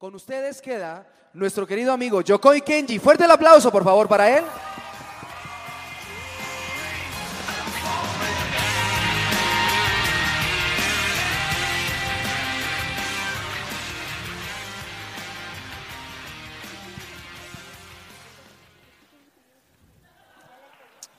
[0.00, 2.98] Con ustedes queda nuestro querido amigo Yokoi Kenji.
[2.98, 4.44] Fuerte el aplauso, por favor, para él.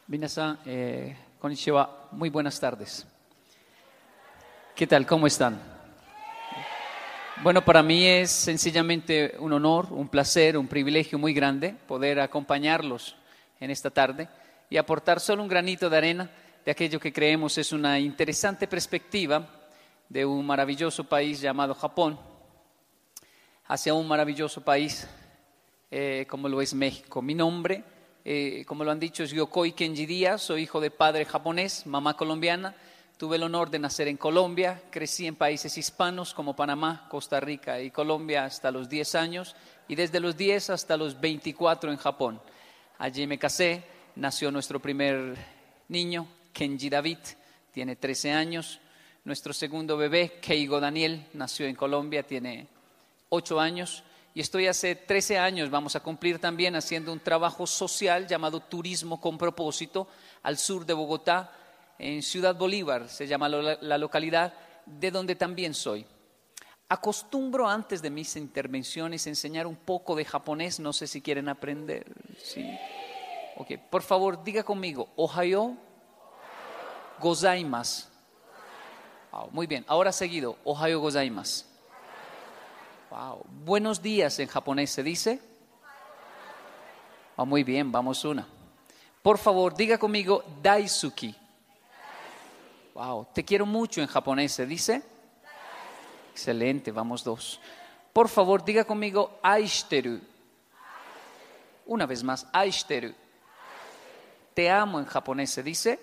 [0.07, 1.16] Minasan, eh,
[2.13, 3.05] muy buenas tardes.
[4.75, 5.05] ¿Qué tal?
[5.05, 5.80] ¿Cómo están?
[7.44, 13.16] Bueno, para mí es sencillamente un honor, un placer, un privilegio muy grande poder acompañarlos
[13.59, 14.30] en esta tarde
[14.70, 16.30] y aportar solo un granito de arena
[16.63, 19.48] de aquello que creemos es una interesante perspectiva
[20.08, 22.20] de un maravilloso país llamado Japón
[23.66, 25.08] hacia un maravilloso país
[25.90, 27.23] eh, como lo es México.
[27.23, 27.84] Mi nombre,
[28.23, 32.16] eh, como lo han dicho, es Yokoi Kenji Díaz, soy hijo de padre japonés, mamá
[32.16, 32.76] colombiana.
[33.21, 37.79] Tuve el honor de nacer en Colombia, crecí en países hispanos como Panamá, Costa Rica
[37.79, 39.55] y Colombia hasta los 10 años
[39.88, 42.41] y desde los 10 hasta los 24 en Japón.
[42.98, 43.84] Allí me casé,
[44.15, 45.37] nació nuestro primer
[45.90, 47.20] niño, Kenji David,
[47.71, 48.79] tiene 13 años.
[49.24, 52.65] Nuestro segundo bebé, Keigo Daniel, nació en Colombia, tiene
[53.29, 54.03] 8 años.
[54.34, 59.21] Y estoy hace 13 años, vamos a cumplir también haciendo un trabajo social llamado Turismo
[59.21, 60.07] con propósito
[60.41, 61.51] al sur de Bogotá,
[62.02, 64.53] en Ciudad Bolívar, se llama la localidad
[64.88, 66.03] de donde también soy.
[66.90, 72.12] Acostumbro antes de mis intervenciones enseñar un poco de japonés, no sé si quieren aprender.
[72.44, 72.68] ¿Sí?
[73.56, 73.78] Okay.
[73.78, 75.74] Por favor, diga conmigo, Ohayo
[77.19, 78.08] gozaimasu.
[79.31, 81.66] Wow, muy bien, ahora seguido, Ohayo gozaimasu.
[83.12, 83.46] Wow.
[83.63, 85.40] Buenos días en japonés se dice.
[87.36, 88.47] Oh, muy bien, vamos una.
[89.22, 91.36] Por favor, diga conmigo Daisuki.
[92.94, 95.01] Wow, te quiero mucho en japonés, ¿se dice?
[96.31, 97.59] Excelente, vamos dos.
[98.11, 100.19] Por favor, diga conmigo aishiteru.
[101.85, 103.13] Una vez más, aishiteru.
[104.53, 106.00] Te amo en japonés, ¿se dice?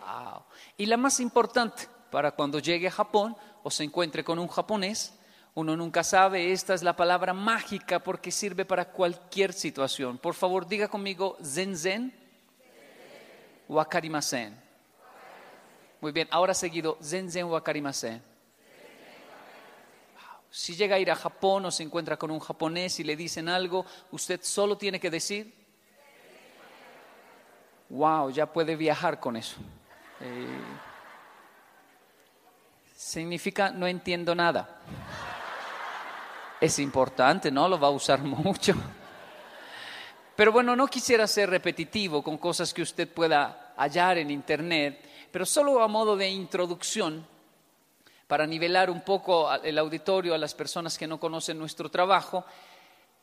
[0.00, 0.42] Wow.
[0.76, 5.14] Y la más importante, para cuando llegue a Japón o se encuentre con un japonés,
[5.54, 10.18] uno nunca sabe, esta es la palabra mágica porque sirve para cualquier situación.
[10.18, 12.14] Por favor, diga conmigo zen zen,
[13.66, 14.65] wakarimasen.
[16.06, 18.22] Muy bien, ahora seguido, zen zen wakarimasen.
[20.48, 23.48] Si llega a ir a Japón o se encuentra con un japonés y le dicen
[23.48, 25.52] algo, usted solo tiene que decir,
[27.88, 29.56] wow, ya puede viajar con eso.
[30.20, 30.60] Eh,
[32.94, 34.80] significa no entiendo nada.
[36.60, 37.68] Es importante, ¿no?
[37.68, 38.76] Lo va a usar mucho.
[40.36, 45.46] Pero bueno, no quisiera ser repetitivo con cosas que usted pueda hallar en Internet, pero
[45.46, 47.26] solo a modo de introducción,
[48.26, 52.44] para nivelar un poco el auditorio a las personas que no conocen nuestro trabajo,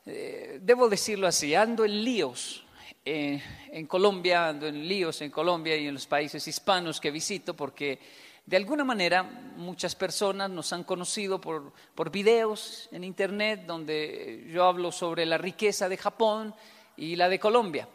[0.06, 2.64] eh, debo decirlo así, ando en líos
[3.06, 3.42] eh,
[3.72, 8.00] en Colombia, ando en líos en Colombia y en los países hispanos que visito, porque
[8.46, 14.66] de alguna manera muchas personas nos han conocido por, por videos en Internet donde yo
[14.66, 16.54] hablo sobre la riqueza de Japón
[16.96, 17.88] y la de Colombia.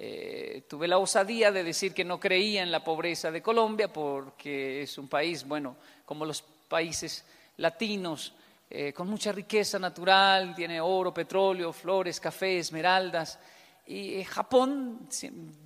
[0.00, 4.82] Eh, tuve la osadía de decir que no creía en la pobreza de Colombia porque
[4.82, 7.24] es un país, bueno, como los países
[7.56, 8.32] latinos,
[8.70, 13.40] eh, con mucha riqueza natural, tiene oro, petróleo, flores, café, esmeraldas.
[13.88, 15.08] Y Japón,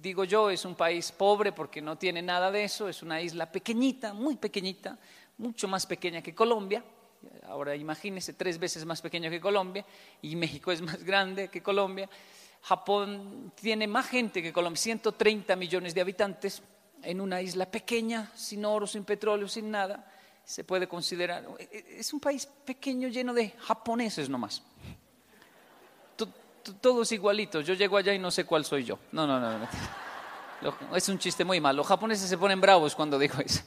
[0.00, 3.52] digo yo, es un país pobre porque no tiene nada de eso, es una isla
[3.52, 4.96] pequeñita, muy pequeñita,
[5.36, 6.82] mucho más pequeña que Colombia.
[7.48, 9.84] Ahora imagínese, tres veces más pequeño que Colombia,
[10.22, 12.08] y México es más grande que Colombia.
[12.62, 16.62] Japón tiene más gente que Colombia, 130 millones de habitantes
[17.02, 20.06] en una isla pequeña, sin oro, sin petróleo, sin nada.
[20.44, 24.62] Se puede considerar, es un país pequeño lleno de japoneses nomás.
[26.80, 27.66] Todos igualitos.
[27.66, 28.96] Yo llego allá y no sé cuál soy yo.
[29.10, 29.58] No, no, no.
[29.58, 30.96] no.
[30.96, 31.78] Es un chiste muy malo.
[31.78, 33.62] Los japoneses se ponen bravos cuando digo eso.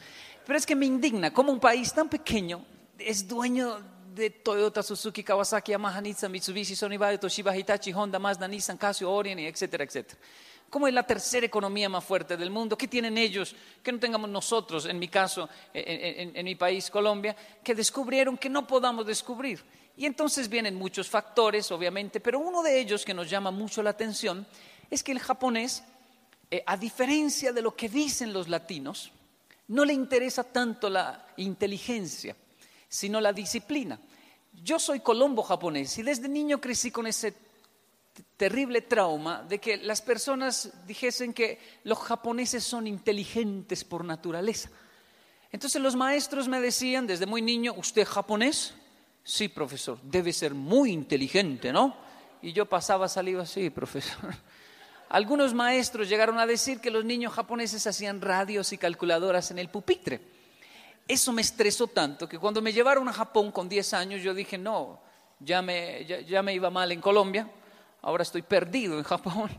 [0.46, 2.64] Pero es que me indigna cómo un país tan pequeño
[2.98, 3.80] es dueño
[4.16, 9.42] de Toyota, Suzuki, Kawasaki, Yamaha, Nissan, Mitsubishi, Sony, Toshiba, Hitachi, Honda, Mazda, Nissan, Casio, Orient,
[9.42, 10.20] etcétera, etcétera.
[10.70, 12.78] ¿Cómo es la tercera economía más fuerte del mundo?
[12.78, 16.90] ¿Qué tienen ellos que no tengamos nosotros, en mi caso, en, en, en mi país,
[16.90, 19.64] Colombia, que descubrieron que no podamos descubrir?
[19.98, 23.92] Y entonces vienen muchos factores, obviamente, pero uno de ellos que nos llama mucho la
[23.92, 24.46] atención
[24.90, 25.84] es que el japonés,
[26.52, 29.12] eh, a diferencia de lo que dicen los latinos,
[29.68, 32.36] no le interesa tanto la inteligencia,
[32.96, 34.00] sino la disciplina.
[34.54, 37.34] Yo soy colombo japonés y desde niño crecí con ese
[38.38, 44.70] terrible trauma de que las personas dijesen que los japoneses son inteligentes por naturaleza.
[45.52, 48.74] Entonces los maestros me decían desde muy niño, ¿usted es japonés?
[49.26, 51.98] Sí, profesor, debe ser muy inteligente, ¿no?
[52.42, 54.34] Y yo pasaba saliva así, profesor.
[55.10, 59.68] Algunos maestros llegaron a decir que los niños japoneses hacían radios y calculadoras en el
[59.68, 60.35] pupitre.
[61.08, 64.58] Eso me estresó tanto que cuando me llevaron a Japón con 10 años yo dije,
[64.58, 65.02] no,
[65.40, 67.50] ya me, ya, me iba mal en Colombia,
[68.02, 69.50] ahora estoy perdido en Japón.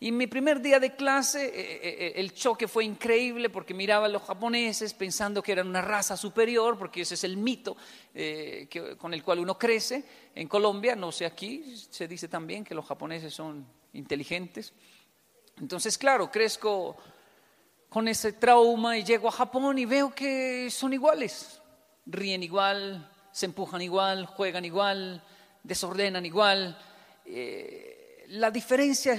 [0.00, 4.06] Y mi primer día de clase, eh, eh, eh, el choque fue increíble porque miraba
[4.06, 7.76] a los japoneses pensando que eran una raza superior, porque ese es el mito
[8.98, 10.04] con el cual uno crece.
[10.34, 14.72] En Colombia, no sé aquí, se dice también que los japoneses son inteligentes.
[15.60, 16.96] Entonces, claro, crezco
[17.92, 21.60] con ese trauma y llego a Japón y veo que son iguales.
[22.06, 25.22] Ríen igual, se empujan igual, juegan igual,
[25.62, 26.78] desordenan igual.
[27.26, 29.12] Eh, la diferencia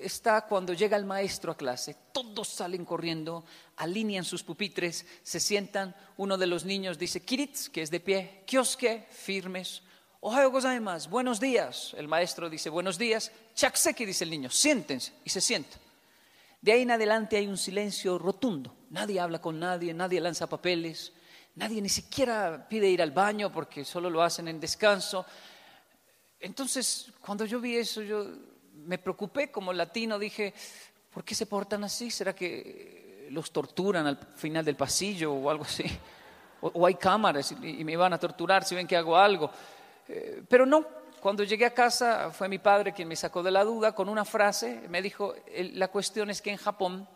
[0.00, 1.96] está cuando llega el maestro a clase.
[2.12, 3.44] Todos salen corriendo,
[3.78, 5.92] alinean sus pupitres, se sientan.
[6.16, 9.82] Uno de los niños dice Kiritz, que es de pie, Kioske, firmes.
[10.20, 11.92] Ohayo gozaimasu, buenos días.
[11.98, 13.32] El maestro dice buenos días.
[13.56, 15.12] Chakseki, dice el niño, siéntense.
[15.24, 15.76] Y se sienta.
[16.60, 18.76] De ahí en adelante hay un silencio rotundo.
[18.90, 21.12] Nadie habla con nadie, nadie lanza papeles,
[21.54, 25.24] nadie ni siquiera pide ir al baño porque solo lo hacen en descanso.
[26.38, 28.26] Entonces, cuando yo vi eso, yo
[28.74, 30.52] me preocupé como latino, dije,
[31.10, 32.10] ¿por qué se portan así?
[32.10, 35.84] ¿Será que los torturan al final del pasillo o algo así?
[36.62, 39.50] O, hay cámaras y, me van a torturar si ven que hago algo.
[40.08, 40.84] Eh, pero no,
[41.20, 44.24] cuando llegué a casa fue mi padre quien me sacó de la duda con una
[44.24, 45.34] frase, me dijo,
[45.74, 47.06] la cuestión es que en Japón,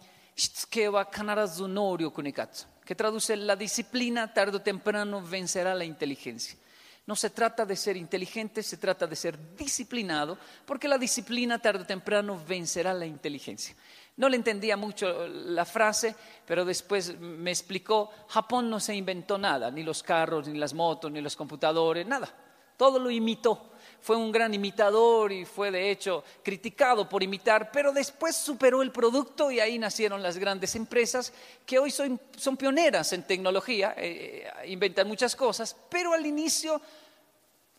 [2.85, 6.59] que traduce la disciplina tarde o temprano vencerá la inteligencia.
[7.07, 11.83] No se trata de ser inteligente, se trata de ser disciplinado, porque la disciplina tarde
[11.83, 13.75] o temprano vencerá la inteligencia.
[14.17, 16.15] No le entendía mucho la frase,
[16.47, 21.11] pero después me explicó, Japón no se inventó nada, ni los carros, ni las motos,
[21.13, 22.33] ni los computadores, nada
[22.77, 23.71] todo lo imitó.
[24.05, 28.93] Fue un gran imitador y fue de hecho criticado por imitar, pero después superó el
[28.93, 31.33] producto y ahí nacieron las grandes empresas
[31.65, 32.21] que hoy son,
[32.59, 36.83] pioneras en tecnología, eh, eh, inventan muchas cosas, pero al inicio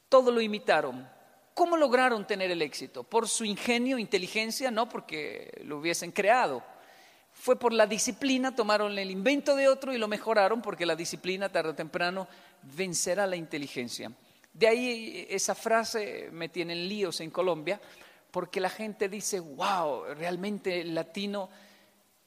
[0.09, 1.07] todo lo imitaron.
[1.53, 3.03] ¿Cómo lograron tener el éxito?
[3.03, 4.71] ¿Por su ingenio, inteligencia?
[4.71, 6.63] No, porque lo hubiesen creado.
[7.33, 11.49] Fue por la disciplina, tomaron el invento de otro y lo mejoraron porque la disciplina
[11.49, 12.27] tarde o temprano
[12.63, 14.11] vencerá la inteligencia.
[14.55, 17.81] De ahí esa frase me tiene en líos en Colombia,
[18.31, 21.49] porque la gente dice, wow, realmente el latino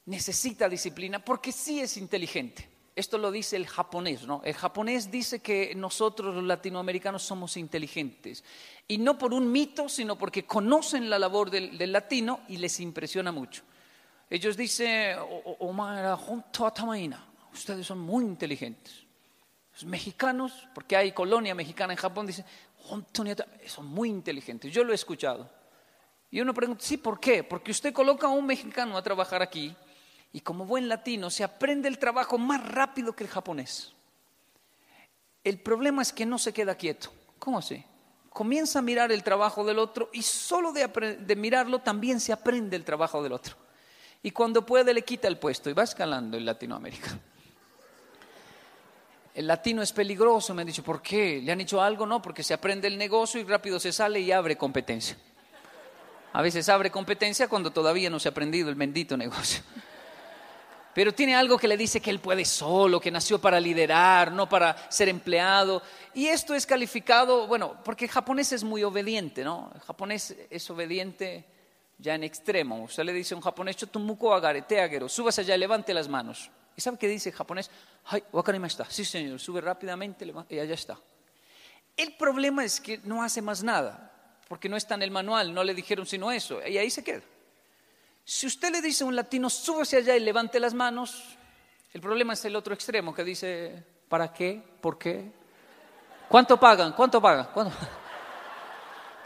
[0.05, 2.69] necesita disciplina, porque sí es inteligente.
[2.95, 4.43] Esto lo dice el japonés, ¿no?
[4.45, 8.45] El japonés dice que nosotros los latinoamericanos somos inteligentes.
[8.87, 13.33] Y no por un mito, sino porque conocen la labor del, latino y les impresiona
[13.33, 13.63] mucho.
[14.29, 15.17] Ellos dicen,
[17.55, 19.08] ustedes son muy inteligentes
[19.85, 22.45] mexicanos, porque hay colonia mexicana en Japón, dicen,
[23.67, 24.73] son muy inteligentes.
[24.73, 25.51] Yo lo he escuchado.
[26.31, 27.43] Y uno pregunta, sí, ¿por qué?
[27.43, 29.75] Porque usted coloca a un mexicano a trabajar aquí
[30.33, 33.93] y como buen latino se aprende el trabajo más rápido que el japonés.
[35.43, 37.11] El problema es que no se queda quieto.
[37.39, 37.83] ¿Cómo así?
[38.29, 40.87] Comienza a mirar el trabajo del otro y solo de,
[41.19, 43.57] de mirarlo también se aprende el trabajo del otro.
[44.23, 47.19] Y cuando puede le quita el puesto y va escalando en Latinoamérica
[49.39, 50.53] el latino es peligroso.
[50.53, 51.41] Me han dicho, ¿por qué?
[51.41, 52.05] ¿Le han hecho algo?
[52.05, 55.17] No, porque se aprende el negocio y rápido se sale y abre competencia.
[56.33, 59.63] A veces abre competencia cuando todavía no se ha aprendido el bendito negocio.
[60.93, 64.49] Pero tiene algo que le dice que él puede solo, que nació para liderar, no
[64.49, 65.83] para ser empleado.
[66.15, 69.71] Y esto es calificado, bueno, porque japonés es muy obediente, ¿no?
[69.87, 71.45] Japonés es obediente
[71.97, 72.83] ya en extremo.
[72.83, 76.51] Usted le dice a un japonés, Chotumuko agare, te súbase allá, levante las manos.
[76.79, 77.69] ¿Y sabe qué dice el japonés?
[78.05, 78.87] Ay, wakarimashita.
[78.89, 80.97] Sí, señor, sube rápidamente y allá está.
[81.97, 84.13] El problema es que no hace más nada,
[84.47, 87.23] porque no está en el manual, no le dijeron sino eso, y ahí se queda.
[88.25, 91.37] Si usted le dice a un latino, súbase allá y levante las manos,
[91.93, 94.63] el problema es el otro extremo que dice, ¿para qué?
[94.81, 95.33] ¿Por qué?
[96.29, 96.93] ¿Cuánto pagan?
[96.93, 97.49] ¿Cuánto pagan?
[97.53, 97.75] ¿Cuánto?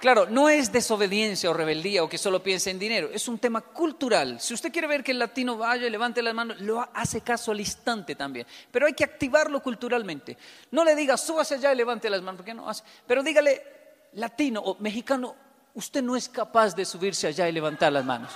[0.02, 3.60] Claro, no es desobediencia o rebeldía o que solo piense en dinero, es un tema
[3.60, 4.40] cultural.
[4.40, 7.52] Si usted quiere ver que el latino vaya y levante las manos, lo hace caso
[7.52, 8.44] al instante también.
[8.72, 10.36] Pero hay que activarlo culturalmente.
[10.72, 12.82] No le diga, súbase allá y levante las manos, porque no hace.
[13.06, 13.62] Pero dígale,
[14.14, 15.36] latino o mexicano,
[15.74, 18.32] usted no es capaz de subirse allá y levantar las manos.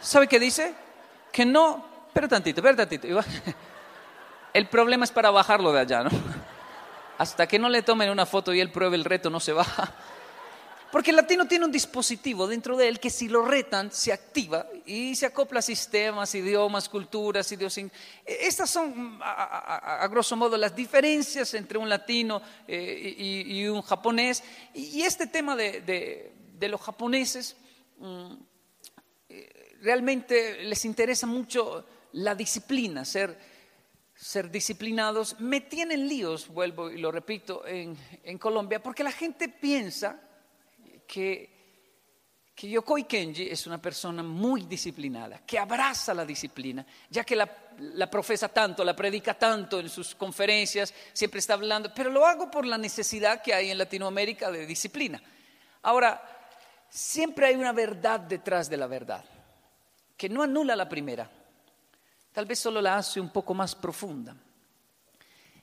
[0.00, 0.76] ¿Sabe qué dice?
[1.32, 3.08] Que no, pero tantito, pero tantito.
[4.54, 6.10] El problema es para bajarlo de allá, ¿no?
[7.18, 9.92] Hasta que no le tomen una foto y él pruebe el reto, no se baja.
[10.92, 14.66] Porque el latino tiene un dispositivo dentro de él que si lo retan se activa
[14.84, 18.06] y se acopla a sistemas, idiomas, culturas, idiosincrasias.
[18.24, 24.42] Estas son, a, grosso modo, las diferencias entre un latino eh, y, un japonés.
[24.74, 27.56] Y, este tema de, los japoneses,
[27.98, 28.32] mm,
[29.28, 33.36] eh, realmente les interesa mucho la disciplina, ser,
[34.52, 35.40] disciplinados.
[35.40, 40.22] Me tienen líos, vuelvo y lo repito, en Colombia, porque la gente piensa
[41.06, 47.36] que, que Yokoi Kenji es una persona muy disciplinada, que abraza la disciplina, ya que
[47.36, 47.48] la,
[47.78, 52.50] la, profesa tanto, la predica tanto en sus conferencias, siempre está hablando, pero lo hago
[52.50, 55.22] por la necesidad que hay en Latinoamérica de disciplina.
[55.82, 56.22] Ahora,
[56.88, 59.24] siempre hay una verdad detrás de la verdad,
[60.16, 61.30] que no anula la primera,
[62.32, 64.36] tal vez solo la hace un poco más profunda.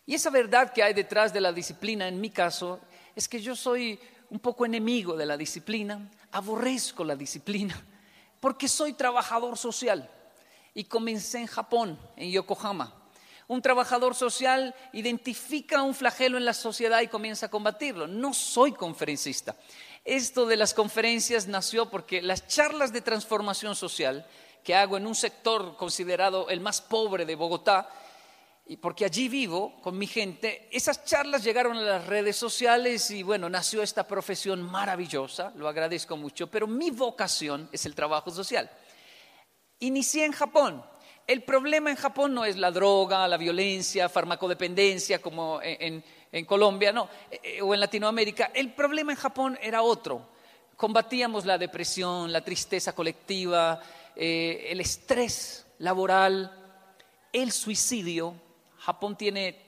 [0.06, 2.82] Y esa verdad que hay detrás de la disciplina, en mi caso,
[3.16, 4.00] es que yo soy
[4.34, 7.80] un poco enemigo de la disciplina, aborrezco la disciplina,
[8.40, 10.10] porque soy trabajador social
[10.74, 12.96] y comencé en Japón, en Yokohama.
[13.48, 18.08] Un trabajador social identifica un flagelo en la sociedad y comienza a combatirlo.
[18.08, 19.56] No soy conferencista.
[20.04, 24.26] Esto de las conferencias nació porque las charlas de transformación social
[24.64, 27.88] que hago en un sector considerado el más pobre de Bogotá,
[28.66, 33.22] y porque allí vivo con mi gente, esas charlas llegaron a las redes sociales y
[33.22, 38.70] bueno, nació esta profesión maravillosa, lo agradezco mucho, pero mi vocación es el trabajo social.
[39.80, 40.84] Inicié en Japón.
[41.26, 46.04] El problema en Japón no es la droga, la violencia, farmacodependencia como en,
[46.46, 48.52] Colombia, no, eh, eh, o en Latinoamérica.
[48.54, 50.30] El problema en Japón era otro.
[50.76, 53.82] Combatíamos la depresión, la tristeza colectiva,
[54.16, 56.52] eh, el estrés laboral,
[57.32, 58.36] el suicidio,
[58.84, 59.62] Japón tiene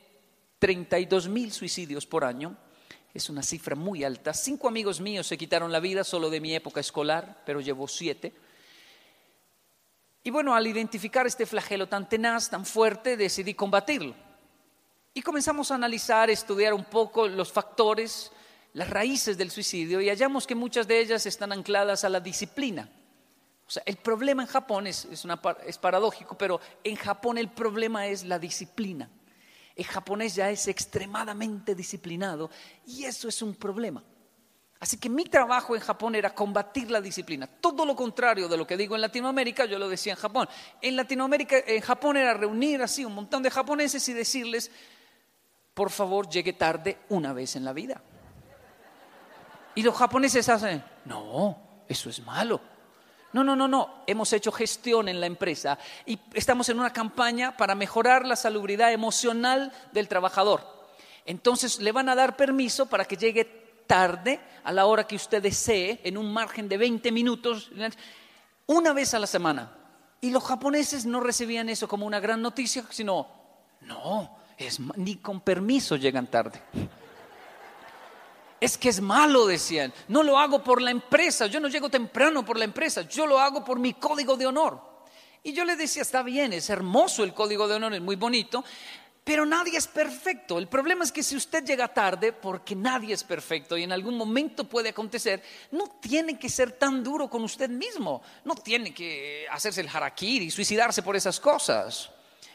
[0.60, 2.58] 32 mil suicidios por año,
[3.14, 4.34] es una cifra muy alta.
[4.34, 8.34] Cinco amigos míos se quitaron la vida solo de mi época escolar, pero llevo siete.
[10.22, 14.16] Y bueno, al identificar este flagelo tan tenaz, tan fuerte, decidí combatirlo.
[15.14, 18.34] Y comenzamos a analizar, estudiar un poco los factores,
[18.74, 22.90] las raíces del suicidio y hallamos que muchas de ellas están ancladas a la disciplina.
[23.68, 28.24] O sea, el problema en Japón es, es, paradójico, pero en Japón el problema es
[28.24, 29.10] la disciplina.
[29.76, 32.50] El japonés ya es extremadamente disciplinado
[32.86, 34.04] y eso es un problema.
[34.80, 37.48] Así que mi trabajo en Japón era combatir la disciplina.
[37.48, 40.48] Todo lo contrario de lo que digo en Latinoamérica, yo lo decía en Japón.
[40.82, 44.70] En Latinoamérica, en Japón era reunir así un montón de japoneses y decirles,
[45.74, 48.02] por favor, llegue tarde una vez en la vida.
[49.74, 52.75] Y los japoneses hacen, no, eso es malo.
[53.36, 53.96] No, no, no, no.
[54.08, 58.94] Hemos hecho gestión en la empresa y estamos en una campaña para mejorar la salubridad
[58.94, 60.62] emocional del trabajador.
[61.26, 63.44] Entonces le van a dar permiso para que llegue
[63.88, 67.72] tarde a la hora que usted desee, en un margen de 20 minutos,
[68.68, 69.70] una vez a la semana.
[70.22, 73.28] Y los japoneses no recibían eso como una gran noticia, sino,
[73.82, 76.62] no, es, ni con permiso llegan tarde.
[78.66, 79.94] Es que es malo, decían.
[80.08, 83.40] No lo hago por la empresa, yo no llego temprano por la empresa, yo lo
[83.40, 84.82] hago por mi código de honor.
[85.44, 88.66] Y yo le decía, está bien, es hermoso el código de honor, es muy bonito,
[89.24, 90.58] pero nadie es perfecto.
[90.58, 94.18] El problema es que si usted llega tarde, porque nadie es perfecto y en algún
[94.18, 99.46] momento puede acontecer, no tiene que ser tan duro con usted mismo, no tiene que
[99.52, 102.10] hacerse el harakiri, suicidarse por esas cosas.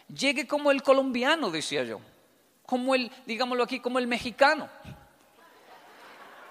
[0.08, 2.00] Llegue como el colombiano, decía yo,
[2.66, 4.68] como el, digámoslo aquí, como el mexicano.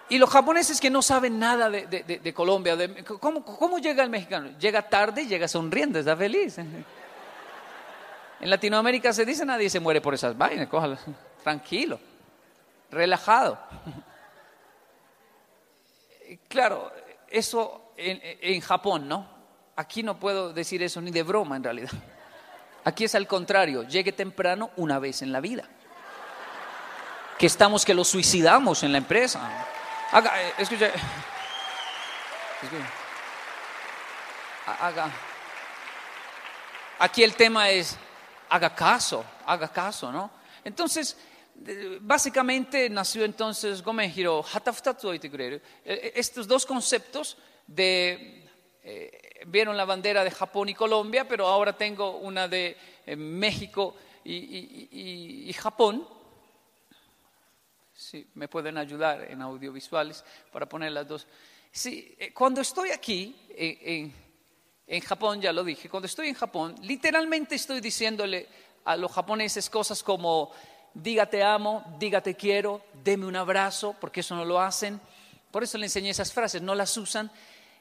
[0.10, 2.75] Y los japoneses que no saben nada de, Colombia,
[3.20, 4.50] ¿cómo, llega el mexicano?
[4.58, 6.58] Llega tarde llega sonriendo, está feliz.
[6.58, 10.98] En Latinoamérica se dice nadie se muere por esas vainas, cójalo,
[11.44, 12.00] tranquilo,
[12.89, 13.60] relajado.
[16.48, 16.92] Claro,
[17.28, 19.28] eso en, en Japón, ¿no?
[19.75, 21.92] Aquí no puedo decir eso ni de broma en realidad.
[22.84, 25.66] Aquí es al contrario, llegue temprano una vez en la vida.
[27.38, 29.68] Que estamos que lo suicidamos en la empresa.
[30.12, 30.92] Haga, eh, escuche.
[34.66, 35.12] Haga.
[36.98, 37.96] Aquí el tema es,
[38.50, 40.32] haga caso, haga caso, ¿no?
[40.63, 41.16] Entonces,
[42.01, 43.84] básicamente nació entonces
[44.51, 47.38] Hatafutatsu eh, eh, Estos dos conceptos
[47.68, 48.50] de,
[49.46, 52.75] vieron la bandera de Japón y Colombia, pero ahora tengo una de
[53.16, 56.18] México y Japón
[58.00, 61.27] si me pueden ayudar en audiovisuales para poner las dos.
[61.70, 64.13] Sí, eh, cuando estoy aquí en,
[64.88, 68.48] en Japón, ya lo dije, cuando estoy en Japón, literalmente estoy diciéndole
[68.86, 70.51] a los japoneses cosas como
[70.94, 75.00] diga te amo, diga te quiero, deme un abrazo, porque eso no lo hacen.
[75.51, 77.29] Por eso le enseñé esas frases, no las usan.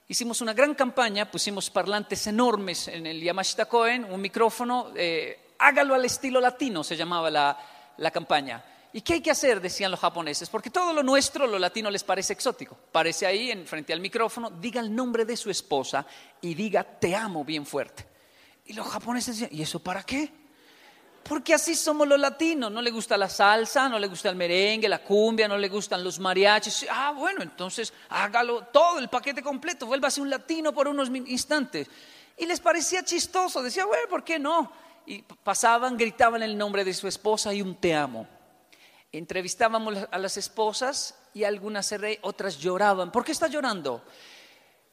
[0.09, 5.95] Hicimos una gran campaña, pusimos parlantes enormes en el Yamashita Koen, un micrófono, eh, hágalo
[5.95, 7.57] al estilo latino, se llamaba la,
[7.99, 8.65] la campaña.
[8.93, 9.61] ¿Y qué hay que hacer?
[9.61, 12.77] Decían los japoneses, porque todo lo nuestro, lo latino, les parece exótico.
[12.91, 16.07] Parece ahí, en, frente al micrófono, diga el nombre de su esposa
[16.41, 18.07] y diga te amo bien fuerte.
[18.65, 20.33] Y los japoneses decían, ¿y eso para qué?
[21.23, 24.89] Porque así somos los latinos, no le gusta la salsa, no le gusta el merengue,
[24.89, 26.87] la cumbia, no le gustan los mariachis.
[26.91, 31.89] Ah, bueno, entonces hágalo todo, el paquete completo, vuélvase un latino por unos instantes.
[32.39, 34.73] Y les parecía chistoso, decía, bueno, ¿por qué no?
[35.05, 38.27] Y pasaban, gritaban el nombre de su esposa y un te amo.
[39.13, 43.11] Entrevistábamos a las esposas y algunas se reían, otras lloraban.
[43.11, 44.03] ¿Por qué está llorando?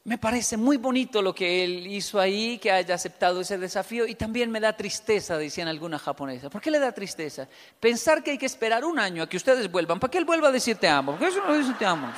[0.04, 4.14] Me parece muy bonito lo que él hizo ahí, que haya aceptado ese desafío y
[4.14, 6.48] también me da tristeza, decían algunas japonesas.
[6.48, 7.48] ¿Por qué le da tristeza?
[7.80, 10.48] Pensar que hay que esperar un año a que ustedes vuelvan, para que él vuelva
[10.48, 12.08] a decir te amo, porque eso no dice te amo.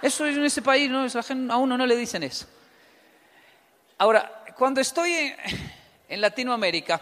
[0.00, 1.04] Eso en ese país, ¿no?
[1.52, 2.46] a uno no le dicen eso.
[3.98, 5.34] Ahora, cuando estoy
[6.08, 7.00] en, Latinoamérica,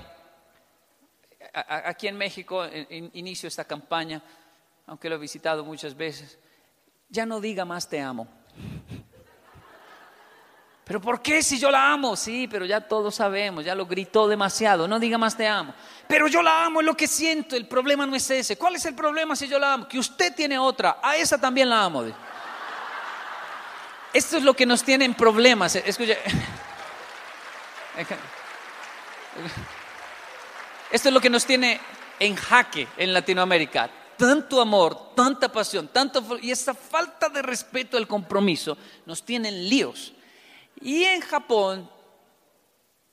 [1.53, 2.67] aquí en México,
[3.13, 4.23] inicio esta campaña,
[4.91, 6.37] aunque lo he visitado muchas veces,
[7.09, 8.27] ya no diga más te amo.
[10.85, 12.17] Pero ¿por qué si yo la amo?
[12.17, 15.73] Sí, pero ya todos sabemos, ya lo gritó demasiado, no diga más te amo.
[16.09, 18.59] Pero yo la amo, es lo que siento, el problema no es ese.
[18.59, 19.87] ¿Cuál es el problema si yo la amo?
[19.87, 22.07] Que usted tiene otra, a esa también la amo.
[24.13, 25.77] Esto es lo que nos tiene en problemas.
[25.77, 26.19] Escuche.
[30.91, 31.81] Esto es lo que nos tiene
[32.19, 33.89] en jaque en Latinoamérica
[34.21, 40.13] tanto amor, tanta pasión, tanto y esa falta de respeto al compromiso nos tienen líos.
[40.83, 41.89] Y en Japón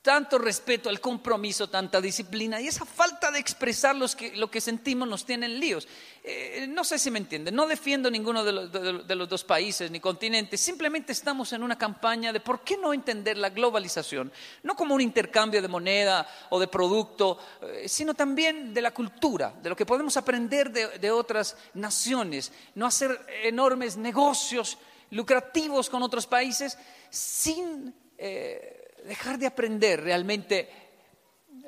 [0.08, 5.26] tanto respeto al compromiso, tanta disciplina y esa falta de expresar lo que sentimos nos
[5.26, 5.86] tienen líos.
[6.24, 10.62] Eh, no sé si me entienden, no defiendo ninguno de los, dos países ni continentes,
[10.62, 15.02] simplemente estamos en una campaña de por qué no entender la globalización, no como un
[15.02, 19.84] intercambio de moneda o de producto, eh, sino también de la cultura, de lo que
[19.84, 24.78] podemos aprender de, otras naciones, no hacer enormes negocios
[25.10, 26.78] lucrativos con otros países
[27.10, 27.94] sin...
[28.16, 28.77] Eh,
[29.08, 30.68] dejar de aprender realmente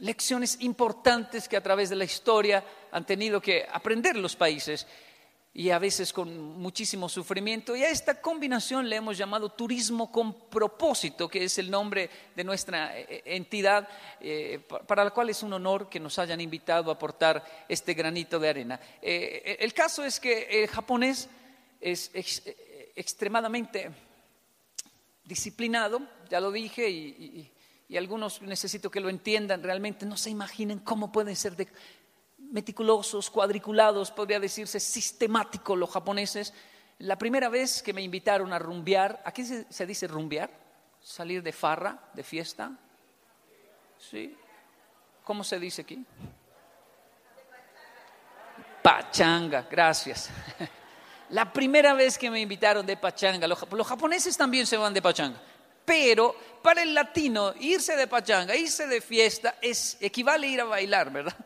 [0.00, 4.86] lecciones importantes que a través de la historia han tenido que aprender los países
[5.52, 7.74] y a veces con muchísimo sufrimiento.
[7.74, 12.44] Y a esta combinación le hemos llamado turismo con propósito, que es el nombre de
[12.44, 13.88] nuestra eh, eh, entidad,
[14.20, 18.38] eh, para la cual es un honor que nos hayan invitado a aportar este granito
[18.38, 18.80] de arena.
[19.02, 21.28] el caso es que el japonés
[21.80, 22.10] es
[22.94, 23.90] extremadamente
[25.30, 27.50] disciplinado, ya lo dije, y,
[27.96, 31.56] algunos necesito que lo entiendan realmente, no se imaginen cómo pueden ser
[32.38, 36.54] meticulosos, cuadriculados, podría decirse sistemáticos los japoneses.
[36.98, 40.50] La primera vez que me invitaron a rumbear, ¿aquí se, se dice rumbear?
[41.00, 42.70] Salir de farra, de fiesta.
[43.98, 44.36] ¿Sí?
[45.24, 46.04] ¿Cómo se dice aquí?
[48.82, 50.30] Pachanga, gracias.
[51.30, 55.40] La primera vez que me invitaron de pachanga, los, japoneses también se van de pachanga,
[55.84, 60.64] pero para el latino irse de pachanga, irse de fiesta, es, equivale a ir a
[60.64, 61.36] bailar, ¿verdad?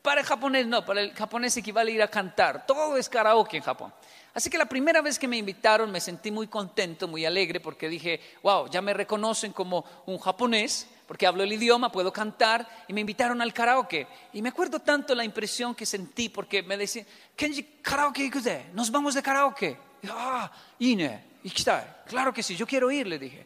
[0.00, 3.58] Para el japonés no, para el japonés equivale a ir a cantar, todo es karaoke
[3.58, 3.92] en Japón.
[4.32, 7.90] Así que la primera vez que me invitaron me sentí muy contento, muy alegre, porque
[7.90, 12.92] dije, wow, ya me reconocen como un japonés, porque hablo el idioma, puedo cantar, y
[12.92, 14.06] me invitaron al karaoke.
[14.32, 18.30] Y me acuerdo tanto la impresión que sentí, porque me decían, Kenji, karaoke
[18.74, 19.76] nos vamos de karaoke.
[20.08, 23.44] Ah, Ine, está, claro que sí, yo quiero ir, le dije.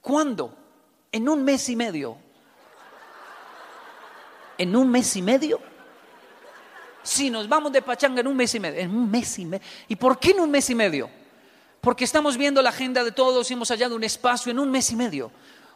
[0.00, 0.56] ¿Cuándo?
[1.12, 2.16] En un mes y medio.
[4.56, 5.60] ¿En un mes y medio?
[7.02, 8.80] Sí, nos vamos de pachanga en un mes y medio.
[8.80, 9.66] En un mes y medio.
[9.86, 11.10] ¿Y por qué en un mes y medio?
[11.82, 14.90] Porque estamos viendo la agenda de todos y hemos hallado un espacio en un mes
[14.92, 15.30] y medio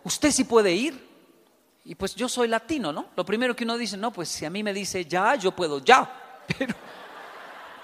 [0.04, 1.12] usted sí puede ir.
[1.84, 3.06] Y pues yo soy latino, ¿no?
[3.16, 5.84] Lo primero que uno dice, no, pues si a mí me dice ya, yo puedo
[5.84, 6.18] ya.
[6.58, 6.74] Pero,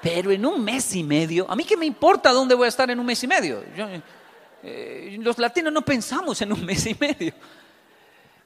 [0.00, 2.88] pero en un mes y medio, ¿a mí qué me importa dónde voy a estar
[2.90, 3.64] en un mes y medio?
[4.62, 7.33] Eh, los latinos no pensamos en un mes y medio.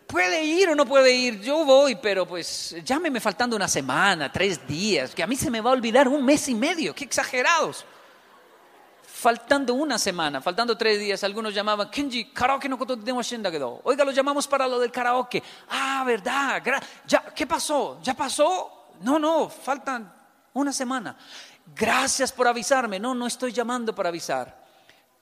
[0.06, 4.66] Puede ir o no puede ir, yo voy, pero pues llámeme faltando una semana, tres
[4.66, 7.84] días, que a mí se me va a olvidar un mes y medio, qué exagerados
[9.22, 13.80] faltando una semana, faltando tres días, algunos llamaban, Kenji, karaoke no quedó.
[13.84, 15.40] Oiga, lo llamamos para lo del karaoke.
[15.70, 16.60] Ah, verdad,
[17.06, 18.00] ya, ¿qué pasó?
[18.02, 18.88] ¿Ya pasó?
[19.00, 20.12] No, no, faltan
[20.54, 21.16] una semana.
[21.76, 22.98] Gracias por avisarme.
[22.98, 24.60] No, no estoy llamando para avisar.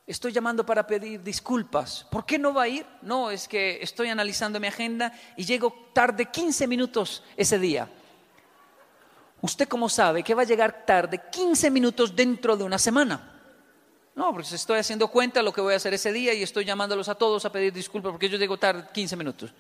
[0.07, 2.07] Estoy llamando para pedir disculpas.
[2.11, 2.87] ¿Por qué no va a ir?
[3.03, 7.87] No, es que estoy analizando mi agenda y llego tarde 15 minutos ese día.
[9.43, 13.40] ¿Usted cómo sabe que va a llegar tarde 15 minutos dentro de una semana?
[14.21, 17.09] No, porque estoy haciendo cuenta lo que voy a hacer ese día y estoy llamándolos
[17.09, 19.51] a todos a pedir disculpas porque yo llego tarde 15 minutos.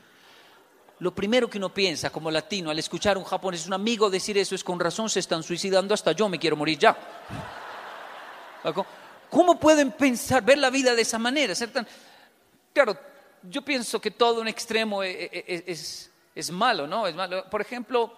[0.99, 4.37] Lo primero que uno piensa como latino al escuchar a un japonés, un amigo decir
[4.37, 6.95] eso es con razón, se están suicidando, hasta yo me quiero morir ya.
[9.31, 11.55] ¿Cómo pueden pensar, ver la vida de esa manera?
[11.55, 11.89] Ser tan...
[12.75, 12.99] Claro,
[13.43, 17.07] yo pienso que todo un extremo e, e, e, es, es, malo, ¿no?
[17.07, 17.49] Es malo.
[17.49, 18.13] Por ejemplo,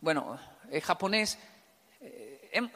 [0.00, 0.36] bueno,
[0.68, 1.49] el japonés eh,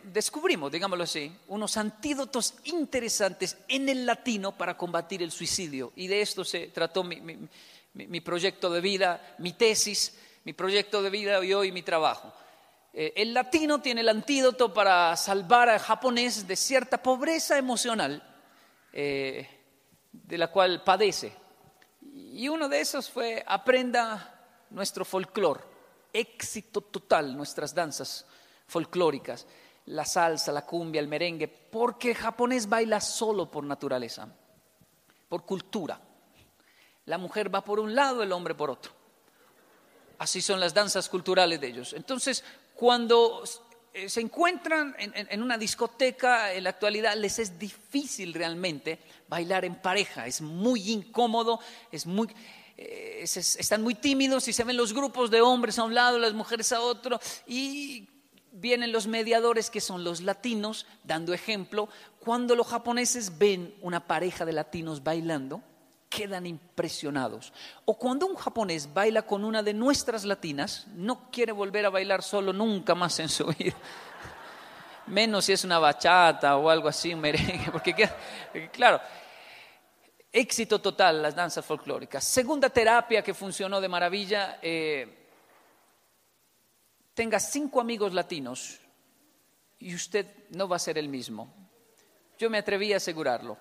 [0.04, 5.92] descubrimos, digámoslo así, unos antídotos interesantes en el latino para combatir el suicidio.
[5.96, 11.10] Y de esto se trató mi, mi, proyecto de vida, mi tesis, mi proyecto de
[11.10, 12.32] vida y hoy mi trabajo.
[12.92, 18.22] Eh, el latino tiene el antídoto para salvar al japonés de cierta pobreza emocional
[18.92, 19.48] eh,
[20.12, 21.32] de la cual padece.
[22.14, 25.62] Y uno de esos fue aprenda nuestro folclore,
[26.12, 28.26] éxito total, nuestras danzas
[28.66, 29.46] folclóricas,
[29.87, 34.29] la salsa, la cumbia, el merengue, porque el japonés baila solo por naturaleza,
[35.29, 36.01] por cultura.
[37.07, 38.92] La mujer va por un lado, el hombre por otro.
[40.18, 41.92] Así son las danzas culturales de ellos.
[41.92, 42.42] Entonces,
[42.75, 43.44] cuando
[43.92, 49.75] eh, se encuentran en, una discoteca en la actualidad, les es difícil realmente bailar en
[49.75, 50.27] pareja.
[50.27, 51.61] Es muy incómodo,
[51.92, 52.29] es muy,
[52.79, 56.33] eh, están muy tímidos y se ven los grupos de hombres a un lado, las
[56.33, 57.20] mujeres a otro.
[57.47, 58.09] Y
[58.54, 61.88] vienen los mediadores que son los latinos, dando ejemplo.
[62.20, 65.60] Cuando los japoneses ven una pareja de latinos bailando,
[66.08, 67.52] quedan impresionados.
[67.84, 72.22] O cuando un japonés baila con una de nuestras latinas, no quiere volver a bailar
[72.22, 73.74] solo nunca más en su vida.
[75.08, 78.08] Menos si es una bachata o algo así, un merengue, porque
[78.72, 79.00] claro,
[80.32, 82.22] éxito total las danzas folclóricas.
[82.22, 85.23] Segunda terapia que funcionó de maravilla, eh,
[87.14, 88.81] tenga cinco amigos latinos
[89.79, 91.53] y usted no va a ser el mismo.
[92.38, 93.57] Yo me atreví a asegurarlo.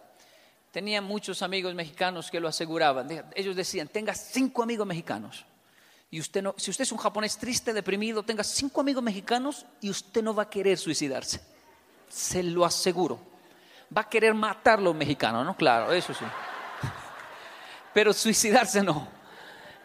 [0.72, 3.08] Tenía muchos amigos mexicanos que lo aseguraban.
[3.36, 5.46] Ellos decían, tenga cinco amigos mexicanos.
[6.10, 9.90] Y usted no, si usted es un japonés triste, deprimido, tenga cinco amigos mexicanos y
[9.90, 11.42] usted no va a querer suicidarse.
[12.10, 13.20] Se lo aseguro.
[13.96, 15.56] Va a querer matar a los mexicanos, ¿no?
[15.56, 16.26] Claro, eso sí.
[17.94, 19.23] Pero suicidarse no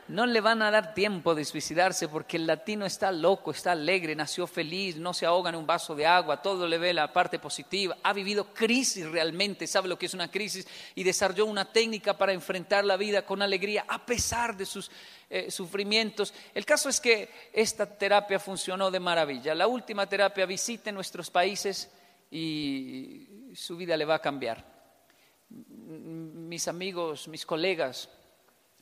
[0.08, 4.16] no le van a dar tiempo de suicidarse porque el latino está loco, está alegre,
[4.16, 7.38] nació feliz, no se ahoga en un vaso de agua, todo le ve la parte
[7.38, 12.16] positiva, ha vivido crisis realmente, sabe lo que es una crisis y desarrolló una técnica
[12.16, 14.90] para enfrentar la vida con alegría a pesar de sus
[15.28, 16.32] eh, sufrimientos.
[16.54, 19.54] El caso es que esta terapia funcionó de maravilla.
[19.54, 21.90] La última terapia visite nuestros países
[22.30, 24.64] y su vida le va a cambiar.
[25.50, 28.08] Mis amigos, mis colegas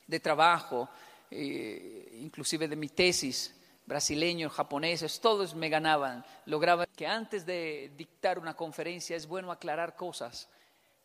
[0.06, 0.88] de trabajo,
[1.30, 3.54] eh, inclusive de mi tesis,
[3.86, 6.24] brasileños, japoneses, todos me ganaban.
[6.46, 10.48] Lograban que antes de dictar una conferencia es bueno aclarar cosas.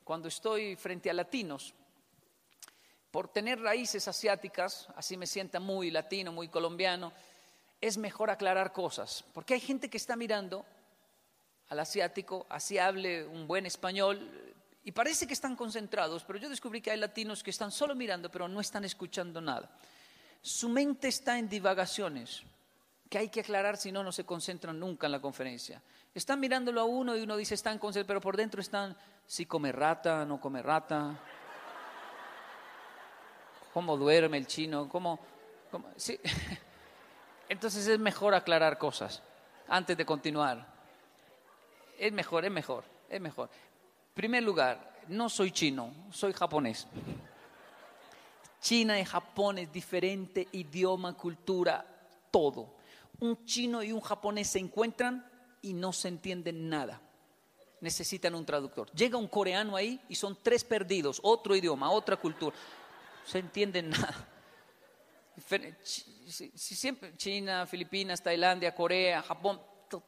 [0.03, 1.73] Cuando estoy frente a latinos,
[3.11, 7.11] por tener raíces asiáticas, así me sienta muy latino, muy colombiano,
[7.79, 10.65] es mejor aclarar cosas, porque hay gente que está mirando
[11.69, 14.51] al asiático, así hable un buen español,
[14.83, 18.31] y parece que están concentrados, pero yo descubrí que hay latinos que están solo mirando,
[18.31, 19.69] pero no están escuchando nada.
[20.41, 22.43] Su mente está en divagaciones,
[23.09, 25.81] que hay que aclarar si no, no se concentran nunca en la conferencia.
[26.13, 29.71] Están mirándolo a uno y uno dice, están concentrados, pero por dentro están, si come
[29.71, 31.19] rata, no come rata.
[33.73, 34.89] ¿Cómo duerme el chino?
[34.89, 35.19] ¿Cómo?
[35.95, 36.19] Sí.
[37.49, 39.21] Entonces es mejor aclarar cosas
[39.67, 40.65] antes de continuar.
[41.97, 43.49] Es mejor, es mejor, es mejor.
[44.09, 46.87] En primer lugar, no soy chino, soy japonés.
[48.61, 51.83] China y Japón es diferente, idioma, cultura,
[52.29, 52.75] todo.
[53.19, 55.25] Un chino y un japonés se encuentran
[55.61, 57.01] y no se entienden nada.
[57.81, 58.89] Necesitan un traductor.
[58.91, 62.55] Llega un coreano ahí y son tres perdidos, otro idioma, otra cultura.
[63.25, 64.27] Se entienden nada.
[66.53, 69.59] siempre China, Filipinas, Tailandia, Corea, Japón,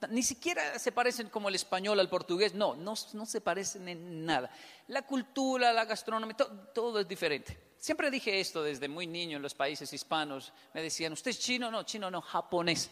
[0.09, 4.49] ni siquiera se parecen como el español al portugués, no, no, se parecen en nada.
[4.87, 6.35] La cultura, la gastronomía,
[6.73, 7.57] todo es diferente.
[7.77, 10.53] Siempre dije esto desde muy niño en los países hispanos.
[10.73, 11.69] Me decían, ¿usted es chino?
[11.69, 12.89] No, chino no, japonés.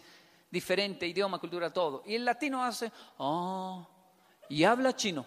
[0.50, 2.04] Diferente idioma, cultura, todo.
[2.06, 3.88] Y el latino hace, oh,
[4.50, 5.26] y habla chino.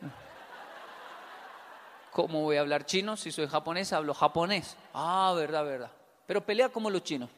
[2.12, 3.16] ¿Cómo voy a hablar chino?
[3.16, 4.76] Si soy japonés, hablo japonés.
[4.92, 5.90] Ah, verdad, verdad.
[6.26, 7.30] Pero pelea como los chinos.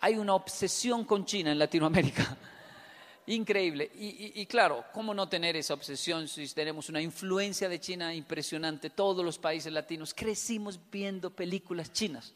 [0.00, 2.36] Hay una obsesión con China en Latinoamérica.
[3.26, 3.90] Increíble.
[3.94, 8.88] Y, claro, ¿cómo no tener esa obsesión si tenemos una influencia de China impresionante?
[8.88, 12.32] Todos los países latinos crecimos viendo películas chinas.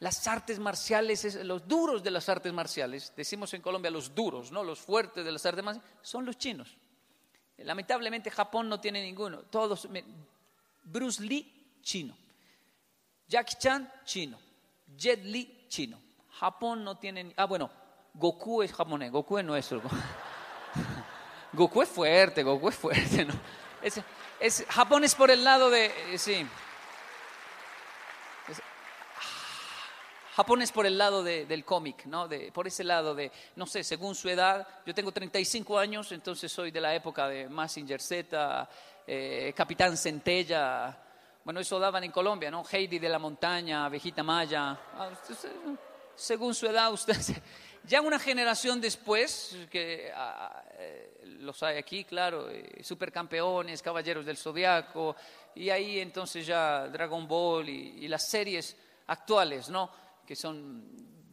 [0.00, 4.62] Las artes marciales, los duros de las artes marciales, decimos en Colombia los duros, ¿no?
[4.62, 6.76] los fuertes de las artes marciales, son los chinos.
[7.56, 9.38] Lamentablemente Japón no tiene ninguno.
[9.44, 9.88] Todos,
[10.84, 12.14] Bruce Lee, chino.
[13.26, 14.38] Jackie Chan, chino.
[14.96, 16.07] Jet Li, chino.
[16.38, 17.32] Japón no tiene...
[17.36, 17.70] Ah, bueno,
[18.14, 19.80] Goku es japonés, Goku es nuestro.
[21.52, 23.34] Goku es fuerte, Goku es fuerte, ¿no?
[23.82, 24.00] Es,
[24.40, 25.86] es- Japón es por el lado de...
[26.14, 26.46] eh, Sí.
[28.48, 28.62] Es-
[30.36, 32.28] Japón es por el lado de- del cómic, ¿no?
[32.28, 34.66] De, por ese lado de, no sé, según su edad.
[34.86, 38.68] Yo tengo 35 años, entonces soy de la época de Massinger Z,
[39.06, 40.96] eh, Capitán Centella.
[41.44, 42.62] Bueno, eso daban en Colombia, ¿no?
[42.70, 44.76] Heidi de la Montaña, Abejita Maya.
[46.18, 47.16] Según su edad, usted...
[47.84, 54.36] Ya una generación después, que ah, eh, los hay aquí, claro, eh, supercampeones, caballeros del
[54.36, 55.16] zodiaco,
[55.54, 58.76] y ahí entonces ya Dragon Ball y, y las series
[59.06, 59.90] actuales, ¿no?
[60.26, 60.84] Que son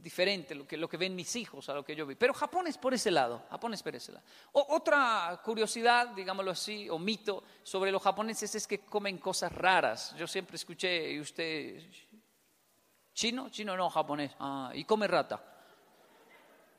[0.02, 2.16] diferentes lo que, lo que ven mis hijos a lo que yo vi.
[2.16, 4.24] Pero Japón es por ese lado, Japón es por ese lado.
[4.54, 10.16] O- otra curiosidad, digámoslo así, o mito sobre los japoneses es que comen cosas raras.
[10.16, 11.82] Yo siempre escuché, y usted,
[13.16, 15.42] chino, chino no, japonés, ah, y come rata.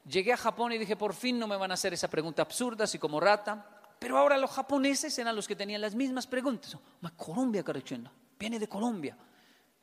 [0.05, 2.87] Llegué a Japón y dije, por fin no me van a hacer esa pregunta absurda,
[2.87, 3.73] si como rata.
[3.99, 6.77] Pero ahora los japoneses eran los que tenían las mismas preguntas.
[7.17, 8.13] Colombia, carachenda.
[8.39, 9.17] Viene de Colombia.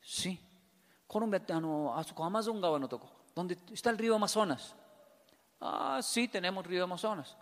[0.00, 0.40] Sí.
[1.06, 3.10] Colombia, ano, a su Amazon toko.
[3.34, 4.74] ¿Dónde está el río Amazonas?
[5.60, 7.36] Ah, sí, tenemos río Amazonas.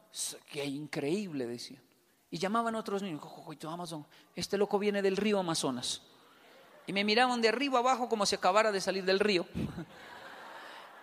[0.51, 1.83] Qué increíble, decían.
[2.31, 6.03] Y llamaban a otros niños, "Cococoito, Amazon, este loco viene del río Amazonas.
[6.87, 9.47] Y me miraban de arriba abajo como si acabara de salir del río.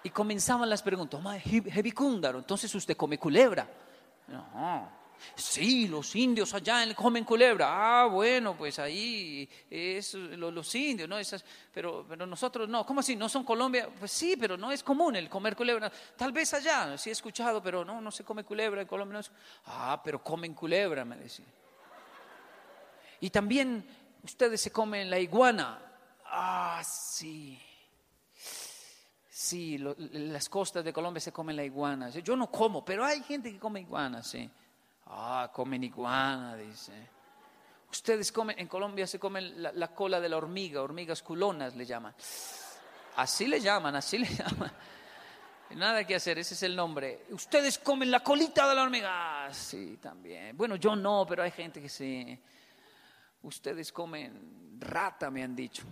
[0.02, 3.68] Y comenzaban las preguntas, "Ma, hebi- hebikundaro, entonces usted come culebra.
[4.28, 4.98] No.
[5.36, 7.68] Sí, los indios allá en- comen culebra.
[8.04, 11.20] Ah, bueno, pues ahí es lo- los indios, ¿no?
[11.20, 12.86] Esas, pero, pero nosotros no.
[12.86, 13.18] ¿Cómo así?
[13.18, 13.90] ¿No son Colombia?
[14.00, 15.92] Pues sí, pero no es común el comer culebra.
[16.16, 19.16] Tal vez allá, sí he escuchado, pero no, no se come culebra en Colombia.
[19.16, 19.32] no es-
[19.66, 21.46] Ah, pero comen culebra, me decía.
[23.20, 23.86] Y también
[24.24, 25.80] ustedes se comen la iguana.
[26.26, 27.60] Ah, sí.
[29.30, 32.10] Sí, las costas de Colombia se comen la iguana.
[32.10, 34.50] Yo no como, pero hay gente que come iguana, sí.
[35.08, 36.94] Ah, comen iguana, dice.
[37.90, 41.86] Ustedes comen, en Colombia se comen la, la cola de la hormiga, hormigas culonas le
[41.86, 42.14] llaman.
[43.16, 44.72] Así le llaman, así le llaman.
[45.72, 47.26] Nada que hacer, ese es el nombre.
[47.30, 49.46] Ustedes comen la colita de la hormiga.
[49.46, 50.58] Ah, sí, también.
[50.58, 52.40] Bueno, yo no, pero hay gente que sí.
[53.42, 55.84] Ustedes comen rata, me han dicho.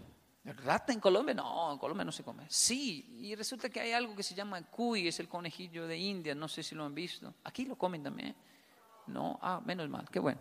[0.44, 1.34] ¿Rata en Colombia?
[1.34, 2.46] No, en Colombia no se come.
[2.48, 6.34] Sí, y resulta que hay algo que se llama cuy, es el conejillo de India,
[6.34, 7.34] no sé si lo han visto.
[7.44, 8.36] Aquí lo comen también.
[9.08, 10.40] No, ah, menos mal, qué bueno.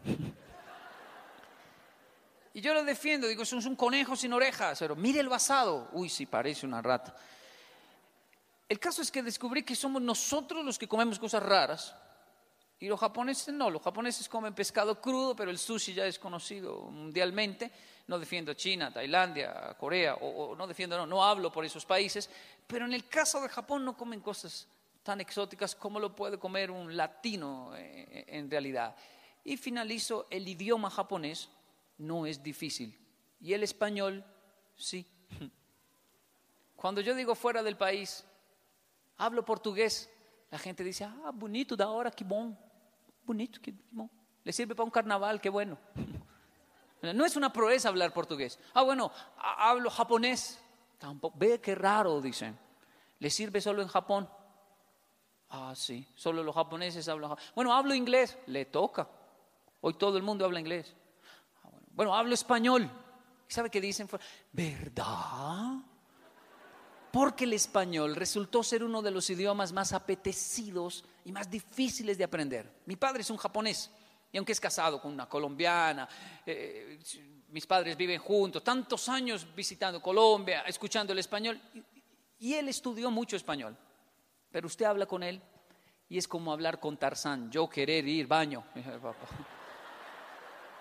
[2.55, 5.91] Y yo lo defiendo, digo, es un conejo sin orejas, pero mire el basado.
[5.93, 7.15] Uy, sí, parece una rata.
[8.69, 11.95] El caso es que descubrí que somos nosotros los que comemos cosas raras
[12.79, 13.71] y los japoneses no.
[13.71, 17.71] Los japoneses comen pescado crudo, pero el sushi ya es conocido mundialmente.
[18.07, 22.31] No defiendo China, Tailandia, Corea, o, no defiendo, no, no hablo por esos países.
[22.67, 24.69] Pero en el caso de Japón no comen cosas
[25.03, 28.95] tan exóticas como lo puede comer un latino eh, en realidad.
[29.45, 31.49] Y finalizo, el idioma japonés
[31.99, 32.97] no es difícil
[33.41, 34.25] y el español
[34.77, 35.07] sí.
[36.77, 38.25] Cuando yo digo fuera del país,
[39.17, 40.11] hablo portugués,
[40.51, 42.57] la gente dice, ah, bonito da hora, que bom,
[43.27, 43.61] bonito,
[43.91, 44.09] bom.
[44.45, 45.77] Le sirve para un carnaval, qué bueno.
[47.03, 48.59] No es una proeza hablar portugués.
[48.75, 50.61] Ah, bueno, ha- hablo japonés.
[50.99, 51.37] Tampoco.
[51.39, 52.59] Ve qué raro, dicen.
[53.19, 54.29] ¿Le sirve solo en Japón?
[55.51, 57.37] Ah, sí, solo los japoneses hablan.
[57.55, 58.37] Bueno, hablo inglés.
[58.47, 59.09] Le toca.
[59.81, 60.95] Hoy todo el mundo habla inglés.
[61.63, 61.87] Ah, bueno.
[61.93, 62.91] Bueno, hablo español.
[63.49, 64.09] ¿Y ¿Sabe qué dicen?
[64.53, 65.77] ¿Verdad?
[67.17, 72.25] Porque el español resultó ser uno de los idiomas más apetecidos y más difíciles de
[72.25, 72.71] aprender.
[72.85, 73.91] Mi padre es un japonés
[74.31, 76.07] y aunque es casado con una colombiana,
[76.45, 76.99] eh,
[77.49, 81.83] mis padres viven juntos, tantos años visitando Colombia, escuchando el español, y,
[82.39, 83.75] y él estudió mucho español.
[84.51, 85.41] Pero usted habla con él
[86.11, 88.63] y es como hablar con Tarzán, yo querer ir, baño.
[88.75, 89.15] Papá,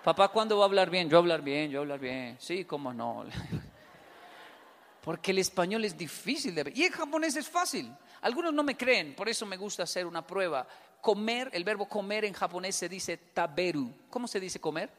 [0.04, 1.08] Papá, ¿cuándo va a hablar bien?
[1.08, 2.36] Yo hablar bien, yo hablar bien.
[2.38, 3.24] Sí, cómo no.
[5.06, 6.76] Porque el español es difícil de ver.
[6.76, 7.94] Y el japonés es fácil.
[8.22, 10.66] Algunos no me creen, por eso me gusta hacer una prueba.
[11.00, 13.88] Comer, el verbo comer en japonés se dice taberu.
[14.10, 14.90] ¿Cómo se dice comer?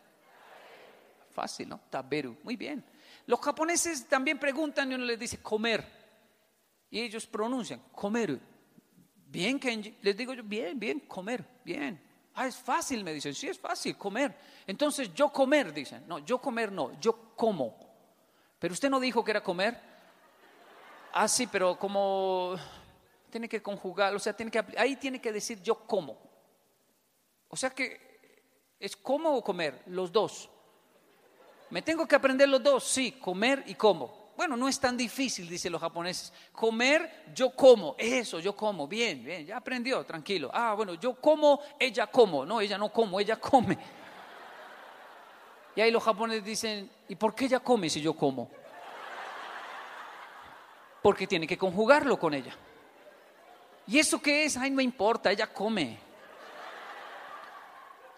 [1.32, 1.82] Fácil, ¿no?
[1.90, 2.38] Taberu.
[2.44, 2.86] Muy bien.
[3.26, 5.86] Los japoneses también preguntan y uno les dice comer.
[6.90, 8.40] Y ellos pronuncian comer.
[9.26, 9.98] Bien, Kenji.
[10.04, 12.02] Les digo yo, bien, bien, comer, bien.
[12.34, 13.36] Ah, es fácil, me dicen.
[13.36, 14.34] Sí, es fácil, comer.
[14.66, 16.08] Entonces, yo comer, dicen.
[16.08, 17.78] No, yo comer no, yo como.
[18.58, 19.87] Pero usted no dijo que era comer.
[21.20, 22.56] Ah, sí, pero como
[23.30, 26.18] tiene que conjugar, o sea, tiene que, ahí tiene que decir yo como.
[27.50, 28.08] O sea que
[28.80, 29.82] ¿Es como o comer?
[29.88, 30.50] Los dos.
[31.70, 32.84] ¿Me tengo que aprender los dos?
[32.84, 34.28] Sí, comer y como.
[34.38, 36.32] Bueno, no es tan difícil, dicen los japoneses.
[36.52, 37.96] Comer, yo como.
[37.98, 38.88] Eso, yo como.
[38.88, 40.52] Bien, bien, ya aprendió, tranquilo.
[40.54, 42.46] Ah, bueno, yo como, ella como.
[42.46, 43.78] No, ella no como, ella come.
[45.76, 48.50] Y ahí los japoneses dicen, ¿y por qué ella come si yo como?
[51.08, 52.54] Porque tiene que conjugarlo con ella.
[53.88, 54.58] ¿Y eso qué es?
[54.58, 55.98] Ay, no importa, ella come.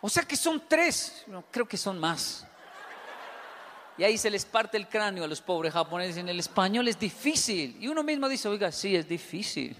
[0.01, 2.47] O sea que son tres, creo que son más.
[3.95, 6.17] Y ahí se les parte el cráneo a los pobres japoneses.
[6.17, 7.77] En el español es difícil.
[7.79, 9.77] Y uno mismo dice, oiga, sí, es difícil.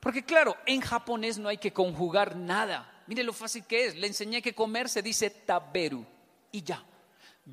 [0.00, 3.04] Porque claro, en japonés no hay que conjugar nada.
[3.06, 3.96] Mire lo fácil que es.
[3.96, 6.04] Le enseñé que comer se dice taberu.
[6.52, 6.84] Y ya.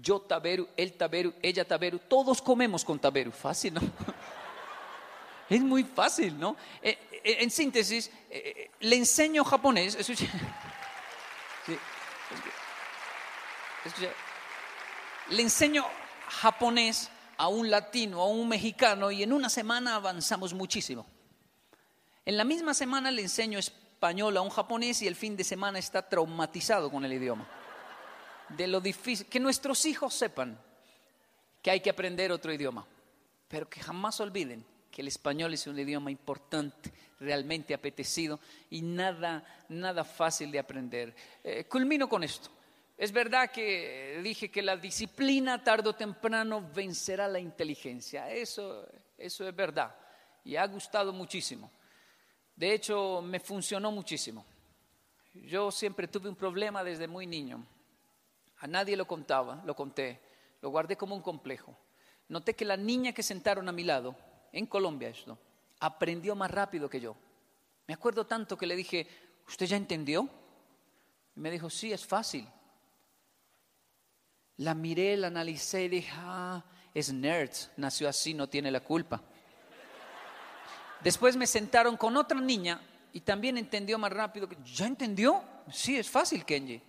[0.01, 1.99] Yo taberu, él taberu, ella taberu.
[1.99, 3.31] Todos comemos con taberu.
[3.31, 3.81] Fácil, ¿no?
[5.47, 6.55] Es muy fácil, ¿no?
[6.81, 9.95] Eh, eh, en síntesis, eh, le enseño japonés.
[15.29, 15.85] Le enseño
[16.27, 21.05] japonés a un latino, a un mexicano, y en una semana avanzamos muchísimo.
[22.25, 25.77] En la misma semana le enseño español a un japonés y el fin de semana
[25.77, 27.47] está traumatizado con el idioma.
[28.49, 30.57] De lo difícil, que nuestros hijos sepan
[31.61, 32.85] que hay que aprender otro idioma,
[33.47, 39.43] pero que jamás olviden que el español es un idioma importante, realmente apetecido y nada,
[39.69, 41.15] nada fácil de aprender.
[41.43, 42.49] Eh, culmino con esto.
[42.97, 48.31] Es verdad que dije que la disciplina tarde o temprano vencerá la inteligencia.
[48.31, 49.93] Eso, eso es verdad.
[50.45, 51.71] Y ha gustado muchísimo.
[52.55, 54.45] De hecho, me funcionó muchísimo.
[55.33, 57.65] Yo siempre tuve un problema desde muy niño.
[58.65, 60.19] A nadie lo contaba, lo conté,
[60.59, 61.77] lo guardé como un complejo.
[62.29, 64.15] Noté que la niña que sentaron a mi lado
[64.51, 65.37] en Colombia esto,
[65.79, 67.15] aprendió más rápido que yo.
[67.85, 69.07] Me acuerdo tanto que le dije,
[69.47, 70.27] ¿usted ya entendió?
[71.35, 72.47] Y me dijo, sí, es fácil.
[74.57, 79.21] La miré, la analicé y dije, ah, es nerd, nació así, no tiene la culpa.
[81.03, 82.81] Después me sentaron con otra niña
[83.13, 84.49] y también entendió más rápido.
[84.49, 85.43] Que, ¿Ya entendió?
[85.71, 86.81] Sí, es fácil, Kenji.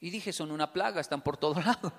[0.00, 1.92] Y dije, son una plaga, están por todo lado.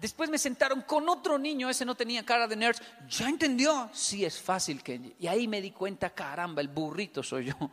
[0.00, 2.76] Después me sentaron con otro niño, ese no tenía cara de nerd.
[3.08, 3.88] ¿Ya entendió?
[3.92, 5.14] Sí, es fácil, Kenji.
[5.18, 7.70] Y ahí me di cuenta, caramba, el burrito soy yo.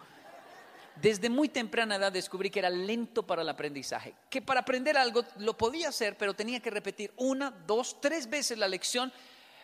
[1.01, 5.23] Desde muy temprana edad descubrí que era lento para el aprendizaje, que para aprender algo
[5.37, 9.11] lo podía hacer, pero tenía que repetir una, dos, tres veces la lección,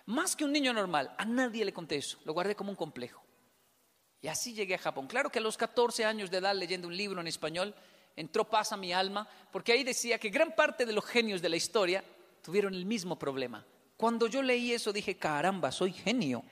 [0.06, 1.14] más que un niño normal.
[1.18, 3.22] A nadie le conté eso, lo guardé como un complejo.
[4.22, 5.08] Y así llegué a Japón.
[5.08, 7.76] Claro que a los 14 años de edad, leyendo un libro en español,
[8.16, 11.50] entró paz a mi alma, porque ahí decía que gran parte de los genios de
[11.50, 12.04] la historia
[12.42, 13.66] tuvieron el mismo problema.
[13.98, 16.44] Cuando yo leí eso dije, caramba, soy genio.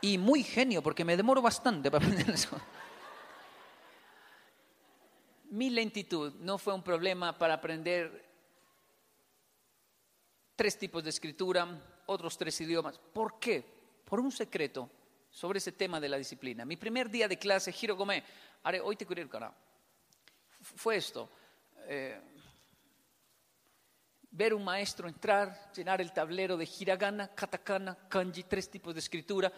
[0.00, 2.60] Y muy genio, porque me demoro bastante para aprender eso.
[5.50, 8.24] Mi lentitud no fue un problema para aprender
[10.56, 11.66] tres tipos de escritura,
[12.06, 12.98] otros tres idiomas.
[12.98, 13.64] ¿Por qué?
[14.04, 14.90] Por un secreto
[15.30, 16.64] sobre ese tema de la disciplina.
[16.64, 18.22] Mi primer día de clase, Hirogome,
[18.62, 19.54] haré hoy te cara.
[20.74, 21.30] Fue esto.
[21.86, 22.20] Eh,
[24.30, 29.52] ver un maestro entrar, llenar el tablero de hiragana, katakana, kanji, tres tipos de escritura.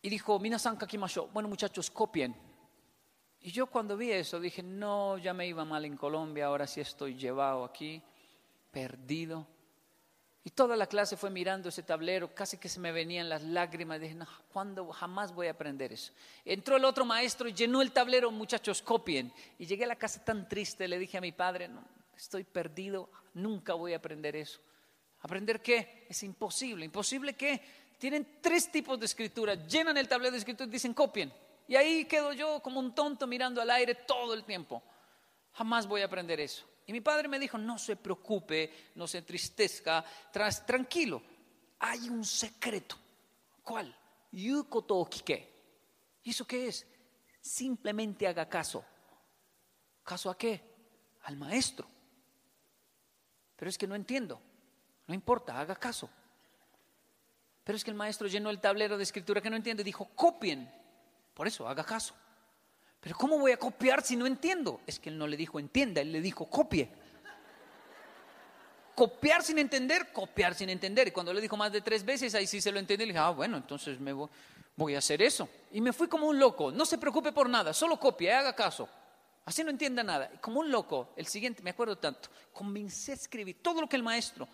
[0.00, 2.34] Y dijo, minasan kakimasho, bueno muchachos, copien.
[3.40, 6.80] Y yo cuando vi eso dije, no, ya me iba mal en Colombia, ahora sí
[6.80, 8.00] estoy llevado aquí,
[8.70, 9.46] perdido.
[10.44, 14.00] Y toda la clase fue mirando ese tablero, casi que se me venían las lágrimas.
[14.00, 16.12] Dije, no, ¿cuándo jamás voy a aprender eso?
[16.44, 19.32] Entró el otro maestro y llenó el tablero, muchachos, copien.
[19.58, 21.84] Y llegué a la casa tan triste, le dije a mi padre, no,
[22.16, 24.60] estoy perdido, nunca voy a aprender eso.
[25.20, 26.06] ¿Aprender qué?
[26.08, 26.84] Es imposible.
[26.84, 27.60] ¿Imposible qué?
[27.98, 31.32] Tienen tres tipos de escritura, llenan el tablero de escritura y dicen copien.
[31.68, 34.82] Y ahí quedo yo como un tonto mirando al aire todo el tiempo.
[35.52, 36.64] Jamás voy a aprender eso.
[36.92, 40.04] Mi padre me dijo, no se preocupe, no se entristezca,
[40.66, 41.22] tranquilo.
[41.78, 42.96] Hay un secreto.
[43.62, 43.96] ¿Cuál?
[44.30, 45.08] Yukoto
[46.22, 46.86] ¿Y eso qué es?
[47.40, 48.84] Simplemente haga caso.
[50.04, 50.62] ¿Caso a qué?
[51.22, 51.88] Al maestro.
[53.56, 54.38] Pero es que no entiendo.
[55.06, 56.10] No importa, haga caso.
[57.64, 60.70] Pero es que el maestro llenó el tablero de escritura que no entiende dijo, copien.
[61.32, 62.14] Por eso, haga caso.
[63.02, 64.80] Pero ¿cómo voy a copiar si no entiendo?
[64.86, 66.88] Es que él no le dijo entienda, él le dijo copie.
[68.94, 71.08] Copiar sin entender, copiar sin entender.
[71.08, 73.04] Y cuando le dijo más de tres veces, ahí sí se lo entendí.
[73.04, 74.28] Le dije, ah, bueno, entonces me voy,
[74.76, 75.48] voy a hacer eso.
[75.72, 76.70] Y me fui como un loco.
[76.70, 78.88] No se preocupe por nada, solo copie, haga caso.
[79.44, 80.30] Así no entienda nada.
[80.40, 84.02] Como un loco, el siguiente, me acuerdo tanto, comencé a escribir todo lo que el
[84.04, 84.46] maestro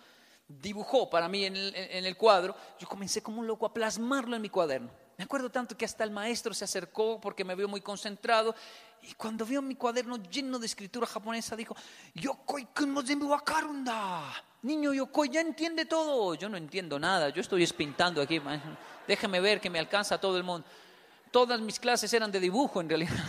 [0.49, 2.57] dibujó para mí en el, cuadro.
[2.79, 4.91] Yo comencé como un loco a plasmarlo en mi cuaderno.
[5.19, 8.55] Me acuerdo tanto que hasta el maestro se acercó porque me vio muy concentrado
[9.03, 11.77] Y cuando vio mi cuaderno lleno de escritura japonesa, dijo,
[12.15, 12.69] Yokoi
[13.23, 14.23] wakarunda.
[14.63, 16.35] Niño Yokoi ya entiende todo.
[16.35, 18.41] Yo no entiendo nada, yo estoy espintando aquí.
[19.09, 20.67] Déjeme ver que me alcanza todo el mundo.
[21.33, 23.25] Todas mis clases eran de dibujo en realidad.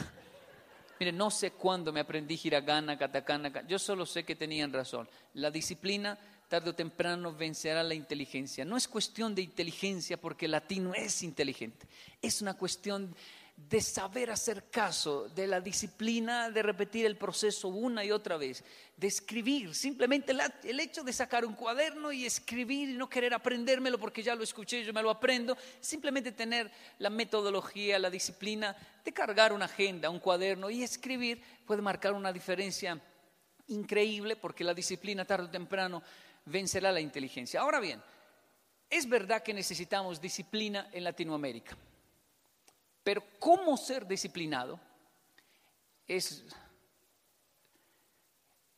[1.00, 3.66] Mire, no sé cuándo me aprendí hiragana, katakana.
[3.68, 5.10] Yo solo sé que tenían razón.
[5.34, 6.20] La disciplina
[6.50, 8.66] tarde o temprano vencerá la inteligencia.
[8.66, 11.88] No es cuestión de inteligencia porque el latino es inteligente.
[12.22, 13.16] Es una cuestión
[13.56, 18.64] de saber hacer caso, de la disciplina de repetir el proceso una y otra vez,
[18.96, 20.34] de escribir, simplemente
[20.64, 24.44] el hecho de sacar un cuaderno y escribir y no querer aprendérmelo porque ya lo
[24.44, 30.10] escuché, yo me lo aprendo, simplemente tener la metodología, la disciplina de cargar una agenda,
[30.10, 33.00] un cuaderno y escribir puede marcar una diferencia
[33.68, 36.02] increíble porque la disciplina tarde o temprano
[36.46, 37.62] vencerá la inteligencia.
[37.62, 38.02] Ahora bien,
[38.90, 41.78] es verdad que necesitamos disciplina en Latinoamérica.
[43.04, 44.80] Pero cómo ser disciplinado
[46.08, 46.44] es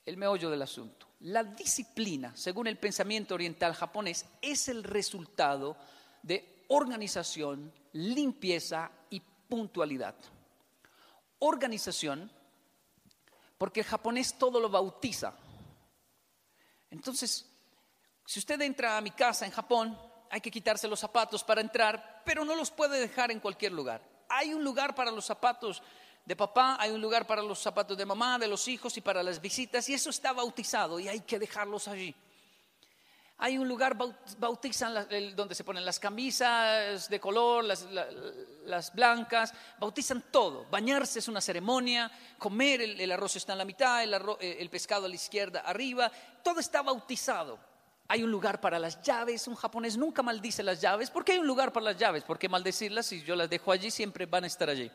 [0.05, 1.07] el meollo del asunto.
[1.22, 5.78] La disciplina, según el pensamiento oriental japonés, es el resultado
[6.24, 10.16] de organización, limpieza y puntualidad.
[11.39, 12.32] Organización,
[13.57, 15.34] porque el japonés todo lo bautiza.
[16.89, 17.50] Entonces,
[18.32, 22.21] si usted entra a mi casa en Japón, hay que quitarse los zapatos para entrar,
[22.23, 24.01] pero no los puede dejar en cualquier lugar.
[24.29, 25.84] Hay un lugar para los zapatos
[26.23, 29.21] de papá, hay un lugar para los zapatos de mamá, de los hijos y para
[29.21, 32.15] las visitas, y eso está bautizado y hay que dejarlos allí.
[33.39, 33.97] Hay un lugar,
[34.38, 40.67] bautizan donde se ponen las camisas de color, las, blancas, bautizan todo.
[40.71, 45.05] Bañarse es una ceremonia, comer, el, arroz está en la mitad, el, eh, el pescado
[45.07, 46.09] a la izquierda arriba,
[46.41, 47.70] todo está bautizado.
[48.12, 49.47] Hay un lugar para las llaves.
[49.47, 51.09] Un japonés nunca maldice las llaves.
[51.09, 52.26] ¿Por qué hay un lugar para las llaves?
[52.26, 53.89] ¿Por qué maldecirlas si yo las dejo allí?
[53.89, 54.91] Siempre van a estar allí.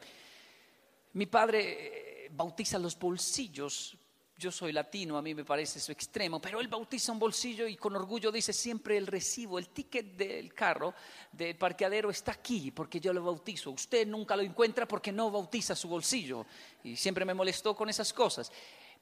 [1.15, 3.97] Mi padre eh, bautiza los bolsillos.
[4.37, 7.75] Yo soy latino, a mí me parece eso extremo, pero él bautiza un bolsillo y
[7.75, 10.93] con orgullo dice siempre el recibo, el ticket del carro,
[11.33, 13.71] del parqueadero está aquí porque yo lo bautizo.
[13.71, 16.45] Usted nunca lo encuentra porque no bautiza su bolsillo.
[16.85, 18.53] Y siempre me molestó con esas cosas.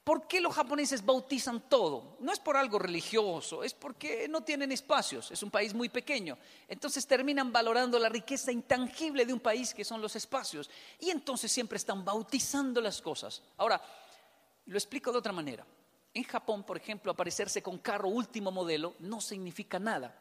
[0.05, 2.17] ¿Por qué los japoneses bautizan todo?
[2.19, 6.37] No es por algo religioso, es porque no tienen espacios, es un país muy pequeño.
[6.67, 10.69] Entonces terminan valorando la riqueza intangible de un país que son los espacios.
[10.99, 13.41] Y entonces siempre están bautizando las cosas.
[13.57, 13.81] Ahora,
[14.67, 15.65] lo explico de otra manera.
[16.13, 20.15] En Japón, por ejemplo, aparecerse con carro último modelo no significa nada.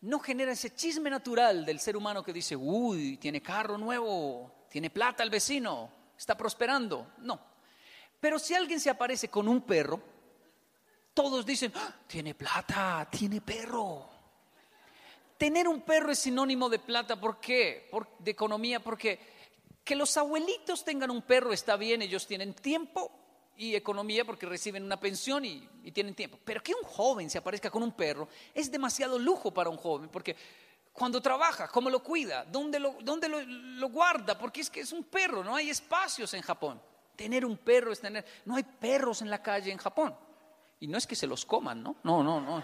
[0.00, 4.90] No genera ese chisme natural del ser humano que dice, uy, tiene carro nuevo, tiene
[4.90, 7.12] plata el vecino, está prosperando.
[7.18, 7.40] No,
[8.20, 10.00] pero si alguien se aparece con un perro,
[11.14, 11.94] todos dicen, ¡Ah!
[12.06, 14.08] tiene plata, tiene perro.
[15.36, 17.90] Tener un perro es sinónimo de plata, ¿por qué?
[18.18, 19.18] de economía, porque
[19.84, 23.10] que los abuelitos tengan un perro está bien, ellos tienen tiempo
[23.56, 25.60] y economía porque reciben una pensión y,
[25.92, 26.38] tienen tiempo.
[26.44, 30.08] Pero que un joven se aparezca con un perro es demasiado lujo para un joven,
[30.08, 30.36] porque
[30.92, 32.44] cuando trabaja, ¿cómo lo cuida?
[32.44, 34.36] ¿Dónde dónde lo guarda?
[34.36, 36.80] Porque es que es un perro, no hay espacios en Japón.
[37.18, 38.24] Tener un perro es tener...
[38.44, 40.14] No hay perros en la calle en Japón.
[40.78, 41.96] Y no es que se los coman, ¿no?
[42.04, 42.62] No, no, no.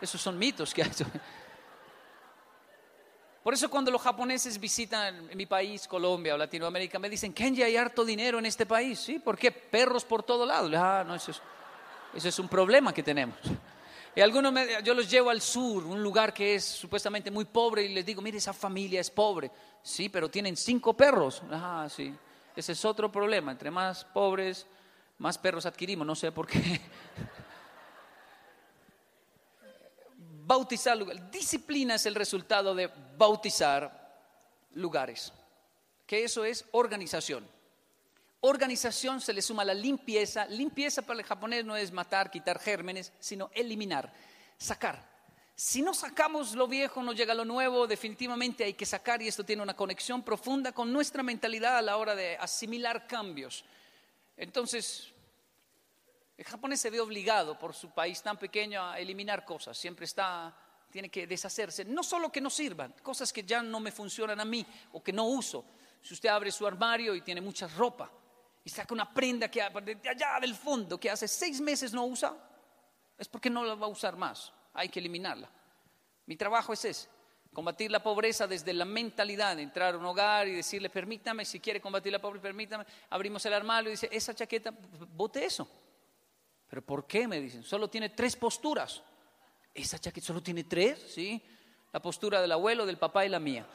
[0.00, 0.92] Esos son mitos que hay.
[3.42, 7.76] Por eso cuando los japoneses visitan mi país, Colombia o Latinoamérica, me dicen, Kenji, hay
[7.76, 9.00] harto dinero en este país.
[9.00, 9.18] ¿Sí?
[9.18, 9.50] ¿Por qué?
[9.50, 10.70] Perros por todo lado.
[10.76, 11.42] Ah, no, eso es,
[12.14, 13.38] eso es un problema que tenemos.
[14.14, 14.54] Y algunos
[14.84, 18.22] yo los llevo al sur, un lugar que es supuestamente muy pobre, y les digo,
[18.22, 19.50] mire, esa familia es pobre.
[19.82, 21.42] Sí, pero tienen cinco perros.
[21.50, 22.14] Ah, sí.
[22.58, 23.52] Ese es otro problema.
[23.52, 24.66] Entre más pobres,
[25.18, 26.04] más perros adquirimos.
[26.04, 26.58] No sé por qué.
[30.44, 31.30] Bautizar lugares.
[31.30, 34.18] Disciplina es el resultado de bautizar
[34.74, 35.32] lugares.
[36.04, 37.46] Que eso es organización.
[38.40, 40.44] Organización se le suma la limpieza.
[40.46, 44.12] Limpieza para el japonés no es matar, quitar gérmenes, sino eliminar,
[44.56, 45.08] sacar.
[45.60, 49.42] Si no sacamos lo viejo, no llega lo nuevo, definitivamente hay que sacar y esto
[49.42, 53.64] tiene una conexión profunda con nuestra mentalidad a la hora de asimilar cambios.
[54.36, 55.12] Entonces,
[56.36, 60.56] el japonés se ve obligado por su país tan pequeño a eliminar cosas, siempre está,
[60.92, 64.44] tiene que deshacerse, no solo que no sirvan, cosas que ya no me funcionan a
[64.44, 65.64] mí o que no uso.
[66.00, 68.08] Si usted abre su armario y tiene mucha ropa
[68.62, 72.32] y saca una prenda que de allá del fondo que hace seis meses no usa,
[73.18, 75.50] es porque no la va a usar más hay que eliminarla.
[76.26, 77.08] Mi trabajo es ese,
[77.52, 81.80] combatir la pobreza desde la mentalidad, entrar a un hogar y decirle, permítame, si quiere
[81.80, 84.72] combatir la pobreza, permítame, abrimos el armario y dice, esa chaqueta,
[85.14, 85.68] bote eso.
[86.70, 87.26] ¿Pero por qué?
[87.26, 89.02] Me dicen, solo tiene tres posturas.
[89.74, 91.12] ¿Esa chaqueta solo tiene tres?
[91.12, 91.42] Sí,
[91.92, 93.66] la postura del abuelo, del papá y la mía.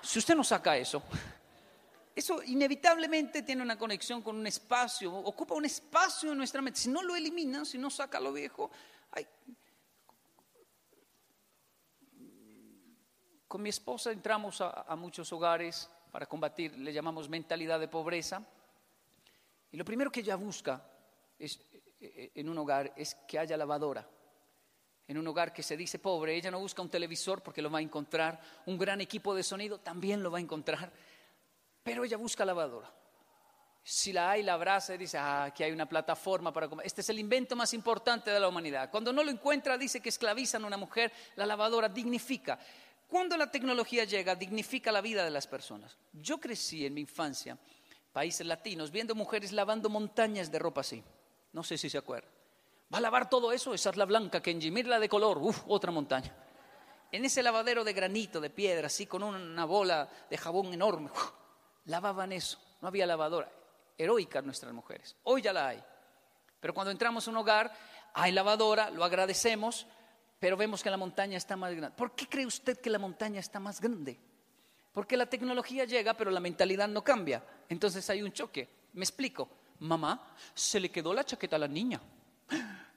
[0.00, 1.02] Si usted no saca eso,
[2.14, 6.80] eso inevitablemente tiene una conexión con un espacio, ocupa un espacio en nuestra mente.
[6.80, 8.70] Si no lo elimina, si no saca lo viejo,
[13.46, 18.44] con mi esposa entramos a, a muchos hogares para combatir, le llamamos mentalidad de pobreza,
[19.70, 20.84] y lo primero que ella busca
[21.38, 21.60] es,
[22.00, 24.08] eh, en un hogar es que haya lavadora.
[25.06, 27.78] En un hogar que se dice pobre, ella no busca un televisor porque lo va
[27.78, 30.92] a encontrar, un gran equipo de sonido también lo va a encontrar,
[31.82, 32.92] pero ella busca lavadora.
[33.86, 36.86] Si la hay, la abraza y dice, ah, aquí hay una plataforma para comer.
[36.86, 38.90] Este es el invento más importante de la humanidad.
[38.90, 42.58] Cuando no lo encuentra, dice que esclavizan a una mujer, la lavadora dignifica.
[43.06, 45.98] Cuando la tecnología llega, dignifica la vida de las personas.
[46.14, 47.58] Yo crecí en mi infancia,
[48.10, 51.04] países latinos, viendo mujeres lavando montañas de ropa así.
[51.52, 52.28] No sé si se acuerda.
[52.92, 53.74] ¿Va a lavar todo eso?
[53.74, 54.70] Esa es la blanca, Kenji.
[54.70, 55.36] Mira de color.
[55.36, 56.34] Uf, otra montaña.
[57.12, 61.10] En ese lavadero de granito, de piedra, así con una bola de jabón enorme,
[61.84, 62.58] lavaban eso.
[62.80, 63.50] No había lavadora.
[63.96, 65.16] Heroicas nuestras mujeres.
[65.24, 65.82] Hoy ya la hay.
[66.60, 67.72] Pero cuando entramos a un hogar,
[68.14, 69.86] hay lavadora, lo agradecemos,
[70.38, 71.96] pero vemos que la montaña está más grande.
[71.96, 74.18] ¿Por qué cree usted que la montaña está más grande?
[74.92, 77.44] Porque la tecnología llega, pero la mentalidad no cambia.
[77.68, 78.68] Entonces hay un choque.
[78.92, 79.48] Me explico.
[79.80, 82.00] Mamá, se le quedó la chaqueta a la niña.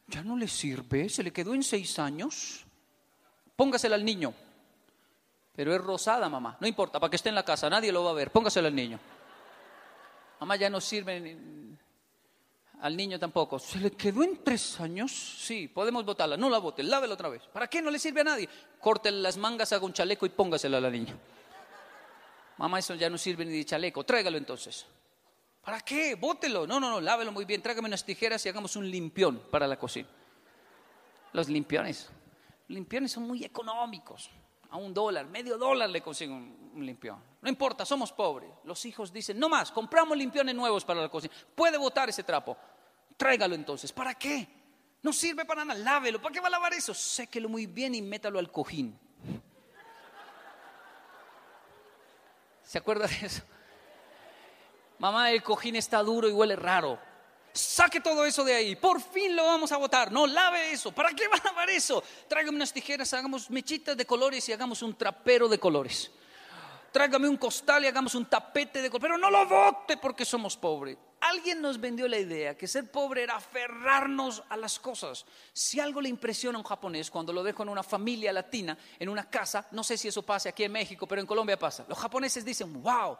[0.07, 2.65] Ya no le sirve, se le quedó en seis años.
[3.55, 4.33] Póngasela al niño.
[5.53, 6.55] Pero es rosada, mamá.
[6.61, 8.31] No importa, para que esté en la casa, nadie lo va a ver.
[8.31, 8.99] Póngasela al niño.
[10.39, 11.37] Mamá ya no sirve
[12.81, 13.57] al niño tampoco.
[13.59, 15.11] ¿Se le quedó en tres años?
[15.11, 16.37] Sí, podemos botarla.
[16.37, 17.43] No la bote, lávela otra vez.
[17.51, 17.81] ¿Para qué?
[17.81, 18.49] No le sirve a nadie.
[18.79, 21.17] Córtele las mangas, haga un chaleco y póngasela a la niña.
[22.57, 24.03] Mamá, eso ya no sirve ni de chaleco.
[24.03, 24.85] Tráigalo entonces.
[25.63, 26.15] ¿Para qué?
[26.15, 26.65] Bótelo.
[26.65, 27.61] No, no, no, lávelo muy bien.
[27.61, 30.07] Tráigame unas tijeras y hagamos un limpión para la cocina.
[31.33, 32.09] Los limpiones.
[32.67, 34.29] Limpiones son muy económicos.
[34.69, 37.21] A un dólar, medio dólar le consigo un, limpión.
[37.41, 38.51] No importa, somos pobres.
[38.63, 41.33] Los hijos dicen, no más, compramos limpiones nuevos para la cocina.
[41.55, 42.55] Puede botar ese trapo.
[43.15, 43.91] Tráigalo entonces.
[43.91, 44.47] ¿Para qué?
[45.01, 45.79] No sirve para nada.
[45.79, 46.21] Lávelo.
[46.21, 46.93] ¿Para qué va a lavar eso?
[46.93, 48.97] Séquelo muy bien y métalo al cojín.
[52.63, 53.43] ¿Se acuerda de eso?
[54.99, 56.99] Mamá, el cojín está duro y huele raro.
[57.57, 58.75] Saque todo eso de ahí.
[58.75, 60.11] Por fin lo vamos a botar.
[60.11, 60.91] No, lave eso.
[60.91, 62.03] ¿Para qué va a lavar eso?
[62.27, 66.11] Tráigame unas tijeras, hagamos mechitas de colores y hagamos un trapero de colores.
[66.91, 69.09] Tráigame un costal y hagamos un tapete de colores.
[69.09, 70.97] Pero no lo bote porque somos pobres.
[71.19, 75.25] Alguien nos vendió la idea que ser pobre era aferrarnos a las cosas.
[75.51, 79.09] Si algo le impresiona a un japonés cuando lo dejo en una familia latina, en
[79.09, 81.85] una casa, no sé si eso pasa aquí en México, pero en Colombia pasa.
[81.89, 83.17] Los japoneses dicen, wow,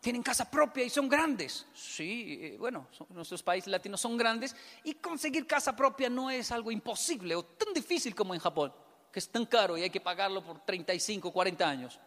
[0.00, 1.66] tienen casa propia y son grandes.
[1.74, 6.70] Sí, eh, bueno, nuestros países latinos son grandes y conseguir casa propia no es algo
[6.70, 8.72] imposible o tan difícil como en Japón,
[9.12, 12.00] que es tan caro y hay que pagarlo por 35, 40 años.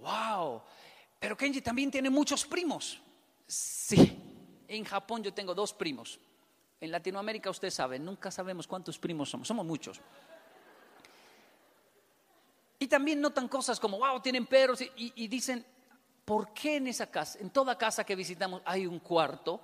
[0.00, 0.62] ¡Wow!
[1.18, 3.00] Pero Kenji también tiene muchos primos.
[3.46, 4.18] Sí,
[4.68, 6.20] en Japón yo tengo dos primos.
[6.78, 9.98] En Latinoamérica usted sabe, nunca sabemos cuántos primos somos, somos muchos.
[12.78, 15.64] Y también notan cosas como, wow, tienen perros y, y dicen,
[16.24, 19.60] ¿por qué en esa casa, en toda casa que visitamos hay un cuarto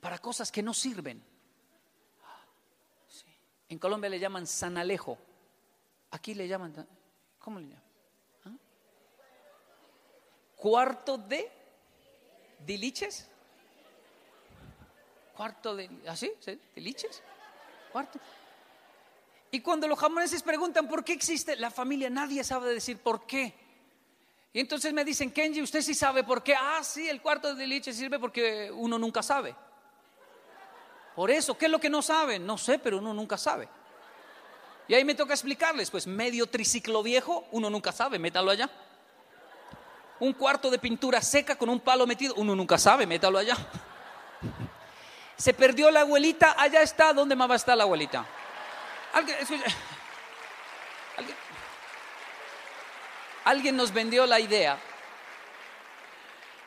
[0.00, 1.24] para cosas que no sirven?
[3.68, 5.18] En Colombia le llaman sanalejo.
[6.12, 6.86] Aquí le llaman,
[7.38, 7.84] ¿cómo le llaman?
[8.44, 8.52] ¿Ah?
[10.54, 11.50] Cuarto de
[12.64, 13.28] diliches.
[15.36, 16.32] Cuarto de, ¿así?
[16.40, 16.60] ¿Sí?
[16.74, 17.22] ¿Diliches?
[17.92, 18.20] Cuarto.
[19.50, 23.65] Y cuando los japoneses preguntan por qué existe la familia, nadie sabe decir por qué.
[24.56, 26.54] Y entonces me dicen, Kenji, ¿usted sí sabe por qué?
[26.58, 29.54] Ah, sí, el cuarto de liche sirve porque uno nunca sabe.
[31.14, 32.46] Por eso, ¿qué es lo que no saben?
[32.46, 33.68] No sé, pero uno nunca sabe.
[34.88, 38.70] Y ahí me toca explicarles, pues medio triciclo viejo, uno nunca sabe, métalo allá.
[40.20, 43.58] Un cuarto de pintura seca con un palo metido, uno nunca sabe, métalo allá.
[45.36, 48.24] Se perdió la abuelita, allá está, ¿dónde más va a estar la abuelita?
[49.12, 49.36] ¿Alguien,
[51.18, 51.45] ¿Alguien?
[53.46, 54.76] Alguien nos vendió la idea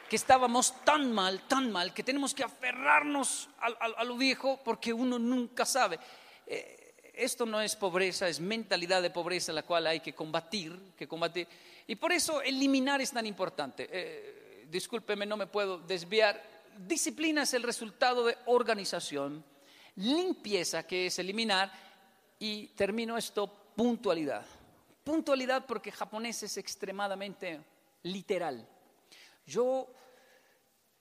[0.10, 5.20] que estábamos tan mal, tan mal, que tenemos que aferrarnos a, lo viejo porque uno
[5.20, 6.00] nunca sabe.
[6.48, 11.08] Eh, esto no es pobreza, es mentalidad de pobreza la cual hay que combatir, que
[11.08, 11.48] combatir.
[11.86, 13.88] Y por eso eliminar es tan importante.
[13.92, 16.42] Eh, discúlpeme, no me puedo desviar.
[16.78, 19.44] Disciplina es el resultado de organización,
[19.98, 21.72] limpieza, que es eliminar,
[22.40, 24.46] y termino esto, puntualidad.
[25.10, 27.60] Puntualidad porque japonés es extremadamente
[28.04, 28.64] literal.
[29.44, 29.88] Yo,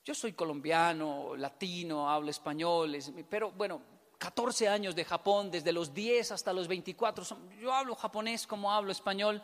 [0.03, 2.97] yo soy colombiano, latino, hablo español,
[3.29, 3.83] pero bueno,
[4.17, 7.23] 14 años de Japón, desde los 10 hasta los 24,
[7.61, 9.43] yo hablo japonés como hablo español,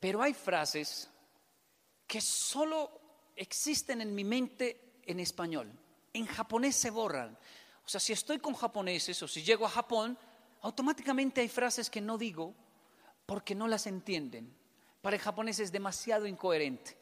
[0.00, 1.10] pero hay frases
[2.06, 2.90] que solo
[3.36, 5.70] existen en mi mente en español.
[6.14, 7.36] En japonés se borran.
[7.84, 10.16] O sea, si estoy con japoneses o si llego a Japón,
[10.62, 12.54] automáticamente hay frases que no digo
[13.26, 14.54] porque no las entienden.
[15.00, 16.96] Para el japonés es demasiado incoherente.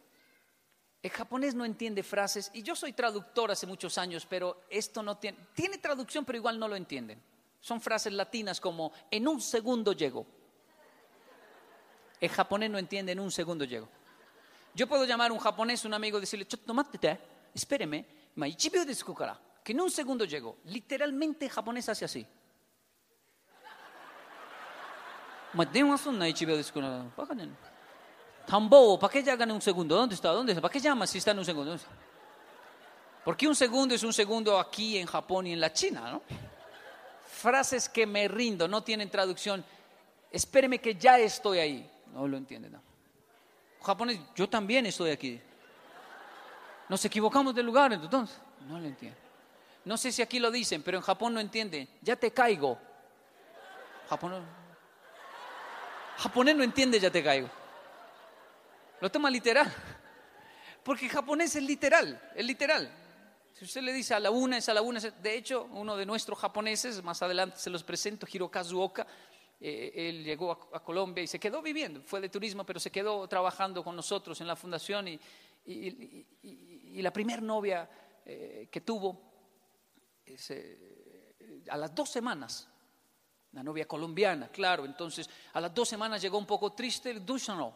[1.02, 5.16] El japonés no entiende frases y yo soy traductor hace muchos años, pero esto no
[5.16, 7.22] tiene, tiene traducción, pero igual no lo entienden.
[7.60, 10.26] Son frases latinas como en un segundo llego.
[12.20, 13.88] El japonés no entiende en un segundo llego.
[14.74, 17.18] Yo puedo llamar a un japonés, un amigo, y decirle, tomate,
[17.54, 18.06] espéreme,
[19.64, 20.58] que en un segundo llego.
[20.64, 22.26] Literalmente el japonés hace así.
[28.46, 29.96] Tambo, ¿para qué llegan en un segundo?
[29.96, 30.30] ¿Dónde está?
[30.30, 30.62] ¿Dónde está?
[30.62, 31.76] ¿Para qué llamas si está en un segundo?
[33.24, 36.22] Porque un segundo es un segundo aquí en Japón y en la China, ¿no?
[37.24, 39.64] Frases que me rindo, no tienen traducción.
[40.30, 41.90] Espéreme que ya estoy ahí.
[42.12, 42.72] No lo entienden.
[42.72, 42.82] No.
[43.82, 45.40] Japonés, yo también estoy aquí.
[46.88, 48.36] Nos equivocamos de lugar, entonces.
[48.66, 49.18] No lo entiendo.
[49.84, 51.88] No sé si aquí lo dicen, pero en Japón no entienden.
[52.02, 52.78] Ya te caigo.
[54.08, 54.42] Japonés,
[56.20, 57.48] japonés no entiende ya te caigo.
[59.00, 59.72] Lo toma literal.
[60.84, 62.90] Porque japonés es literal, es literal.
[63.52, 65.00] Si usted le dice a la una, es a la una.
[65.00, 69.06] De hecho, uno de nuestros japoneses, más adelante se los presento, Hirokazu Oka,
[69.60, 73.28] eh, él llegó a, Colombia y se quedó viviendo, fue de turismo, pero se quedó
[73.28, 75.20] trabajando con nosotros en la fundación y,
[77.02, 77.88] la primera novia
[78.24, 79.20] eh, que tuvo,
[80.24, 82.69] eh, a las dos semanas,
[83.52, 87.20] la novia colombiana, claro, entonces a las dos semanas llegó un poco triste,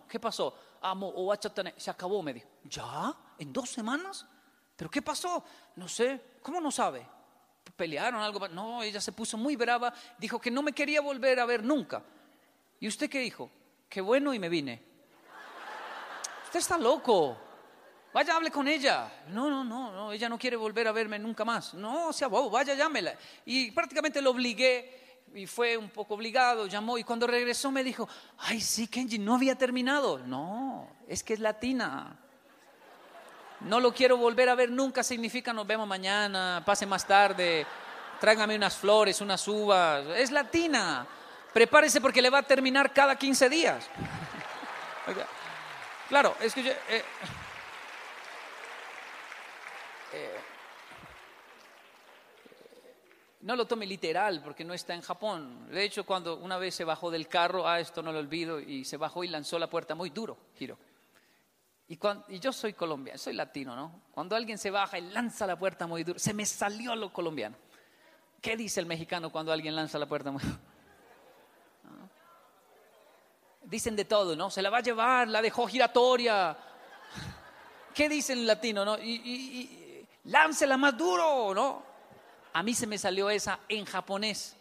[0.08, 0.56] ¿qué pasó?
[0.82, 1.12] Amo
[1.76, 3.14] se acabó, me dijo, ¿ya?
[3.38, 4.26] ¿En dos semanas?
[4.76, 5.44] ¿Pero qué pasó?
[5.76, 7.06] No sé, ¿cómo no sabe?
[7.76, 8.48] pelearon algo.
[8.48, 12.02] No, ella se puso muy brava, dijo que no me quería volver a ver nunca.
[12.80, 13.50] ¿Y usted qué dijo?
[13.88, 14.82] Qué bueno y me vine.
[16.44, 17.36] Usted está loco.
[18.12, 19.24] Vaya, hable con ella.
[19.28, 21.74] No, no, no, no, ella no quiere volver a verme nunca más.
[21.74, 23.16] No, sea bobo, vaya, llámela.
[23.44, 25.03] Y prácticamente lo obligué
[25.34, 28.08] y fue un poco obligado, llamó y cuando regresó me dijo,
[28.38, 30.18] ay, sí, Kenji, no había terminado.
[30.18, 32.16] No, es que es latina.
[33.60, 37.66] No lo quiero volver a ver nunca significa nos vemos mañana, pase más tarde,
[38.20, 40.06] tráigame unas flores, unas uvas.
[40.16, 41.06] Es latina.
[41.52, 43.86] Prepárese porque le va a terminar cada 15 días.
[46.08, 47.04] claro, es que yo, eh,
[53.44, 55.68] no lo tome literal porque no está en Japón.
[55.70, 58.86] De hecho, cuando una vez se bajó del carro, ah, esto no lo olvido, y
[58.86, 60.78] se bajó y lanzó la puerta muy duro, giro.
[61.86, 61.98] Y,
[62.38, 64.00] yo soy colombiano, soy latino, ¿no?
[64.12, 67.56] Cuando alguien se baja y lanza la puerta muy duro, se me salió lo colombiano.
[68.40, 70.56] ¿Qué dice el mexicano cuando alguien lanza la puerta muy duro?
[73.64, 74.50] Dicen de todo, ¿no?
[74.50, 76.56] Se la va a llevar, la dejó giratoria.
[77.94, 78.98] ¿Qué dice el latino, no?
[78.98, 81.93] Y, láncela más duro, ¿no?
[82.54, 84.56] A mí se me salió esa en japonés.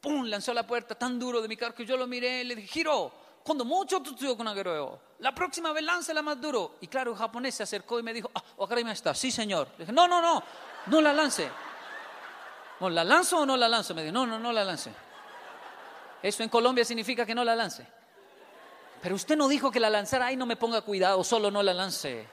[0.00, 0.26] ¡Pum!
[0.26, 2.68] Lanzó la puerta tan duro de mi carro que yo lo miré y le dije,
[2.68, 3.12] giro,
[3.42, 4.02] cuando mucho
[4.36, 4.46] con
[5.18, 6.76] la próxima vez láncela más duro.
[6.80, 8.42] Y claro, el japonés se acercó y me dijo, ah,
[8.84, 9.68] me está, sí señor.
[9.78, 10.42] Le dije, no, no, no,
[10.86, 11.50] no la lance.
[12.80, 13.94] ¿La lanzo o no la lanzo?
[13.94, 14.92] Me dijo, no, no, no la lance.
[16.22, 17.86] Eso en Colombia significa que no la lance.
[19.00, 21.72] Pero usted no dijo que la lanzara, ahí no me ponga cuidado, solo no la
[21.72, 22.26] lance.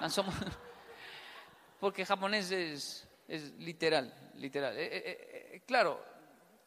[0.00, 0.24] Lanzó...
[1.80, 4.76] Porque japonés es, es literal, literal.
[4.76, 6.02] Eh, eh, eh, claro,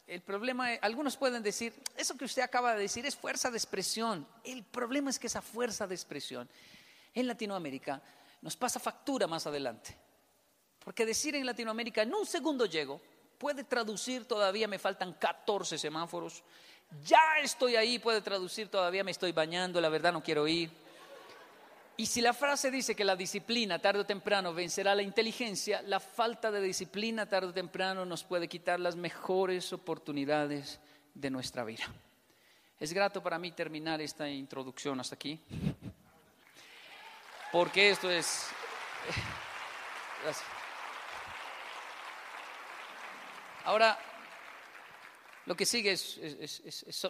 [0.07, 4.27] el problema, algunos pueden decir, eso que usted acaba de decir es fuerza de expresión.
[4.43, 6.49] El problema es que esa fuerza de expresión
[7.13, 8.01] en Latinoamérica
[8.41, 9.95] nos pasa factura más adelante.
[10.83, 13.01] Porque decir en Latinoamérica, en un segundo llego,
[13.37, 16.43] puede traducir todavía me faltan 14 semáforos,
[17.03, 20.71] ya estoy ahí, puede traducir todavía me estoy bañando, la verdad no quiero ir.
[21.99, 25.99] Y si la frase dice que la disciplina tarde o temprano vencerá la inteligencia, la
[25.99, 30.79] falta de disciplina tarde o temprano nos puede quitar las mejores oportunidades
[31.13, 31.83] de nuestra vida.
[32.79, 35.41] Es grato para mí terminar esta introducción hasta aquí,
[37.51, 38.47] porque esto es...
[43.65, 43.99] Ahora,
[45.47, 45.97] lo que sigue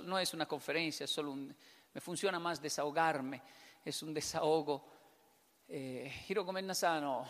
[0.05, 1.55] no es una conferencia, es solo un,
[1.93, 3.39] me funciona más desahogarme
[3.89, 4.85] es un desahogo.
[5.67, 7.25] Eh, Hirogomen Nasano,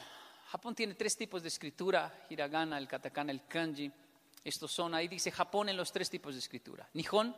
[0.50, 3.92] Japón tiene tres tipos de escritura, hiragana, el katakana, el kanji.
[4.44, 6.88] Estos son, ahí dice Japón en los tres tipos de escritura.
[6.94, 7.36] Nihon,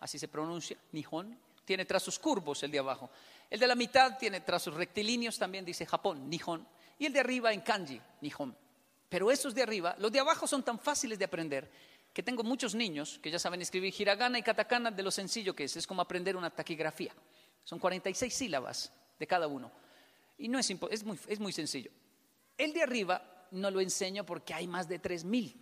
[0.00, 3.10] así se pronuncia, Nihon, tiene trazos curvos el de abajo.
[3.50, 6.66] El de la mitad tiene trazos rectilíneos, también dice Japón, Nihon.
[6.98, 8.56] Y el de arriba en kanji, Nihon.
[9.08, 11.70] Pero esos de arriba, los de abajo son tan fáciles de aprender
[12.12, 15.64] que tengo muchos niños que ya saben escribir hiragana y katakana de lo sencillo que
[15.64, 15.76] es.
[15.76, 17.14] Es como aprender una taquigrafía.
[17.68, 19.70] Son 46 sílabas de cada uno.
[20.38, 21.90] Y no es, es, muy, es muy sencillo.
[22.56, 25.54] El de arriba no lo enseño porque hay más de 3.000,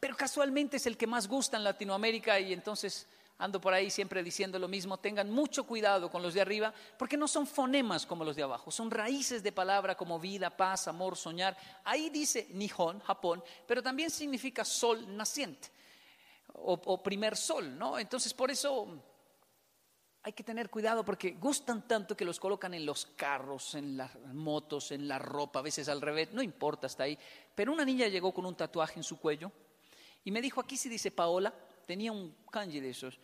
[0.00, 4.22] pero casualmente es el que más gusta en Latinoamérica y entonces ando por ahí siempre
[4.22, 8.24] diciendo lo mismo, tengan mucho cuidado con los de arriba, porque no son fonemas como
[8.24, 11.58] los de abajo, son raíces de palabra como vida, paz, amor, soñar.
[11.84, 15.68] Ahí dice Nihon, Japón, pero también significa sol naciente
[16.54, 17.98] o, o primer sol, ¿no?
[17.98, 18.88] Entonces por eso
[20.26, 24.18] hay que tener cuidado porque gustan tanto que los colocan en los carros, en las
[24.32, 27.18] motos, en la ropa, a veces al revés, no importa hasta ahí.
[27.54, 29.52] Pero una niña llegó con un tatuaje en su cuello
[30.24, 31.52] y me dijo, aquí sí dice Paola,
[31.86, 33.20] tenía un kanji de esos,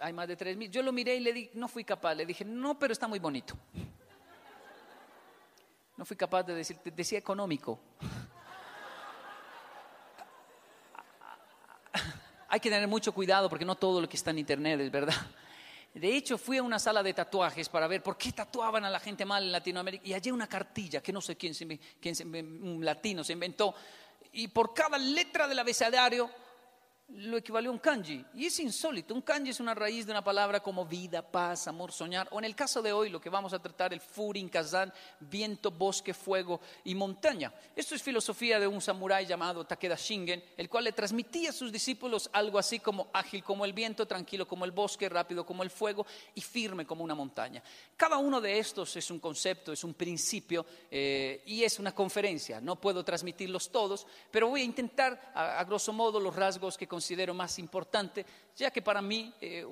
[0.00, 0.72] hay más de tres mil.
[0.72, 3.20] Yo lo miré y le dije, no fui capaz, le dije, no, pero está muy
[3.20, 3.56] bonito.
[5.96, 7.78] No fui capaz de decir, decía económico.
[12.48, 15.14] Hay que tener mucho cuidado porque no todo lo que está en internet es verdad.
[15.94, 18.98] De hecho, fui a una sala de tatuajes para ver por qué tatuaban a la
[18.98, 22.24] gente mal en Latinoamérica y hallé una cartilla que no sé quién, se, quién se
[22.24, 23.74] un latino se inventó
[24.32, 26.30] y por cada letra del abecedario
[27.16, 28.24] lo equivalió a un kanji.
[28.34, 29.14] Y es insólito.
[29.14, 32.28] Un kanji es una raíz de una palabra como vida, paz, amor, soñar.
[32.30, 35.70] O en el caso de hoy, lo que vamos a tratar, el furin, kazan, viento,
[35.70, 37.52] bosque, fuego y montaña.
[37.76, 41.70] Esto es filosofía de un samurái llamado Takeda Shingen, el cual le transmitía a sus
[41.70, 45.70] discípulos algo así como ágil como el viento, tranquilo como el bosque, rápido como el
[45.70, 47.62] fuego y firme como una montaña.
[47.96, 52.60] Cada uno de estos es un concepto, es un principio eh, y es una conferencia.
[52.60, 56.88] No puedo transmitirlos todos, pero voy a intentar, a, a grosso modo, los rasgos que
[56.88, 57.01] considero
[57.34, 58.24] más importantes,
[58.56, 59.66] ya que para mí eh,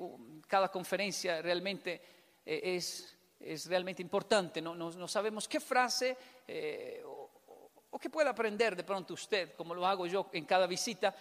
[0.47, 2.01] cada conferencia realmente
[2.45, 4.61] eh, es, es realmente importante.
[4.61, 6.17] No, no- no sabemos qué frase
[6.47, 7.29] eh, o,
[7.91, 11.15] o qué puede aprender de pronto usted, como lo hago yo en cada visita.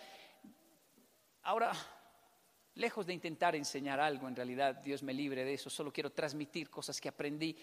[1.43, 1.73] Ahora,
[2.75, 6.69] lejos de intentar enseñar algo, en realidad Dios me libre de eso, solo quiero transmitir
[6.71, 7.57] cosas que aprendí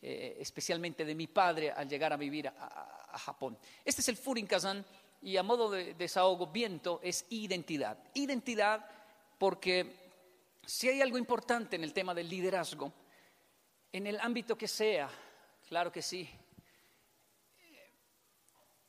[0.00, 3.56] eh, especialmente de mi padre al llegar a vivir a, a- a Japón.
[3.84, 4.84] Este es el Furin Kazan
[5.24, 7.98] y a modo de desahogo, viento es identidad.
[8.12, 8.84] Identidad
[9.38, 10.04] porque
[10.66, 12.92] si hay algo importante en el tema del liderazgo,
[13.90, 15.08] en el ámbito que sea,
[15.66, 16.28] claro que sí,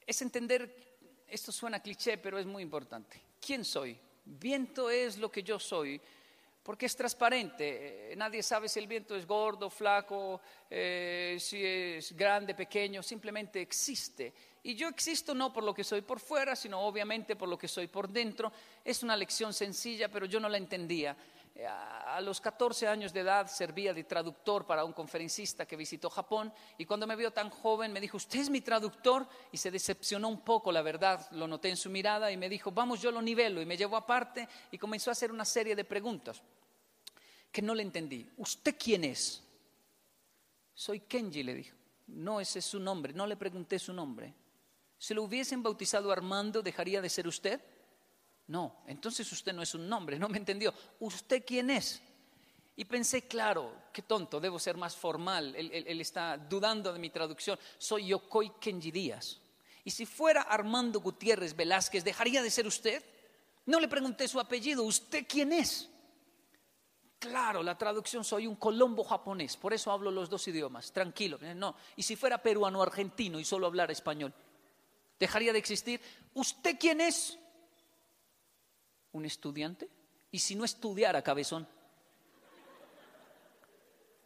[0.06, 3.22] es entender, esto suena cliché, pero es muy importante.
[3.40, 3.98] ¿Quién soy?
[4.26, 6.02] Viento es lo que yo soy,
[6.62, 8.12] porque es transparente.
[8.12, 13.62] Eh, Nadie sabe si el viento es gordo, flaco, eh, si es grande, pequeño, simplemente
[13.62, 14.34] existe.
[14.68, 17.68] Y yo existo no por lo que soy por fuera, sino obviamente por lo que
[17.68, 18.52] soy por dentro.
[18.84, 21.16] Es una lección sencilla, pero yo no la entendía.
[21.54, 26.10] Eh, A los 14 años de edad servía de traductor para un conferencista que visitó
[26.10, 29.28] Japón y cuando me vio tan joven me dijo, ¿usted es mi traductor?
[29.52, 32.72] Y se decepcionó un poco, la verdad, lo noté en su mirada y me dijo,
[32.72, 33.62] vamos, yo lo nivelo.
[33.62, 36.42] Y me llevó aparte y comenzó a hacer una serie de preguntas
[37.52, 38.28] que no le entendí.
[38.38, 39.44] ¿Usted quién es?
[40.74, 41.78] Soy Kenji, le dijo.
[42.08, 43.14] No, ese es su nombre.
[43.14, 44.34] No le pregunté su nombre.
[44.98, 47.62] Si lo hubiesen bautizado Armando, ¿dejaría de ser usted?
[48.48, 50.74] No, entonces usted no es un nombre, no me entendió.
[51.00, 52.02] ¿Usted quién es?
[52.76, 55.56] Y pensé, claro, qué tonto, debo ser más formal.
[55.56, 57.58] Él, está dudando de mi traducción.
[57.78, 59.40] Soy Yokoi Kenji Díaz.
[59.84, 63.04] Y si fuera Armando Gutiérrez Velázquez, ¿dejaría de ser usted?
[63.66, 64.84] No le pregunté su apellido.
[64.84, 65.90] ¿Usted quién es?
[67.18, 71.40] Claro, la traducción soy un colombo japonés, por eso hablo los dos idiomas, tranquilo.
[71.56, 74.34] No, y si fuera peruano argentino y solo hablara español,
[75.20, 76.02] ¿dejaría de existir?
[76.34, 77.38] ¿Usted quién es?
[79.12, 79.90] ¿Un estudiante?
[80.32, 81.68] ¿Y si no estudiara, cabezón?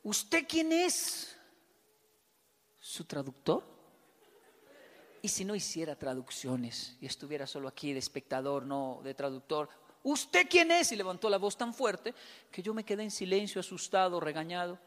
[0.04, 1.36] ¿Usted quién es?
[2.80, 3.64] ¿Su traductor?
[5.22, 9.70] ¿Y si no hiciera traducciones y estuviera solo aquí de espectador, no de traductor?
[10.04, 10.92] ¿Usted quién es?
[10.92, 12.14] Y levantó la voz tan fuerte
[12.50, 14.80] que yo me quedé en silencio, asustado, regañado,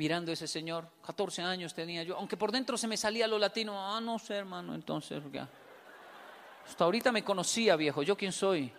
[0.00, 0.88] mirando a ese señor.
[1.04, 3.74] 14 años tenía yo, aunque por dentro se me salía lo latino.
[3.78, 5.46] Ah, no sé, hermano, entonces ya.
[6.66, 8.02] Hasta ahorita me conocía, viejo.
[8.02, 8.72] ¿Yo quién soy?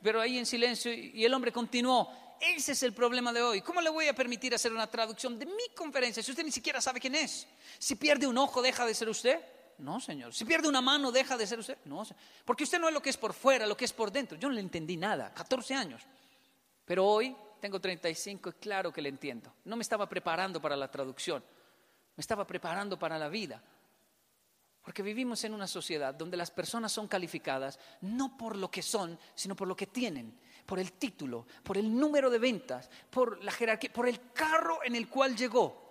[0.00, 2.36] Pero ahí en silencio y el hombre continuó.
[2.40, 3.62] Ese es el problema de hoy.
[3.62, 6.80] ¿Cómo le voy a permitir hacer una traducción de mi conferencia si usted ni siquiera
[6.80, 7.48] sabe quién es?
[7.80, 9.40] Si pierde un ojo, deja de ser usted.
[9.78, 10.32] No, señor.
[10.32, 11.78] Si pierde una mano, deja de ser usted.
[11.84, 12.06] No,
[12.44, 14.38] porque usted no es lo que es por fuera, lo que es por dentro.
[14.38, 15.34] Yo no le entendí nada.
[15.34, 16.02] 14 años.
[16.84, 19.52] Pero hoy tengo 35 y claro que le entiendo.
[19.64, 21.42] No me estaba preparando para la traducción.
[22.16, 23.62] Me estaba preparando para la vida.
[24.82, 29.18] Porque vivimos en una sociedad donde las personas son calificadas no por lo que son,
[29.34, 33.52] sino por lo que tienen, por el título, por el número de ventas, por la
[33.52, 35.88] jerarquía, por el carro en el cual llegó.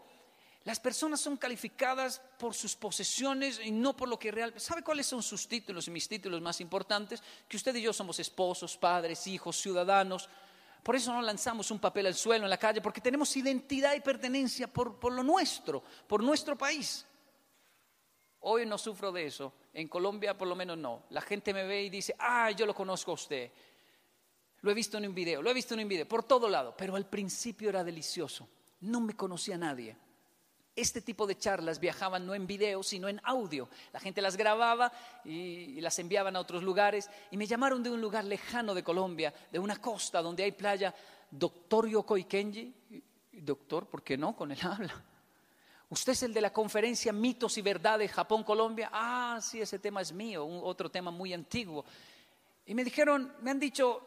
[0.68, 4.60] Las personas son calificadas por sus posesiones y no por lo que realmente...
[4.60, 7.24] ¿Sabe cuáles son sus títulos y mis títulos más importantes?
[7.48, 10.28] Que usted y yo somos esposos, padres, hijos, ciudadanos.
[10.88, 14.00] Por eso no lanzamos un papel al suelo en la calle, porque tenemos identidad y
[14.00, 17.06] pertenencia por, lo nuestro, por nuestro país.
[18.40, 19.52] Hoy no sufro de eso.
[19.74, 21.04] En Colombia por lo menos no.
[21.10, 23.52] La gente me ve y dice, ah, yo lo conozco a usted.
[24.62, 26.74] Lo he visto en un video, lo he visto en un video, por todo lado.
[26.78, 28.48] Pero al principio era delicioso.
[28.80, 29.98] No me conocía nadie.
[30.78, 33.68] Este tipo de charlas viajaban no en video, sino en audio.
[33.92, 34.92] La gente las grababa
[35.26, 37.10] y, las enviaban a otros lugares.
[37.32, 40.94] Y me llamaron de un lugar lejano de Colombia, de una costa donde hay playa,
[41.32, 42.72] doctor Yokoi Kenji.
[43.32, 44.36] Doctor, ¿por qué no?
[44.36, 45.04] Con el habla.
[45.90, 48.92] ¿Usted es el de la conferencia Mitos y Verdades Japón-Colombia?
[48.94, 51.86] Ah, sí, ese tema es mío, otro tema muy antiguo.
[52.68, 54.07] Y me dijeron, me han dicho,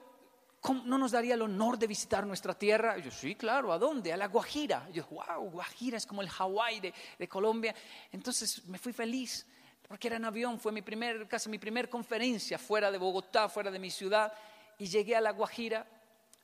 [0.84, 2.98] ¿no nos daría el honor de visitar nuestra tierra?
[2.98, 4.12] yo, sí, claro, ¿a dónde?
[4.12, 4.88] A la Guajira.
[4.92, 6.80] yo, wow, Guajira es como el Hawái
[7.18, 7.74] de, Colombia.
[8.12, 9.46] Entonces me fui feliz,
[9.88, 13.70] porque era en avión, fue mi primer, casi mi primer conferencia fuera de Bogotá, fuera
[13.70, 14.32] de mi ciudad,
[14.78, 15.86] y llegué a la Guajira,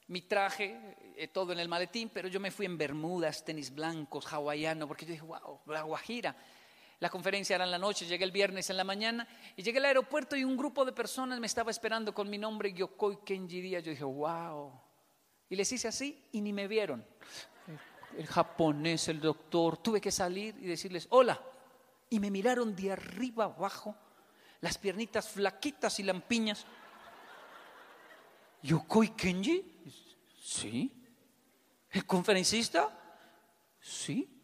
[0.09, 4.33] mi traje, eh, todo en el maletín, pero yo me fui en bermudas, tenis blancos,
[4.33, 6.37] hawaiano, porque yo dije, wow, la Guajira.
[6.99, 9.85] La conferencia era en la noche, llegué el viernes en la mañana y llegué al
[9.85, 13.83] aeropuerto y un grupo de personas me estaba esperando con mi nombre Yokoi Kenji Díaz.
[13.85, 14.73] Yo dije, wow.
[15.51, 17.05] Y les hice así y ni me vieron.
[18.17, 21.39] El japonés, el doctor, tuve que salir y decirles, hola.
[22.09, 23.95] Y me miraron de arriba abajo,
[24.61, 26.65] las piernitas flaquitas y lampiñas.
[28.63, 29.83] ¿Yokoi Kenji?
[30.41, 30.91] Sí.
[31.91, 32.91] ¿El conferencista?
[33.81, 34.36] Sí.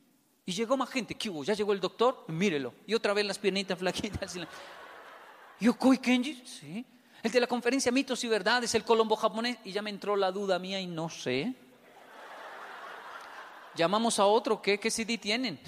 [0.44, 1.14] Y llegó más gente.
[1.14, 1.44] ¿Qué hubo?
[1.44, 2.24] ¿Ya llegó el doctor?
[2.28, 2.74] Mírelo.
[2.86, 4.36] Y otra vez las piernitas flaquitas.
[5.60, 6.84] Yokoi Kenji, sí.
[7.22, 9.58] El de la conferencia Mitos y Verdades, el colombo japonés.
[9.64, 11.54] Y ya me entró la duda mía y no sé.
[13.74, 15.58] Llamamos a otro, ¿qué, qué CD tienen?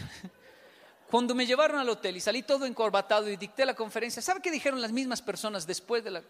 [1.10, 4.50] Cuando me llevaron al hotel y salí todo encorbatado y dicté la conferencia, ¿sabe qué
[4.50, 6.22] dijeron las mismas personas después de la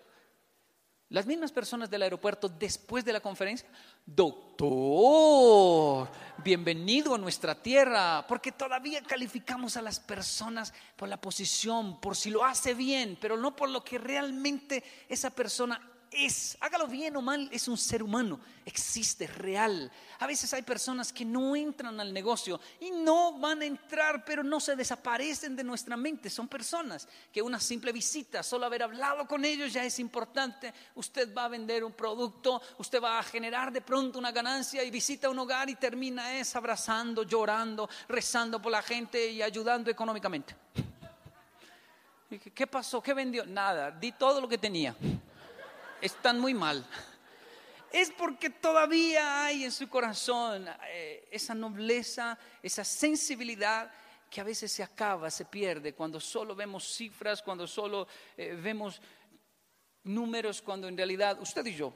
[1.11, 3.69] las mismas personas del aeropuerto después de la conferencia,
[4.05, 6.09] doctor,
[6.43, 12.31] bienvenido a nuestra tierra, porque todavía calificamos a las personas por la posición, por si
[12.31, 15.81] lo hace bien, pero no por lo que realmente esa persona
[16.15, 19.91] es, hágalo bien o mal, es un ser humano, existe, real.
[20.21, 24.43] A veces hay personas que no entran al negocio y no van a entrar, pero
[24.43, 26.31] no se desaparecen de nuestra mente.
[26.31, 30.73] Son personas que una simple visita, solo haber hablado con ellos ya es importante.
[30.95, 34.91] Usted va a vender un producto, usted va a generar de pronto una ganancia y
[34.91, 40.55] visita un hogar y termina es abrazando, llorando, rezando por la gente y ayudando económicamente.
[42.55, 43.03] ¿Qué pasó?
[43.03, 43.45] ¿Qué vendió?
[43.45, 44.95] Nada, di todo lo que tenía
[46.05, 46.87] están muy mal.
[47.91, 53.91] Es porque todavía hay en su corazón eh, esa nobleza, esa sensibilidad
[54.29, 59.01] que a veces se acaba, se pierde, cuando solo vemos cifras, cuando solo eh, vemos
[60.03, 61.93] números, cuando en realidad usted y yo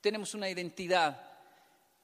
[0.00, 1.32] tenemos una identidad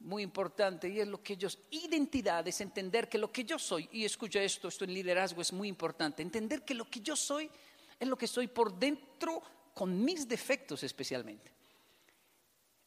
[0.01, 3.89] muy importante y es lo que ellos, identidad es entender que lo que yo soy,
[3.93, 7.49] y escucha esto, esto en liderazgo es muy importante, entender que lo que yo soy
[8.01, 9.43] es lo que soy por dentro
[9.81, 11.51] con mis defectos especialmente.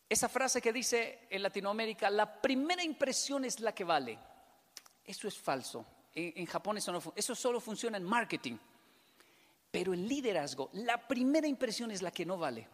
[0.08, 4.20] Esa frase que dice en Latinoamérica, la primera impresión es la que vale.
[5.04, 5.84] Eso es falso.
[6.14, 8.58] En, Japón eso, no, eso solo funciona en marketing.
[9.72, 12.68] Pero en liderazgo, la primera impresión es la que no vale.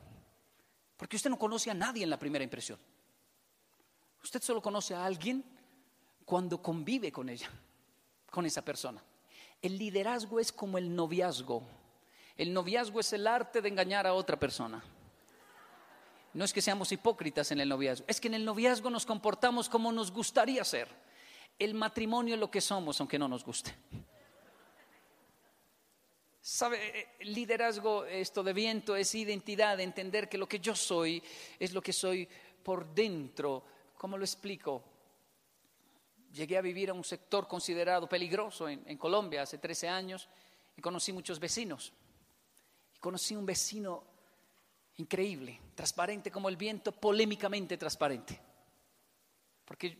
[0.97, 2.78] Porque usted no conoce a nadie en la primera impresión.
[4.22, 5.45] Usted solo conoce a alguien
[6.26, 7.49] cuando convive con ella,
[8.30, 9.01] con esa persona.
[9.61, 11.78] El liderazgo es como el noviazgo.
[12.40, 14.82] El noviazgo es el arte de engañar a otra persona.
[16.34, 19.68] No es que seamos hipócritas en el noviazgo, es que en el noviazgo nos comportamos
[19.68, 20.88] como nos gustaría ser.
[21.60, 23.76] El matrimonio es lo que somos, aunque no nos guste.
[26.40, 27.10] ¿Sabe?
[27.20, 31.22] Liderazgo, esto de viento, es identidad, entender que lo que yo soy
[31.60, 32.26] es lo que soy
[32.64, 33.66] por dentro.
[33.98, 34.82] ¿Cómo lo explico?
[36.32, 40.30] Llegué a vivir a un sector considerado peligroso en, en Colombia hace 13 años
[40.78, 41.92] y conocí muchos vecinos
[43.00, 44.04] conocí un vecino
[44.97, 48.39] increíble, transparente como el viento, polémicamente transparente.
[49.64, 49.97] Porque,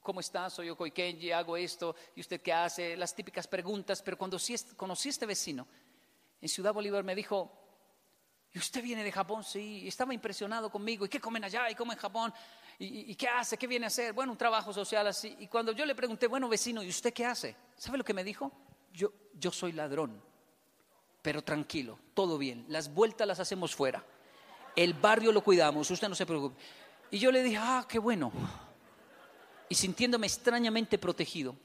[0.00, 0.54] ¿cómo estás?
[0.54, 2.96] Soy Yokoi Kenji, hago esto, ¿y usted qué hace?
[2.96, 4.38] Las típicas preguntas, pero cuando
[4.76, 5.66] conocí a este vecino
[6.40, 7.52] en Ciudad Bolívar me dijo,
[8.52, 9.44] ¿y usted viene de Japón?
[9.44, 11.70] Sí, estaba impresionado conmigo, ¿y qué comen allá?
[11.70, 12.34] ¿Y cómo en Japón?
[12.78, 13.56] ¿Y, ¿Y, qué hace?
[13.56, 14.12] ¿Qué viene a hacer?
[14.12, 15.36] Bueno, un trabajo social así.
[15.38, 17.54] Y cuando yo le pregunté, bueno, vecino, ¿y usted qué hace?
[17.76, 18.50] ¿Sabe lo que me dijo?
[18.92, 20.33] Yo, yo soy ladrón
[21.24, 22.66] pero tranquilo, todo bien.
[22.68, 24.04] Las vueltas las hacemos fuera.
[24.76, 26.60] El barrio lo cuidamos, usted no se preocupe.
[27.10, 28.30] Y yo le dije, ah, qué bueno.
[29.70, 31.56] Y sintiéndome extrañamente protegido,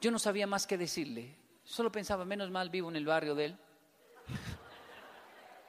[0.00, 1.36] yo no sabía más que decirle.
[1.62, 3.58] Solo pensaba, menos mal vivo en el barrio de él.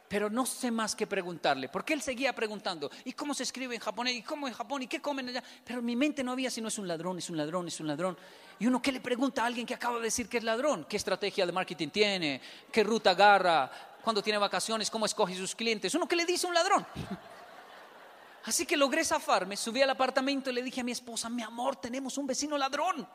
[0.08, 3.82] Pero no sé más que preguntarle, porque él seguía preguntando, ¿y cómo se escribe en
[3.82, 4.16] japonés?
[4.16, 4.82] ¿Y cómo en Japón?
[4.82, 5.44] ¿Y qué comen allá?
[5.66, 8.18] Pero mi mente no había sino es un ladrón, es un ladrón, es un ladrón.
[8.60, 10.86] Y uno, ¿qué le pregunta a alguien que acaba de decir que es ladrón?
[10.88, 12.42] ¿Qué estrategia de marketing tiene?
[12.72, 13.70] ¿Qué ruta agarra?
[14.02, 14.90] ¿Cuándo tiene vacaciones?
[14.90, 15.94] ¿Cómo escoge sus clientes?
[15.94, 16.88] Uno, ¿qué le dice a un ladrón?
[18.46, 21.76] Así que logré zafarme, subí al apartamento y le dije a mi esposa, mi amor,
[21.76, 23.06] tenemos un vecino ladrón.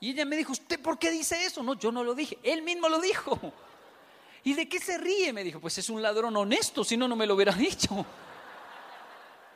[0.00, 1.62] Y ella me dijo, ¿usted por qué dice eso?
[1.62, 3.38] No, yo no lo dije, él mismo lo dijo.
[4.44, 5.32] ¿Y de qué se ríe?
[5.32, 8.04] Me dijo, pues es un ladrón honesto, si no, no me lo hubiera dicho.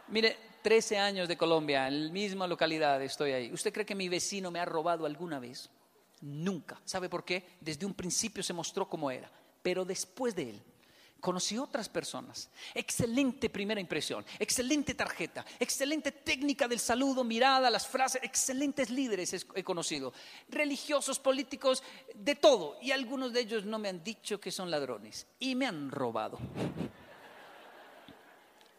[0.08, 3.52] Mire, 13 años de Colombia, en la misma localidad estoy ahí.
[3.52, 5.68] ¿Usted cree que mi vecino me ha robado alguna vez?
[6.20, 6.80] Nunca.
[6.84, 7.56] ¿Sabe por qué?
[7.60, 9.30] Desde un principio se mostró como era.
[9.62, 10.62] Pero después de él,
[11.20, 12.50] conocí otras personas.
[12.74, 19.64] Excelente primera impresión, excelente tarjeta, excelente técnica del saludo, mirada, las frases, excelentes líderes he
[19.64, 20.12] conocido,
[20.48, 21.82] religiosos, políticos,
[22.14, 22.78] de todo.
[22.80, 26.38] Y algunos de ellos no me han dicho que son ladrones y me han robado.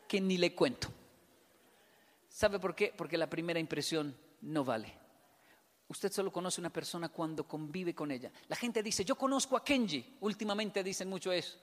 [0.08, 0.88] Que ni le cuento.
[2.30, 2.94] ¿Sabe por qué?
[2.96, 4.94] Porque la primera impresión no vale.
[5.90, 8.32] Usted solo conoce una persona cuando convive con ella.
[8.48, 10.18] La gente dice, yo conozco a Kenji.
[10.22, 11.58] Últimamente dicen mucho eso.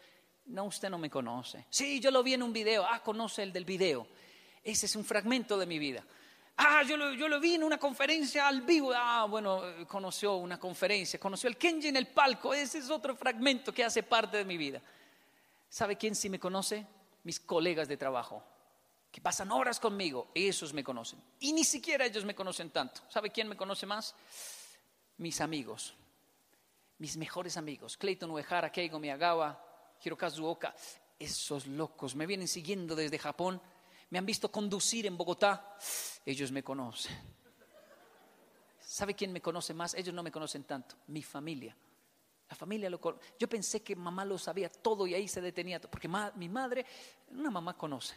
[0.47, 1.67] No, usted no me conoce.
[1.71, 2.85] Sí, yo lo vi en un video.
[2.85, 4.07] Ah, conoce el del video.
[4.63, 6.05] Ese es un fragmento de mi vida.
[6.57, 8.93] Ah, yo lo, yo lo vi en una conferencia al vivo.
[8.95, 12.55] Ah, bueno, conoció una conferencia, conoció el Kenji en el palco.
[12.55, 14.81] Ese es otro fragmento que hace parte de mi vida.
[15.69, 16.87] ¿Sabe quién sí me conoce?
[17.25, 18.45] Mis colegas de trabajo,
[19.11, 20.31] que pasan horas conmigo.
[20.35, 21.21] Esos me conocen.
[21.41, 23.01] Y ni siquiera ellos me conocen tanto.
[23.09, 24.15] ¿Sabe quién me conoce más?
[25.17, 25.95] Mis amigos.
[26.99, 27.97] Mis mejores amigos.
[27.97, 29.59] Clayton Uehara, Keigo Miyagawa,
[30.05, 30.75] Hirokazu Oka,
[31.19, 33.61] esos locos me vienen siguiendo desde Japón,
[34.11, 35.77] me han visto conducir en Bogotá,
[36.25, 37.17] ellos me conocen.
[38.81, 39.95] ¿Sabe quién me conoce más?
[39.95, 41.77] Ellos no me conocen tanto, mi familia.
[42.49, 43.01] La familia lo
[43.39, 46.85] Yo pensé que mamá lo sabía todo y ahí se detenía todo, porque mi madre,
[47.31, 48.15] una mamá conoce,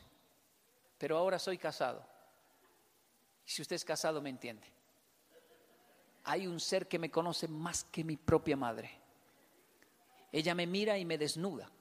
[0.98, 2.06] pero ahora soy casado.
[3.46, 4.68] Si usted es casado me entiende.
[6.26, 8.92] Hay un ser que me conoce más que mi propia madre.
[10.32, 11.72] Ella me mira y me desnuda.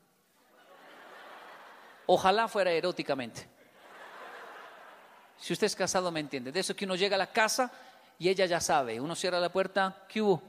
[2.07, 3.48] Ojalá fuera eróticamente.
[5.38, 6.52] Si usted es casado, me entiende.
[6.52, 7.70] De eso que uno llega a la casa
[8.18, 9.00] y ella ya sabe.
[9.00, 10.42] Uno cierra la puerta, ¿qué hubo?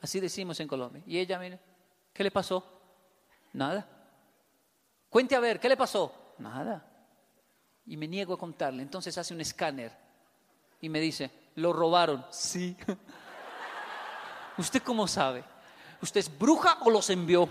[0.00, 1.02] Así decimos en Colombia.
[1.06, 1.60] Y ella, mire,
[2.12, 2.64] ¿qué le pasó?
[3.52, 3.86] Nada.
[5.08, 6.34] Cuente a ver, ¿qué le pasó?
[6.38, 6.84] Nada.
[7.86, 8.82] Y me niego a contarle.
[8.82, 9.92] Entonces hace un escáner
[10.80, 12.24] y me dice, ¿lo robaron?
[12.30, 12.76] Sí.
[14.58, 15.44] ¿Usted cómo sabe?
[16.00, 17.48] ¿Usted es bruja o los envió?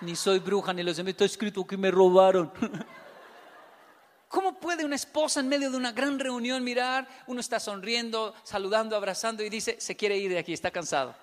[0.00, 0.98] Ni soy bruja, ni los.
[0.98, 2.52] Está escrito que me robaron.
[4.28, 7.08] ¿Cómo puede una esposa en medio de una gran reunión mirar?
[7.26, 11.14] Uno está sonriendo, saludando, abrazando y dice, se quiere ir de aquí, está cansado.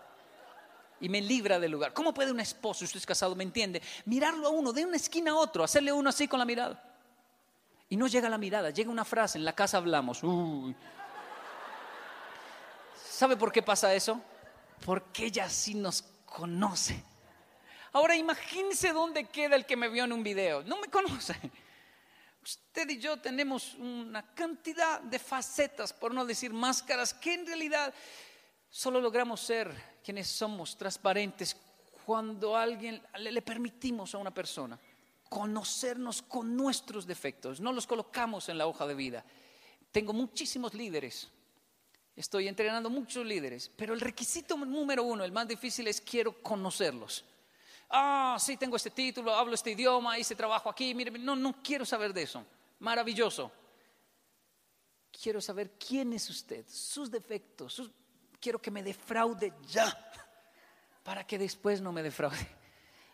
[1.00, 1.94] Y me libra del lugar.
[1.94, 5.32] ¿Cómo puede un esposo, usted es casado, me entiende, mirarlo a uno de una esquina
[5.32, 6.82] a otro, hacerle uno así con la mirada?
[7.90, 10.22] Y no llega la mirada, llega una frase, en la casa hablamos.
[12.96, 14.22] ¿Sabe por qué pasa eso?
[14.86, 17.04] porque ella sí nos conoce.
[17.94, 20.64] Ahora imagínese dónde queda el que me vio en un video.
[20.64, 21.36] No me conoce.
[22.44, 27.94] Usted y yo tenemos una cantidad de facetas, por no decir máscaras, que en realidad
[28.70, 29.72] solo logramos ser
[30.04, 31.56] quienes somos, transparentes,
[32.06, 34.78] cuando a alguien le permitimos a una persona
[35.30, 39.24] conocernos con nuestros defectos, no los colocamos en la hoja de vida.
[39.92, 41.32] Tengo muchísimos líderes
[42.16, 47.26] Estoy entrenando muchos líderes, pero el requisito número uno, el más difícil es quiero conocerlos.
[47.90, 51.86] Ah, sí, tengo este título, hablo este idioma, hice trabajo aquí, mire, no, no quiero
[51.86, 52.46] saber de eso.
[52.80, 53.52] Maravilloso.
[55.12, 57.82] Quiero saber quién es usted, sus defectos,
[58.44, 59.96] quiero que me defraude ya,
[61.04, 62.48] para que después no me defraude.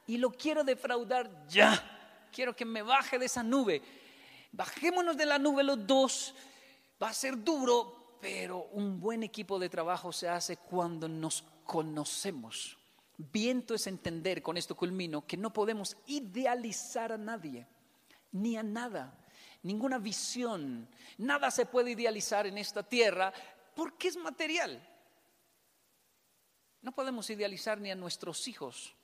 [0.09, 2.27] Y lo quiero defraudar ya.
[2.33, 3.79] Quiero que me baje de esa nube.
[4.51, 6.33] Bajémonos de la nube los dos.
[7.01, 12.78] Va a ser duro, pero un buen equipo de trabajo se hace cuando nos conocemos.
[13.21, 17.67] Viento es entender, con esto culmino, que no podemos idealizar a nadie,
[18.31, 19.13] ni a nada,
[19.61, 20.87] ninguna visión.
[21.17, 23.33] Nada se puede idealizar en esta tierra
[23.75, 24.81] porque es material.
[26.81, 28.95] No podemos idealizar ni a nuestros hijos,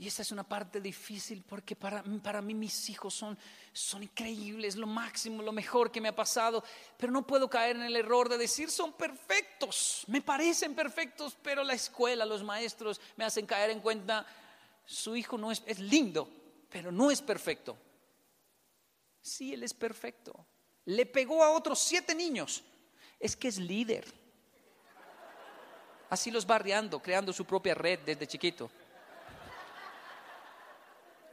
[0.00, 3.36] y esa es una parte difícil porque para, para mí mis hijos son,
[3.70, 6.64] son increíbles, lo máximo, lo mejor que me ha pasado,
[6.96, 11.62] pero no puedo caer en el error de decir son perfectos, me parecen perfectos, pero
[11.62, 14.24] la escuela, los maestros me hacen caer en cuenta,
[14.86, 16.30] su hijo no es, es lindo,
[16.70, 17.76] pero no es perfecto.
[19.20, 20.46] Sí, él es perfecto.
[20.86, 22.62] Le pegó a otros siete niños,
[23.18, 24.06] es que es líder.
[26.08, 28.70] Así los barriando, creando su propia red desde chiquito.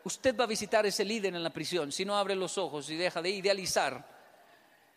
[0.07, 2.95] Usted va a visitar ese líder en la prisión si no abre los ojos y
[2.95, 4.17] deja de idealizar.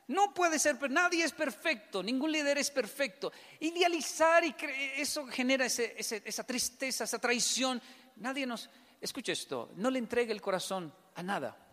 [0.09, 3.33] No puede ser, nadie es perfecto, ningún líder es perfecto.
[3.61, 4.55] Idealizar y
[4.97, 7.81] eso genera esa tristeza, esa traición.
[8.17, 8.69] Nadie nos,
[9.01, 11.70] escuche esto, no le entregue el corazón a nada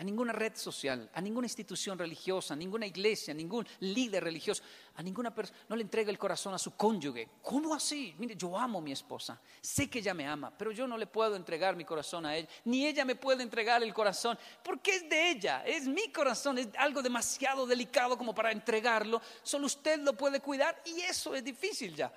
[0.00, 4.62] a ninguna red social, a ninguna institución religiosa, a ninguna iglesia, a ningún líder religioso,
[4.96, 7.28] a ninguna persona, no le entrega el corazón a su cónyuge.
[7.42, 8.14] ¿Cómo así?
[8.16, 11.06] Mire, yo amo a mi esposa, sé que ella me ama, pero yo no le
[11.06, 15.10] puedo entregar mi corazón a ella, ni ella me puede entregar el corazón, porque es
[15.10, 20.14] de ella, es mi corazón, es algo demasiado delicado como para entregarlo, solo usted lo
[20.14, 22.10] puede cuidar y eso es difícil ya.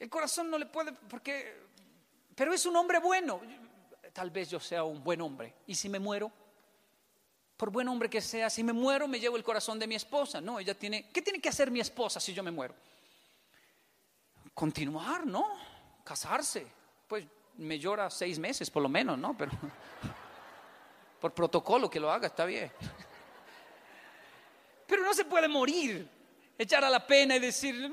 [0.00, 1.68] El corazón no le puede, porque,
[2.34, 3.40] pero es un hombre bueno
[4.12, 5.54] tal vez yo sea un buen hombre.
[5.66, 6.32] ¿Y si me muero?
[7.60, 10.40] Por buen hombre que sea, si me muero me llevo el corazón de mi esposa.
[10.40, 12.74] No, ella tiene, ¿qué tiene que hacer mi esposa si yo me muero?
[14.54, 15.46] Continuar, ¿no?
[16.02, 16.66] Casarse.
[17.06, 17.26] Pues
[17.58, 19.36] me llora seis meses por lo menos, ¿no?
[19.36, 19.52] Pero
[21.20, 22.72] por protocolo que lo haga, está bien.
[24.86, 26.08] Pero no se puede morir
[26.62, 27.90] echar a la pena y decir,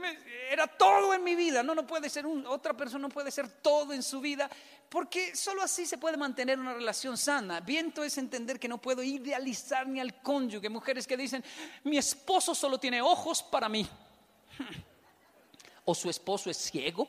[0.52, 1.64] era todo en mi vida.
[1.64, 4.50] No, no puede ser otra persona, no puede ser todo en su vida,
[4.90, 7.62] porque solo así se puede mantener una relación sana.
[7.62, 10.68] Viento es entender que no puedo idealizar ni al cónyuge.
[10.68, 11.46] Mujeres que dicen,
[11.86, 13.88] mi esposo solo tiene ojos para mí.
[15.90, 17.08] O su esposo es ciego.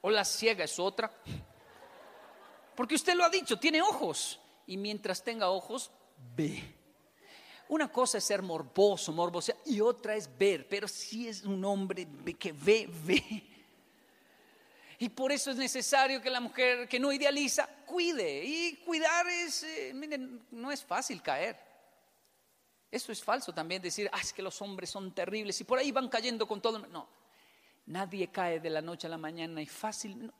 [0.00, 1.12] O la ciega es otra.
[2.74, 4.40] Porque usted lo ha dicho, tiene ojos.
[4.66, 5.92] Y mientras tenga ojos,
[6.34, 6.77] ve.
[7.68, 12.06] Una cosa es ser morboso, morboso, y otra es ver, pero si es un hombre
[12.38, 13.44] que ve, ve.
[15.00, 18.44] Y por eso es necesario que la mujer que no idealiza cuide.
[18.44, 21.56] Y cuidar es, eh, miren, no es fácil caer.
[22.90, 25.92] Eso es falso también decir, ah, es que los hombres son terribles y por ahí
[25.92, 26.78] van cayendo con todo.
[26.78, 27.08] No,
[27.86, 30.32] nadie cae de la noche a la mañana y fácil.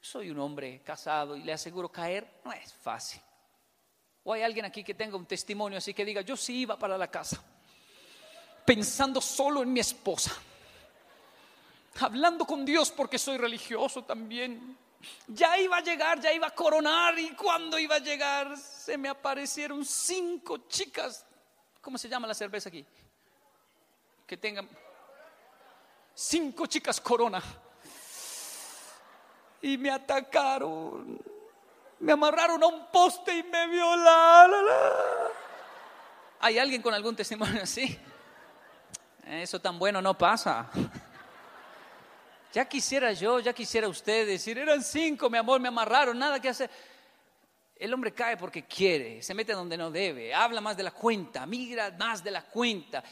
[0.00, 3.22] soy un hombre casado y le aseguro caer no es fácil.
[4.24, 6.96] ¿O hay alguien aquí que tenga un testimonio así que diga, yo sí iba para
[6.96, 7.42] la casa,
[8.64, 10.32] pensando solo en mi esposa,
[12.00, 14.78] hablando con Dios porque soy religioso también?
[15.26, 19.08] Ya iba a llegar, ya iba a coronar y cuando iba a llegar se me
[19.08, 21.26] aparecieron cinco chicas.
[21.80, 22.86] ¿Cómo se llama la cerveza aquí?
[24.24, 24.68] Que tengan
[26.14, 27.42] cinco chicas corona.
[29.60, 31.20] Y me atacaron
[32.02, 34.64] me amarraron a un poste y me violaron.
[36.40, 37.96] ¿Hay alguien con algún testimonio así?
[39.24, 40.68] Eso tan bueno no pasa.
[42.52, 46.48] Ya quisiera yo, ya quisiera usted decir, eran cinco, mi amor, me amarraron, nada que
[46.48, 46.68] hacer.
[47.76, 51.46] El hombre cae porque quiere, se mete donde no debe, habla más de la cuenta,
[51.46, 53.02] mira más de la cuenta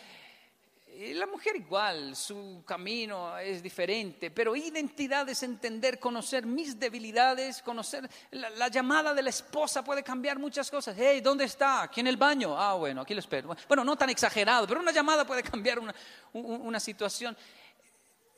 [1.00, 8.08] la mujer igual, su camino es diferente, pero identidad es entender, conocer mis debilidades, conocer
[8.32, 10.94] la, llamada de la esposa puede cambiar muchas cosas.
[10.98, 11.84] Hey, ¿dónde está?
[11.84, 12.54] ¿Aquí en el baño?
[12.56, 13.56] Ah, bueno, aquí lo espero.
[13.66, 15.94] Bueno, no tan exagerado, pero una llamada puede cambiar una,
[16.34, 17.34] una situación.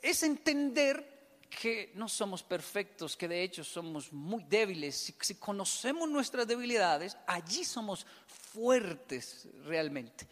[0.01, 5.13] Es entender que no somos perfectos, que de hecho somos muy débiles.
[5.19, 8.05] Si conocemos nuestras debilidades, allí somos
[8.53, 10.25] fuertes realmente.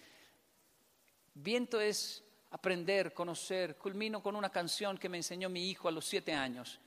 [1.41, 3.75] Viento es aprender, conocer.
[3.75, 6.79] Culmino con una canción que me enseñó mi hijo a los siete años.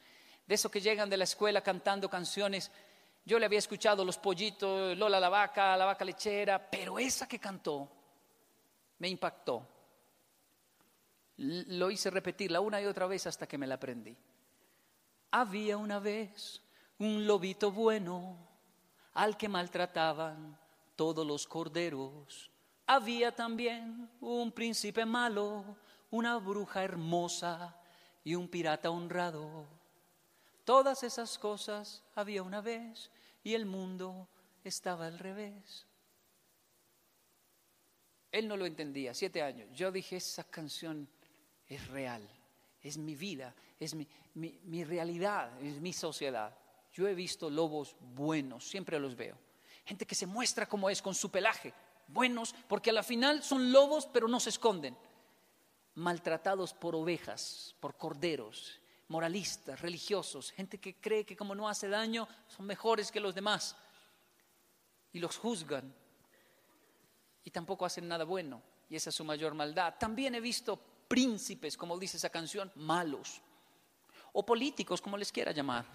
[0.47, 2.71] De esos que llegan de la escuela cantando canciones.
[3.25, 7.41] Yo le había escuchado Los Pollitos, Lola la Vaca, La Vaca Lechera, pero esa que
[7.41, 7.91] cantó
[8.99, 9.67] me impactó.
[11.39, 14.17] Lo hice repetirla una y otra vez hasta que me la aprendí.
[15.33, 16.63] Había una vez
[16.99, 18.39] un lobito bueno
[19.15, 20.57] al que maltrataban
[20.95, 22.54] todos los corderos
[22.87, 25.77] había también un príncipe malo,
[26.11, 27.77] una bruja hermosa
[28.23, 29.67] y un pirata honrado.
[30.65, 33.11] Todas esas cosas había una vez
[33.43, 34.29] y el mundo
[34.63, 35.87] estaba al revés.
[38.33, 39.69] Él no lo entendía, siete años.
[39.73, 41.09] Yo dije, esa canción
[41.69, 42.29] es real,
[42.83, 46.57] es mi vida, es mi, mi realidad, es mi sociedad.
[46.93, 49.37] Yo he visto lobos buenos, siempre los veo.
[49.85, 51.73] Gente que se muestra como es con su pelaje,
[52.07, 54.97] buenos, porque a la final son lobos, pero no se esconden.
[55.95, 62.27] Maltratados por ovejas, por corderos, moralistas, religiosos, gente que cree que como no hace daño,
[62.49, 63.77] son mejores que los demás.
[65.13, 65.95] Y los juzgan.
[67.45, 68.63] Y tampoco hacen nada bueno.
[68.89, 69.95] Y esa es su mayor maldad.
[69.99, 73.41] También he visto príncipes, como dice esa canción, malos.
[74.33, 75.87] O políticos, como les quiera llamar.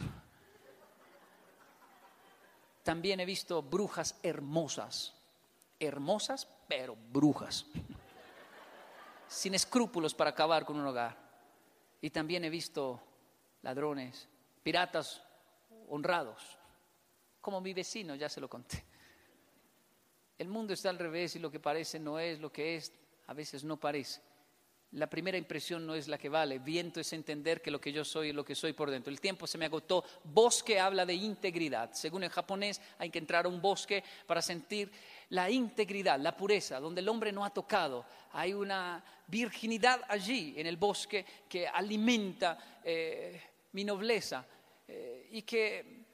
[2.84, 5.19] También he visto brujas hermosas
[5.80, 7.66] hermosas, pero brujas,
[9.28, 11.18] sin escrúpulos para acabar con un hogar.
[12.02, 13.02] Y también he visto
[13.62, 14.28] ladrones,
[14.64, 15.22] piratas
[15.90, 16.58] honrados,
[17.42, 18.84] como mi vecino, ya se lo conté.
[20.38, 22.94] El mundo está al revés y lo que parece no es lo que es,
[23.28, 24.22] a veces no parece.
[24.94, 26.58] La primera impresión no es la que vale.
[26.58, 29.12] Viento es entender que lo que yo soy es lo que soy por dentro.
[29.12, 30.04] El tiempo se me agotó.
[30.24, 31.94] Bosque habla de integridad.
[31.94, 34.92] Según el japonés, hay que entrar a un bosque para sentir
[35.30, 38.04] la integridad, la pureza, donde el hombre no ha tocado.
[38.32, 43.40] Hay una virginidad allí en el bosque que alimenta eh,
[43.74, 44.44] mi nobleza
[44.88, 46.06] eh, y que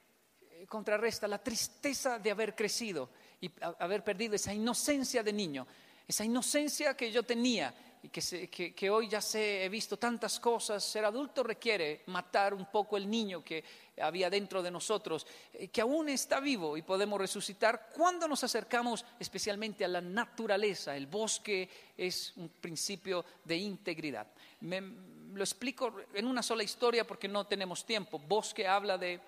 [0.50, 3.08] eh, contrarresta la tristeza de haber crecido
[3.40, 5.66] y haber perdido esa inocencia de niño,
[6.06, 7.74] esa inocencia que yo tenía
[8.06, 12.96] y que, hoy ya sé, he visto tantas cosas, ser adulto requiere matar un poco
[12.96, 13.64] el niño que
[14.00, 19.04] había dentro de nosotros, eh, que aún está vivo y podemos resucitar cuando nos acercamos
[19.18, 20.96] especialmente a la naturaleza.
[20.96, 24.26] El bosque es un principio de integridad.
[24.60, 28.18] Me, lo explico en una sola historia porque no tenemos tiempo.
[28.18, 29.20] Bosque habla de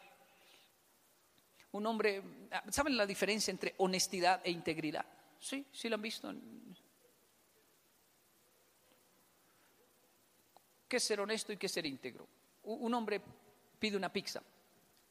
[1.73, 2.23] un hombre,
[2.71, 5.05] ¿saben la diferencia entre honestidad e integridad?
[5.41, 6.33] Sí, sí lo han visto.
[10.89, 12.27] ¿Qué es ser honesto y qué es ser íntegro?
[12.65, 13.21] Un hombre
[13.79, 14.43] pide una pizza.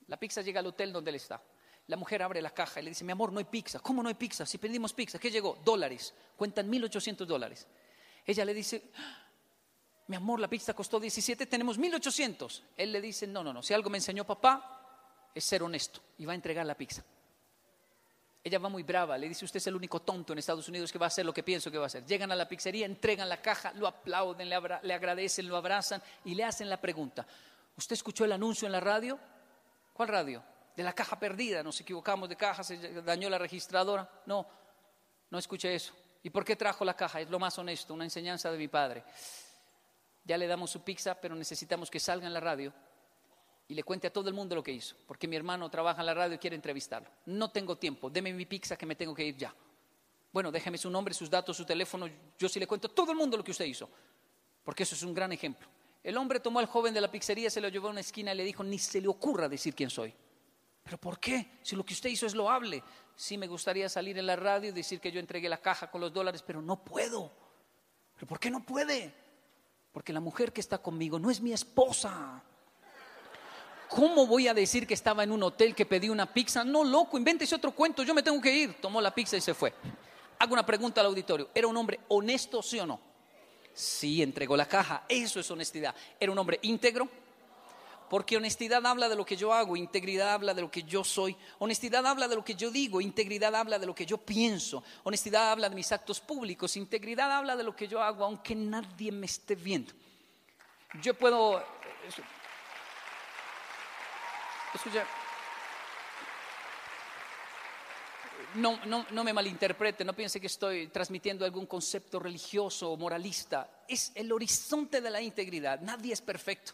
[0.07, 1.41] La pizza llega al hotel donde él está.
[1.87, 3.79] La mujer abre la caja y le dice, mi amor, no hay pizza.
[3.79, 4.45] ¿Cómo no hay pizza?
[4.45, 5.57] Si pedimos pizza, ¿qué llegó?
[5.63, 6.13] Dólares.
[6.35, 7.67] Cuentan 1.800 dólares.
[8.25, 8.91] Ella le dice,
[10.07, 12.63] mi amor, la pizza costó 17, tenemos 1.800.
[12.75, 13.63] Él le dice, no, no, no.
[13.63, 16.01] Si algo me enseñó papá, es ser honesto.
[16.17, 17.03] Y va a entregar la pizza.
[18.47, 20.97] Ella va muy brava, le dice, usted es el único tonto en Estados Unidos que
[20.97, 22.05] va a hacer lo que pienso que va a hacer.
[22.05, 24.55] Llegan a la pizzería, entregan la caja, lo aplauden, le,
[24.93, 27.27] agradecen, lo abrazan y le hacen la pregunta.
[27.75, 29.19] ¿Usted escuchó el anuncio en la radio?
[29.91, 30.41] ¿Cuál radio?
[30.77, 34.09] De la caja perdida, nos equivocamos de caja, se dañó la registradora.
[34.25, 34.47] No,
[35.29, 35.91] no escuché eso.
[36.23, 37.19] ¿Y por qué trajo la caja?
[37.19, 39.03] Es lo más honesto, una enseñanza de mi padre.
[40.23, 42.71] Ya le damos su pizza, pero necesitamos que salga en la radio
[43.67, 46.05] y le cuente a todo el mundo lo que hizo, porque mi hermano trabaja en
[46.05, 47.09] la radio y quiere entrevistarlo.
[47.25, 49.53] No tengo tiempo, deme mi pizza que me tengo que ir ya.
[50.31, 52.07] Bueno, déjeme su nombre, sus datos, su teléfono,
[52.37, 53.89] yo sí le cuento a todo el mundo lo que usted hizo,
[54.63, 55.67] porque eso es un gran ejemplo.
[56.03, 58.37] El hombre tomó al joven de la pizzería, se lo llevó a una esquina y
[58.37, 60.13] le dijo, ni se le ocurra decir quién soy.
[60.87, 61.59] ¿Pero por qué?
[61.63, 62.81] Si lo que usted hizo es loable.
[63.13, 65.99] Sí me gustaría salir en la radio y decir que yo entregué la caja con
[65.99, 67.29] los dólares, pero no puedo.
[68.15, 69.13] ¿Pero por qué no puede?
[69.91, 72.41] Porque la mujer que está conmigo no es mi esposa.
[73.89, 76.63] ¿Cómo voy a decir que estaba en un hotel que pedí una pizza?
[76.63, 78.81] No, loco, invéntese otro cuento, yo me tengo que ir.
[78.81, 79.73] Tomó la pizza y se fue.
[80.39, 81.49] Hago una pregunta al auditorio.
[81.53, 82.99] ¿Era un hombre honesto, sí o no?
[83.73, 85.03] Sí, entregó la caja.
[85.07, 85.95] Eso es honestidad.
[86.19, 87.07] ¿Era un hombre íntegro?
[88.09, 91.35] Porque honestidad habla de lo que yo hago, integridad habla de lo que yo soy,
[91.59, 95.51] honestidad habla de lo que yo digo, integridad habla de lo que yo pienso, honestidad
[95.51, 99.25] habla de mis actos públicos, integridad habla de lo que yo hago aunque nadie me
[99.25, 99.91] esté viendo.
[101.01, 101.61] Yo puedo
[104.77, 105.03] Escucha,
[108.53, 113.83] no, no, me malinterprete, no piense que estoy transmitiendo algún concepto religioso o moralista.
[113.87, 115.81] Es el horizonte de la integridad.
[115.81, 116.73] Nadie es perfecto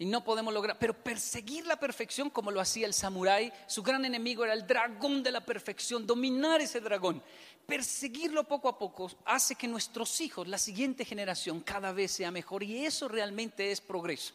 [0.00, 4.04] y no podemos lograr, pero perseguir la perfección como lo hacía el samurái, su gran
[4.04, 7.22] enemigo era el dragón de la perfección, dominar ese dragón,
[7.66, 12.64] perseguirlo poco a poco hace que nuestros hijos, la siguiente generación, cada vez sea mejor
[12.64, 14.34] y eso realmente es progreso.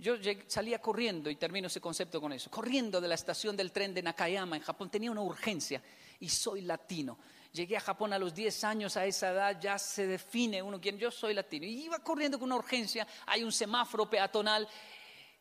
[0.00, 0.14] Yo
[0.46, 4.02] salía corriendo, y termino ese concepto con eso, corriendo de la estación del tren de
[4.02, 5.82] Nakayama en Japón, tenía una urgencia
[6.20, 7.18] y soy latino.
[7.52, 10.98] Llegué a Japón a los 10 años, a esa edad ya se define uno quién,
[10.98, 11.66] yo soy latino.
[11.66, 14.68] Y iba corriendo con una urgencia, hay un semáforo peatonal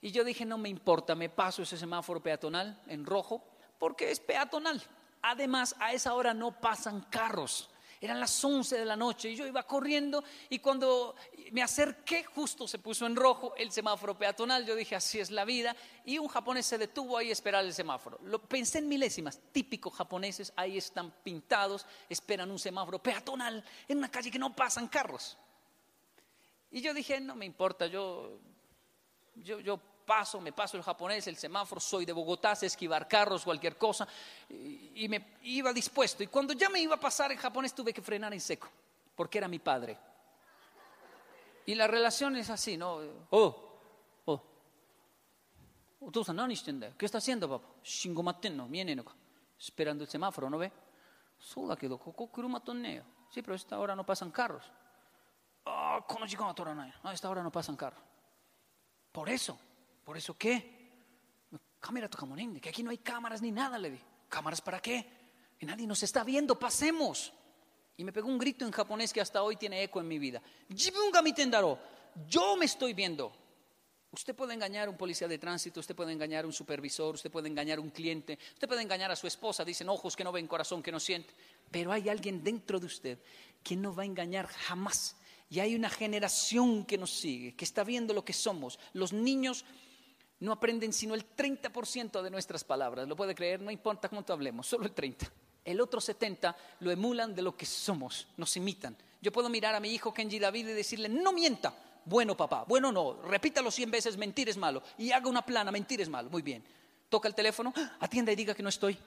[0.02, 3.44] y yo dije, no me importa, me paso ese semáforo peatonal en rojo
[3.78, 4.82] porque es peatonal.
[5.22, 7.70] Además, a esa hora no pasan carros.
[8.00, 11.16] Eran las 11 de la noche y yo iba corriendo y cuando
[11.52, 14.66] me acerqué justo se puso en rojo el semáforo peatonal.
[14.66, 15.76] Yo dije, así es la vida.
[16.06, 18.20] Y un japonés se detuvo ahí a esperar el semáforo.
[18.24, 24.12] Lo pensé en milésimas, típicos japoneses, ahí están pintados, esperan un semáforo peatonal en una
[24.12, 25.38] calle que no pasan carros.
[26.72, 28.40] Y yo dije, no me importa, yo,
[29.36, 33.44] yo, yo paso, me paso el japonés, el semáforo, soy de Bogotá, sé esquivar carros,
[33.44, 34.08] cualquier cosa,
[34.50, 36.24] y, me iba dispuesto.
[36.24, 38.70] Y cuando ya me iba a pasar el japonés tuve que frenar en seco,
[39.16, 39.98] porque era mi padre.
[41.66, 43.02] Y la relación es así, ¿no?
[43.32, 43.80] Oh,
[44.26, 44.44] oh.
[46.98, 47.68] ¿Qué está haciendo, papá?
[49.60, 50.72] Esperando el semáforo, ¿no ve?
[53.30, 54.64] Sí, pero a esta hora no pasan carros.
[55.66, 56.00] Ah,
[57.04, 58.02] a esta hora no pasan carros.
[59.12, 59.60] Por eso,
[60.08, 60.64] ¿Por eso qué?
[61.82, 62.18] Cámara tu
[62.62, 64.00] que aquí no hay cámaras ni nada, le di.
[64.30, 65.06] ¿Cámaras para qué?
[65.60, 67.34] Que nadie nos está viendo, pasemos.
[67.98, 70.42] Y me pegó un grito en japonés que hasta hoy tiene eco en mi vida.
[70.70, 73.34] Yo me estoy viendo.
[74.10, 77.30] Usted puede engañar a un policía de tránsito, usted puede engañar a un supervisor, usted
[77.30, 80.32] puede engañar a un cliente, usted puede engañar a su esposa, dicen ojos que no
[80.32, 81.34] ven, corazón que no siente,
[81.70, 83.20] pero hay alguien dentro de usted
[83.62, 85.18] que no va a engañar jamás.
[85.50, 88.80] Y hay una generación que nos sigue, que está viendo lo que somos.
[88.94, 89.66] Los niños
[90.40, 94.68] no aprenden sino el 30% de nuestras palabras, lo puede creer, no importa cuánto hablemos,
[94.68, 95.30] solo el 30%.
[95.66, 98.96] El otro 70% lo emulan de lo que somos, nos imitan.
[99.22, 101.74] Yo puedo mirar a mi hijo Kenji David y decirle, no mienta,
[102.06, 106.00] bueno papá, bueno no, repítalo 100 veces, mentir es malo, y haga una plana, mentir
[106.00, 106.64] es malo, muy bien.
[107.10, 107.98] Toca el teléfono, ¡Ah!
[108.00, 108.98] atienda y diga que no estoy.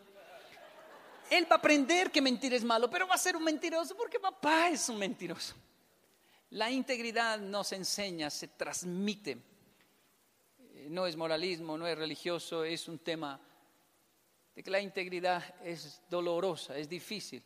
[1.31, 4.19] Él va a aprender que mentir es malo, pero va a ser un mentiroso porque
[4.19, 5.55] papá es un mentiroso.
[6.51, 9.39] La integridad nos enseña, se transmite.
[10.89, 13.40] No es moralismo, no es religioso, es un tema
[14.55, 17.43] de que la integridad es dolorosa, es difícil,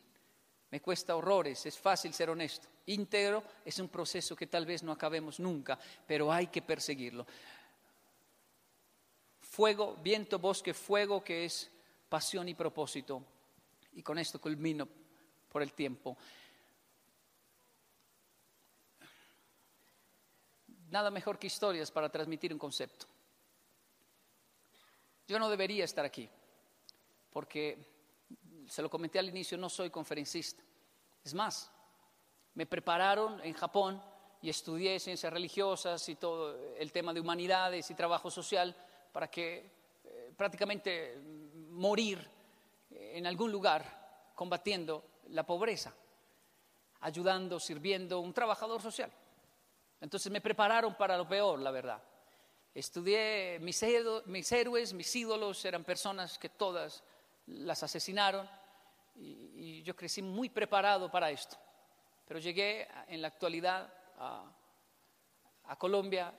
[0.71, 2.67] me cuesta horrores, es fácil ser honesto.
[2.87, 7.25] Íntegro es un proceso que tal vez no acabemos nunca, pero hay que perseguirlo.
[9.39, 11.71] Fuego, viento, bosque, fuego, que es
[12.09, 13.23] pasión y propósito.
[13.93, 14.87] Y con esto culmino
[15.49, 16.17] por el tiempo.
[20.89, 23.07] Nada mejor que historias para transmitir un concepto.
[25.27, 26.29] Yo no debería estar aquí,
[27.31, 27.77] porque,
[28.67, 30.63] se lo comenté al inicio, no soy conferencista.
[31.23, 31.71] Es más,
[32.53, 34.01] me prepararon en Japón
[34.41, 38.75] y estudié ciencias religiosas y todo el tema de humanidades y trabajo social
[39.11, 39.71] para que
[40.03, 41.17] eh, prácticamente
[41.69, 42.29] morir
[42.91, 45.93] en algún lugar combatiendo la pobreza,
[47.01, 49.11] ayudando, sirviendo, un trabajador social.
[49.99, 52.01] Entonces me prepararon para lo peor, la verdad.
[52.75, 53.81] Estudié mis,
[54.25, 57.03] mis héroes, mis ídolos, eran personas que todas
[57.47, 58.49] las asesinaron
[59.15, 61.55] y, yo crecí muy preparado para esto.
[62.27, 64.43] Pero llegué en la actualidad a,
[65.67, 66.33] a Colombia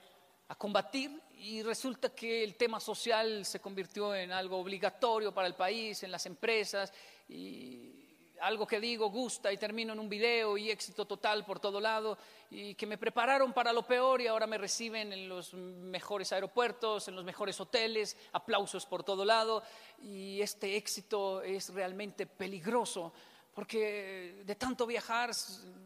[0.49, 5.55] a combatir y resulta que el tema social se convirtió en algo obligatorio para el
[5.55, 6.93] país, en las empresas
[7.27, 7.96] y
[8.41, 12.17] algo que digo gusta y termino en un video y éxito total por todo lado
[12.49, 17.07] y que me prepararon para lo peor y ahora me reciben en los mejores aeropuertos,
[17.07, 19.63] en los mejores hoteles, aplausos por todo lado
[20.01, 23.13] y este éxito es realmente peligroso
[23.57, 25.31] porque de tanto viajar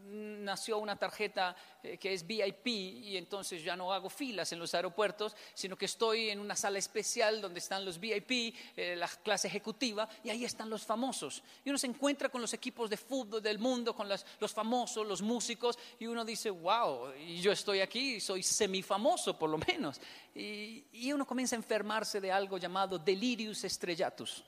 [0.04, 4.74] nació una tarjeta eh, que es VIP y entonces ya no hago filas en los
[4.74, 9.48] aeropuertos, sino que estoy en una sala especial donde están los VIP, eh, la clase
[9.48, 11.42] ejecutiva, y ahí están los famosos.
[11.64, 15.22] Y uno se encuentra con los equipos de fútbol del mundo, con los famosos, los
[15.22, 19.98] músicos, y uno dice, wow, yo estoy aquí, soy semifamoso por lo menos.
[20.34, 24.44] Y uno comienza a enfermarse de algo llamado delirius estrellatus.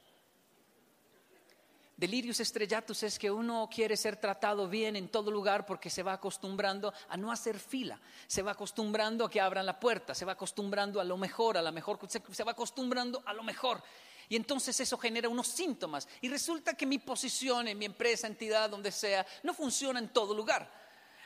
[1.97, 6.15] Delirius estrellatus es que uno quiere ser tratado bien en todo lugar porque se va
[6.15, 10.33] acostumbrando a no hacer fila, se va acostumbrando a que abran la puerta, se va
[10.33, 13.83] acostumbrando a lo mejor, a la mejor, se va acostumbrando a lo mejor.
[14.29, 16.09] Y entonces eso genera unos síntomas.
[16.21, 20.35] Y resulta que mi posición en mi empresa, entidad, donde sea, no funciona en todo
[20.35, 20.84] lugar.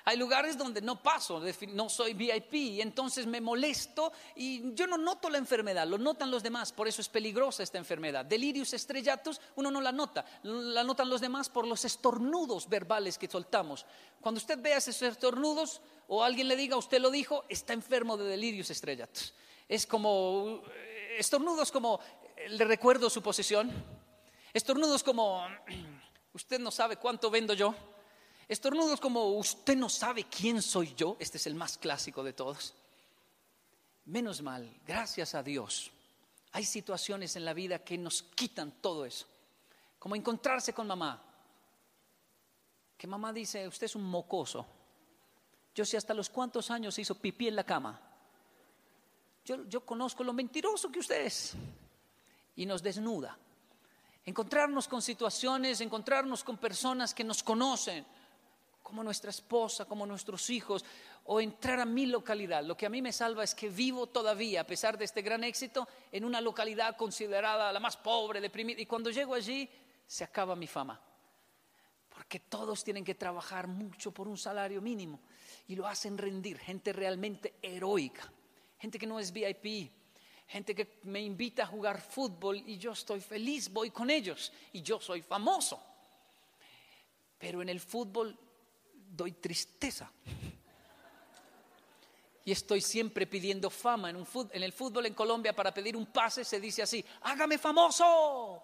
[0.09, 1.39] Hay lugares donde no paso,
[1.75, 6.43] no soy VIP, entonces me molesto y yo no noto la enfermedad, lo notan los
[6.43, 8.25] demás, por eso es peligrosa esta enfermedad.
[8.25, 13.29] Delirius estrellatus, uno no la nota, la notan los demás por los estornudos verbales que
[13.29, 13.85] soltamos.
[14.19, 18.31] Cuando usted vea esos estornudos o alguien le diga, usted lo dijo, está enfermo de
[18.31, 19.35] delirius estrellatus.
[19.69, 20.63] Es como,
[21.19, 22.01] estornudos como,
[22.49, 23.71] le recuerdo su posición,
[24.55, 25.47] estornudos como,
[26.33, 27.75] usted no sabe cuánto vendo yo.
[28.49, 32.75] Estornudos como usted no sabe quién soy yo, este es el más clásico de todos.
[34.07, 35.91] Menos mal, gracias a Dios,
[36.53, 39.27] hay situaciones en la vida que nos quitan todo eso.
[39.99, 41.23] Como encontrarse con mamá.
[42.97, 44.67] Que mamá dice, usted es un mocoso.
[45.75, 48.01] Yo sé hasta los cuántos años hizo pipí en la cama.
[49.45, 51.53] Yo, yo conozco lo mentiroso que usted es.
[52.57, 53.37] Y nos desnuda.
[54.25, 58.07] Encontrarnos con situaciones, encontrarnos con personas que nos conocen
[58.89, 60.85] como nuestra esposa, como nuestros hijos,
[61.25, 62.65] o entrar a mi localidad.
[62.65, 65.45] Lo que a mí me salva es que vivo todavía, a pesar de este gran
[65.45, 68.81] éxito, en una localidad considerada la más pobre, deprimida.
[68.81, 69.69] Y cuando llego allí,
[70.07, 70.99] se acaba mi fama.
[72.09, 75.21] Porque todos tienen que trabajar mucho por un salario mínimo
[75.69, 76.59] y lo hacen rendir.
[76.59, 78.33] Gente realmente heroica,
[78.79, 79.93] gente que no es VIP,
[80.47, 84.81] gente que me invita a jugar fútbol y yo estoy feliz, voy con ellos y
[84.81, 85.79] yo soy famoso.
[87.39, 88.37] Pero en el fútbol
[89.11, 90.11] doy tristeza.
[92.45, 94.11] Y estoy siempre pidiendo fama.
[94.11, 94.17] En,
[94.63, 98.63] el fútbol en Colombia para pedir un pase se dice así, hágame famoso.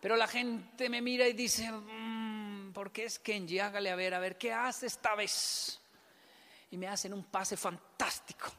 [0.00, 3.58] Pero la gente me mira y dice, mm, ¿por qué es Kenji?
[3.58, 5.80] Hágale a ver, a ver, ¿qué hace esta vez?
[6.70, 8.52] Y me hacen un pase fantástico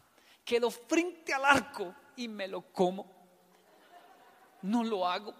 [0.47, 3.05] quedo frente al arco y me lo como.
[4.61, 5.33] No lo hago.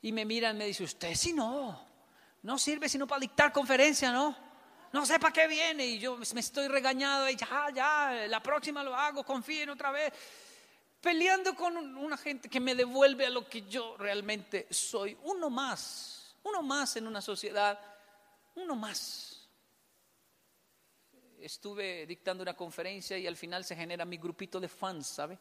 [0.00, 1.78] Y me miran me dice, usted si no,
[2.42, 4.36] no sirve sino para dictar conferencia, ¿no?
[4.92, 8.82] No sé para qué viene y yo me estoy regañado y ya, ya, la próxima
[8.82, 10.12] lo hago, confíen otra vez.
[11.00, 15.16] Peleando con una gente que me devuelve a lo que yo realmente soy.
[15.22, 17.78] Uno más, uno más en una sociedad,
[18.54, 19.48] uno más.
[21.40, 25.38] Estuve dictando una conferencia y al final se genera mi grupito de fans, ¿sabe?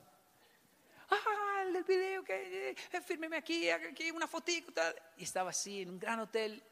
[1.09, 4.81] Ah, el video, que eh, fírmeme aquí, aquí una fotito.
[5.17, 6.63] Y estaba así en un gran hotel.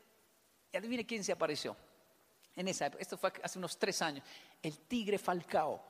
[0.71, 1.75] Y adivine quién se apareció
[2.55, 4.23] en esa época, esto fue hace unos tres años,
[4.61, 5.81] el tigre Falcao.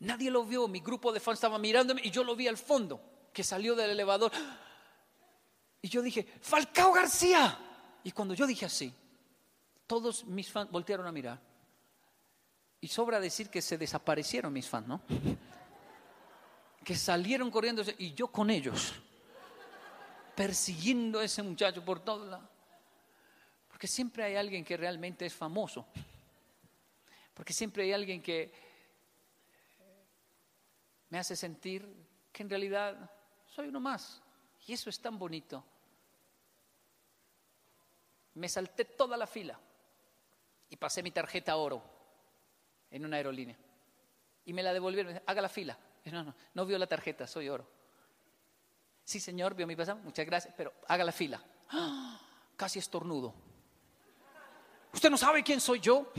[0.00, 3.00] Nadie lo vio, mi grupo de fans estaba mirándome y yo lo vi al fondo,
[3.32, 4.32] que salió del elevador.
[5.82, 7.58] Y yo dije, Falcao García.
[8.04, 8.92] Y cuando yo dije así,
[9.86, 11.38] todos mis fans voltearon a mirar.
[12.80, 15.02] Y sobra decir que se desaparecieron mis fans, ¿no?
[16.84, 18.92] Que salieron corriendo y yo con ellos,
[20.36, 22.48] persiguiendo a ese muchacho por todos lados.
[23.76, 25.86] Porque siempre hay alguien que realmente es famoso.
[27.34, 28.50] Porque siempre hay alguien que
[31.10, 31.86] me hace sentir
[32.32, 33.10] que en realidad
[33.44, 34.22] soy uno más.
[34.66, 35.62] Y eso es tan bonito.
[38.32, 39.60] Me salté toda la fila
[40.70, 41.82] y pasé mi tarjeta oro
[42.90, 43.58] en una aerolínea.
[44.46, 45.20] Y me la devolvieron.
[45.26, 45.78] Haga la fila.
[46.06, 47.68] No, no, no vio la tarjeta, soy oro.
[49.04, 51.44] Sí, señor, vio mi pasaje, muchas gracias, pero haga la fila.
[51.68, 52.18] ¡Ah!
[52.56, 53.34] Casi estornudo.
[54.96, 56.10] ¿Usted no sabe quién soy yo?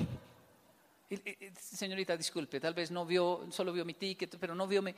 [1.59, 4.93] Señorita, disculpe, tal vez no vio, solo vio mi ticket, pero no vio mi,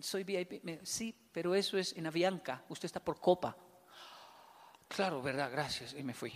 [0.00, 0.62] soy VIP.
[0.84, 3.56] sí, pero eso es en Avianca, usted está por copa.
[4.86, 5.96] Claro, verdad, gracias.
[5.98, 6.32] Y me fui,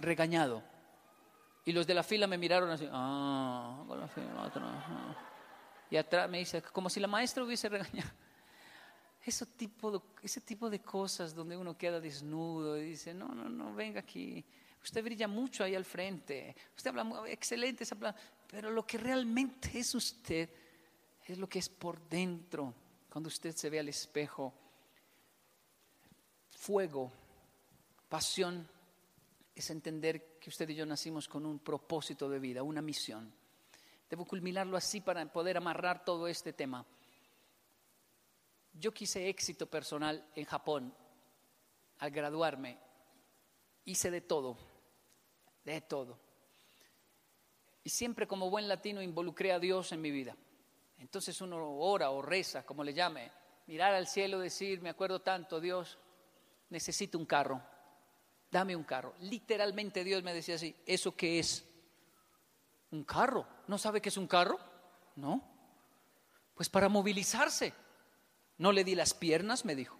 [0.00, 0.64] regañado.
[1.64, 4.50] Y los de la fila me miraron así, ah, con la fila,
[5.88, 8.10] Y atrás me dice, como si la maestra hubiese regañado.
[9.24, 13.72] Ese tipo, ese tipo de cosas donde uno queda desnudo y dice, no, no, no,
[13.72, 14.44] venga aquí.
[14.82, 16.56] Usted brilla mucho ahí al frente.
[16.76, 17.84] Usted habla muy, excelente,
[18.48, 20.50] pero lo que realmente es usted
[21.24, 22.74] es lo que es por dentro.
[23.08, 24.52] Cuando usted se ve al espejo,
[26.50, 27.12] fuego,
[28.08, 28.68] pasión,
[29.54, 33.32] es entender que usted y yo nacimos con un propósito de vida, una misión.
[34.10, 36.84] Debo culminarlo así para poder amarrar todo este tema.
[38.72, 40.92] Yo quise éxito personal en Japón
[41.98, 42.78] al graduarme.
[43.84, 44.71] Hice de todo
[45.64, 46.18] de todo.
[47.84, 50.36] Y siempre como buen latino involucré a Dios en mi vida.
[50.98, 53.30] Entonces uno ora o reza, como le llame,
[53.66, 55.98] mirar al cielo, decir, me acuerdo tanto, Dios,
[56.70, 57.60] necesito un carro,
[58.50, 59.14] dame un carro.
[59.20, 61.64] Literalmente Dios me decía así, ¿eso qué es?
[62.92, 63.46] Un carro.
[63.66, 64.58] ¿No sabe qué es un carro?
[65.16, 65.42] No.
[66.54, 67.72] Pues para movilizarse.
[68.58, 69.98] No le di las piernas, me dijo.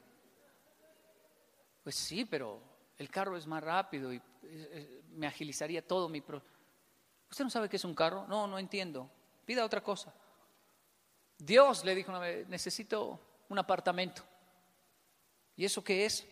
[1.83, 2.61] Pues sí, pero
[3.03, 4.23] el carro es más rápido y
[5.11, 6.21] me agilizaría todo mi...
[6.21, 6.43] Pro
[7.31, 8.27] ¿Usted no sabe qué es un carro?
[8.29, 9.11] No, no entiendo.
[9.45, 10.15] Pida otra cosa.
[11.39, 14.23] Dios le dijo una vez, necesito un apartamento.
[15.57, 16.27] ¿Y eso qué es?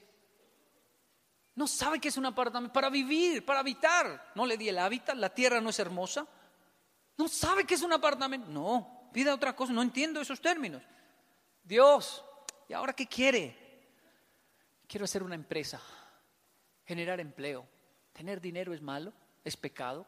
[1.54, 2.72] No sabe qué es un apartamento.
[2.72, 4.32] Para vivir, para habitar.
[4.34, 6.26] No le di el hábitat, la tierra no es hermosa.
[7.16, 8.48] No sabe qué es un apartamento.
[8.48, 10.82] No, pida otra cosa, no entiendo esos términos.
[11.64, 12.24] Dios,
[12.68, 13.56] ¿y ahora qué quiere?
[14.86, 15.80] Quiero hacer una empresa
[16.90, 17.64] generar empleo.
[18.12, 19.12] ¿Tener dinero es malo?
[19.44, 20.04] ¿Es pecado?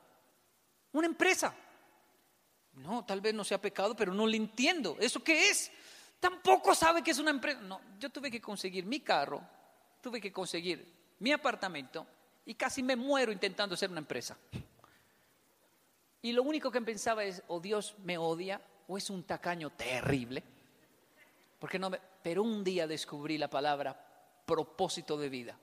[0.91, 1.55] Una empresa.
[2.73, 4.97] No, tal vez no sea pecado, pero no le entiendo.
[4.99, 5.71] ¿Eso qué es?
[6.19, 7.61] Tampoco sabe que es una empresa.
[7.61, 9.41] No, yo tuve que conseguir mi carro,
[10.01, 12.05] tuve que conseguir mi apartamento
[12.45, 14.37] y casi me muero intentando hacer una empresa.
[16.21, 20.43] Y lo único que pensaba es, o Dios me odia, o es un tacaño terrible.
[21.61, 21.93] Porque no
[22.25, 25.57] Pero un día descubrí la palabra propósito de vida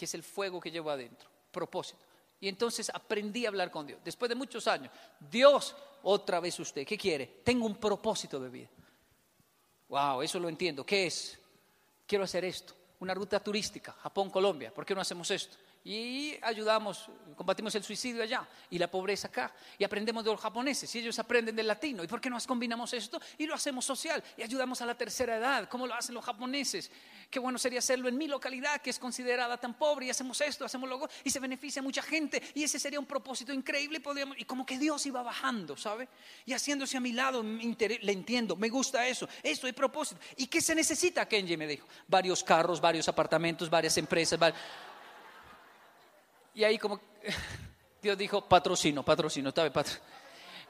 [0.00, 2.02] que es el fuego que llevo adentro, propósito.
[2.40, 4.00] Y entonces aprendí a hablar con Dios.
[4.02, 4.90] Después de muchos años,
[5.30, 7.26] Dios, otra vez usted, ¿qué quiere?
[7.44, 8.68] Tengo un propósito de vida.
[9.90, 10.86] Wow, eso lo entiendo.
[10.86, 11.38] ¿Qué es?
[12.06, 12.72] Quiero hacer esto.
[13.00, 14.72] Una ruta turística, Japón, Colombia.
[14.72, 15.58] ¿Por qué no hacemos esto?
[15.82, 20.94] Y ayudamos, combatimos el suicidio allá y la pobreza acá y aprendemos de los japoneses
[20.94, 22.04] y ellos aprenden del latino.
[22.04, 25.36] ¿Y por qué no combinamos esto y lo hacemos social y ayudamos a la tercera
[25.36, 25.68] edad?
[25.68, 26.90] ¿Cómo lo hacen los japoneses?
[27.30, 30.66] Qué bueno sería hacerlo en mi localidad que es considerada tan pobre y hacemos esto,
[30.66, 34.38] hacemos luego y se beneficia a mucha gente y ese sería un propósito increíble podríamos,
[34.38, 36.08] y como que Dios iba bajando, ¿sabe?
[36.44, 40.20] Y haciéndose a mi lado, le entiendo, me gusta eso, esto es propósito.
[40.36, 41.26] ¿Y qué se necesita?
[41.26, 44.60] Kenji me dijo, varios carros, varios apartamentos, varias empresas, varios
[46.54, 47.00] y ahí como
[48.02, 49.52] Dios dijo, patrocino, patrocino,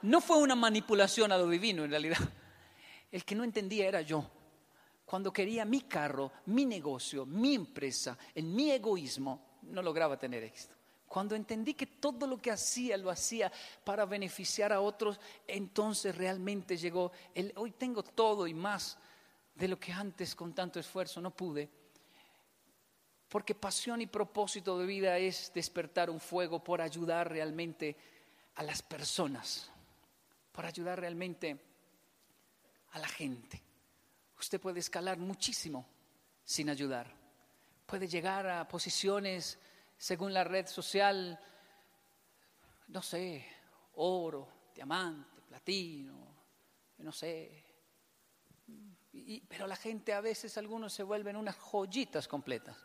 [0.03, 2.19] No fue una manipulación a lo divino en realidad.
[3.11, 4.29] El que no entendía era yo.
[5.05, 10.75] Cuando quería mi carro, mi negocio, mi empresa, en mi egoísmo, no lograba tener éxito.
[11.07, 13.51] Cuando entendí que todo lo que hacía lo hacía
[13.83, 17.11] para beneficiar a otros, entonces realmente llegó
[17.57, 18.97] hoy tengo todo y más
[19.57, 21.69] de lo que antes con tanto esfuerzo no pude.
[23.31, 27.97] Porque pasión y propósito de vida es despertar un fuego por ayudar realmente
[28.57, 29.71] a las personas,
[30.53, 31.59] por ayudar realmente
[32.91, 33.63] a la gente.
[34.39, 35.87] Usted puede escalar muchísimo
[36.45, 37.15] sin ayudar.
[37.87, 39.59] Puede llegar a posiciones
[39.97, 41.39] según la red social,
[42.89, 43.47] no sé,
[43.95, 46.35] oro, diamante, platino,
[46.99, 47.65] no sé.
[49.49, 52.77] pero la gente a veces, algunos se vuelven unas joyitas completas,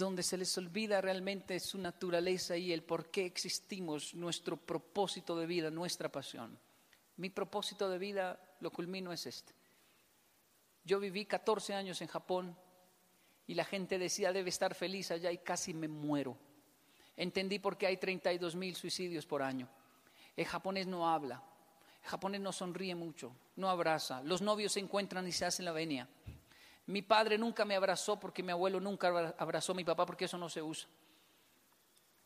[0.00, 5.46] donde se les olvida realmente su naturaleza y el por qué existimos, nuestro propósito de
[5.46, 6.58] vida, nuestra pasión.
[7.16, 9.54] Mi propósito de vida, lo culmino, es este.
[10.84, 12.56] Yo viví 14 años en Japón
[13.46, 16.36] y la gente decía, debe estar feliz allá y casi me muero.
[17.16, 19.68] Entendí por qué hay 32 mil suicidios por año.
[20.34, 21.42] El japonés no habla,
[22.02, 24.22] el japonés no sonríe mucho, no abraza.
[24.22, 26.08] Los novios se encuentran y se hacen la venia.
[26.86, 30.38] Mi padre nunca me abrazó porque mi abuelo nunca abrazó a mi papá porque eso
[30.38, 30.88] no se usa.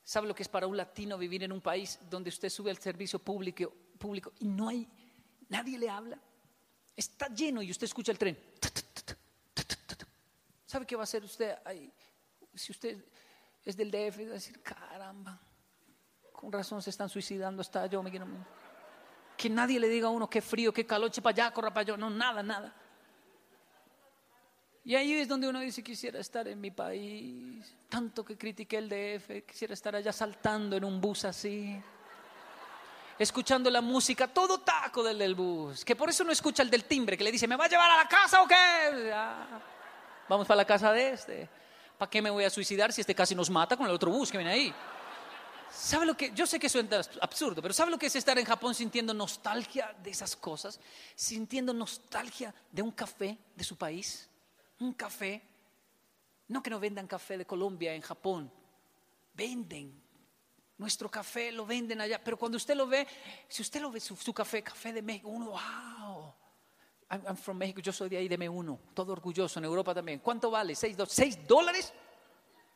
[0.03, 2.79] ¿Sabe lo que es para un latino vivir en un país donde usted sube al
[2.79, 4.87] servicio público, público y no hay,
[5.49, 6.19] nadie le habla?
[6.95, 8.39] Está lleno y usted escucha el tren.
[10.67, 11.57] ¿Sabe qué va a hacer usted?
[12.55, 13.05] si usted
[13.65, 15.41] es del DF, va a decir, caramba,
[16.33, 18.03] con razón se están suicidando hasta yo.
[18.03, 18.27] Me quiero...
[19.37, 21.97] Que nadie le diga a uno qué frío, qué calor, para allá, corra para allá.
[21.97, 22.75] No, nada, nada.
[24.87, 27.75] Y ahí es donde uno dice, quisiera estar en mi país.
[27.89, 31.81] Tanto que critiqué el DF, quisiera estar allá saltando en un bus así.
[33.19, 35.85] Escuchando la música, todo taco del del bus.
[35.87, 37.91] Que por eso no escucha el del timbre, que le dice, ¿me va a llevar
[37.91, 39.11] a la casa o qué?
[40.29, 41.49] Vamos para la casa de este.
[41.97, 44.31] ¿Para qué me voy a suicidar si este casi nos mata con el otro bus
[44.31, 44.75] que viene ahí?
[45.71, 46.31] ¿Sabe lo que?
[46.33, 49.95] Yo sé que suena absurdo, pero ¿sabe lo que es estar en Japón sintiendo nostalgia
[50.03, 50.79] de esas cosas?
[51.15, 54.29] Sintiendo nostalgia de un café de su país.
[54.81, 55.43] Un café.
[56.49, 58.51] No que no vendan café de Colombia en Japón.
[59.33, 60.03] Venden.
[60.77, 62.23] Nuestro café lo venden allá.
[62.23, 63.07] Pero cuando usted lo ve,
[63.49, 66.35] si usted lo ve, su, café, café de México, uno, wow
[67.11, 68.79] I'm, from México, yo soy de ahí, deme uno.
[68.93, 70.19] Todo orgulloso, en Europa también.
[70.19, 70.75] ¿Cuánto vale?
[70.75, 70.97] ¿Seis,
[71.47, 71.93] dólares?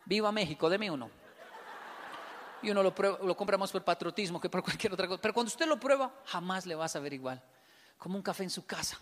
[0.04, 1.10] Viva México, deme uno.
[2.62, 5.20] Y uno lo, lo compra más por patriotismo que por cualquier otra cosa.
[5.20, 7.42] Pero cuando usted lo prueba, jamás le va a saber igual.
[7.96, 8.98] Como un café en su casa.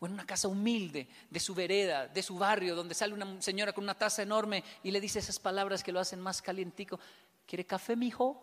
[0.00, 3.72] O en una casa humilde, de su vereda, de su barrio, donde sale una señora
[3.72, 6.98] con una taza enorme y le dice esas palabras que lo hacen más calientico.
[7.46, 8.42] ¿Quiere café, mijo?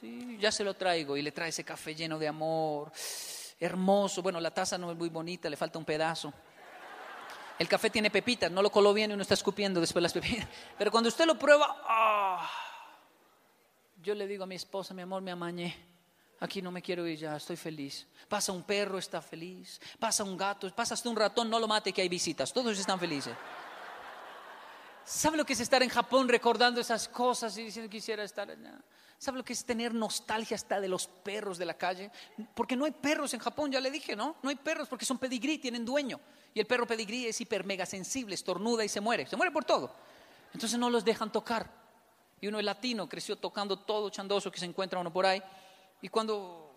[0.00, 1.16] Sí, ya se lo traigo.
[1.16, 2.92] Y le trae ese café lleno de amor
[3.60, 4.22] hermoso.
[4.22, 6.32] Bueno, la taza no es muy bonita, le falta un pedazo.
[7.58, 10.48] El café tiene pepitas, no lo coló bien y uno está escupiendo después las pepitas.
[10.78, 12.50] Pero cuando usted lo prueba, ah,
[14.02, 15.89] yo le digo a mi esposa, mi amor, me amañé.
[16.40, 18.06] Aquí no me quiero ir ya, estoy feliz.
[18.28, 19.78] Pasa un perro, está feliz.
[19.98, 22.52] Pasa un gato, pasa hasta un ratón, no lo mate que hay visitas.
[22.52, 23.34] Todos están felices.
[25.04, 28.80] ¿Sabe lo que es estar en Japón recordando esas cosas y diciendo quisiera estar allá?
[29.18, 32.10] ¿Sabe lo que es tener nostalgia hasta de los perros de la calle?
[32.54, 34.36] Porque no hay perros en Japón, ya le dije, ¿no?
[34.42, 36.18] No hay perros porque son pedigrí, tienen dueño.
[36.54, 39.26] Y el perro pedigrí es hiper mega sensible, estornuda y se muere.
[39.26, 39.94] Se muere por todo.
[40.54, 41.70] Entonces no los dejan tocar.
[42.40, 45.42] Y uno es latino, creció tocando todo chandoso que se encuentra uno por ahí.
[46.02, 46.72] Y cuando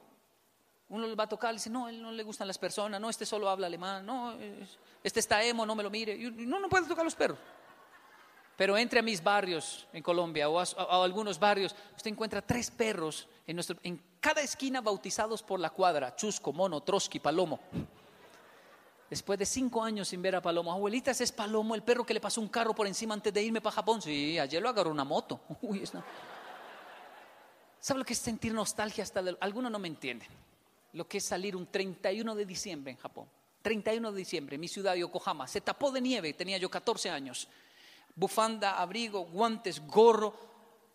[0.89, 3.25] uno le va a tocar, dice, no, él no le gustan las personas, no, este
[3.25, 4.35] solo habla alemán, no,
[5.03, 6.15] este está emo, no me lo mire.
[6.15, 7.37] Y no, no puede tocar los perros.
[8.55, 13.27] Pero entre a mis barrios en Colombia o a, algunos barrios, usted encuentra tres perros
[13.47, 17.59] en, nuestro, en cada esquina bautizados por la cuadra, Chusco, Mono, Trotsky, Palomo.
[19.09, 22.13] Después de cinco años sin ver a Palomo, abuelita, ese es Palomo, el perro que
[22.13, 24.01] le pasó un carro por encima antes de irme para Japón.
[24.01, 25.39] Sí, ayer lo agarró una moto.
[25.61, 25.83] Uy,
[27.83, 30.29] ¿Sabe lo que es sentir nostalgia hasta Algunos no me entienden.
[30.93, 33.27] Lo que es salir un 31 de diciembre en Japón.
[33.61, 35.49] 31 de diciembre, mi ciudad de Yokohama.
[35.49, 37.45] Se tapó de nieve, tenía yo 14 años
[38.15, 40.33] bufanda, abrigo, guantes, gorro.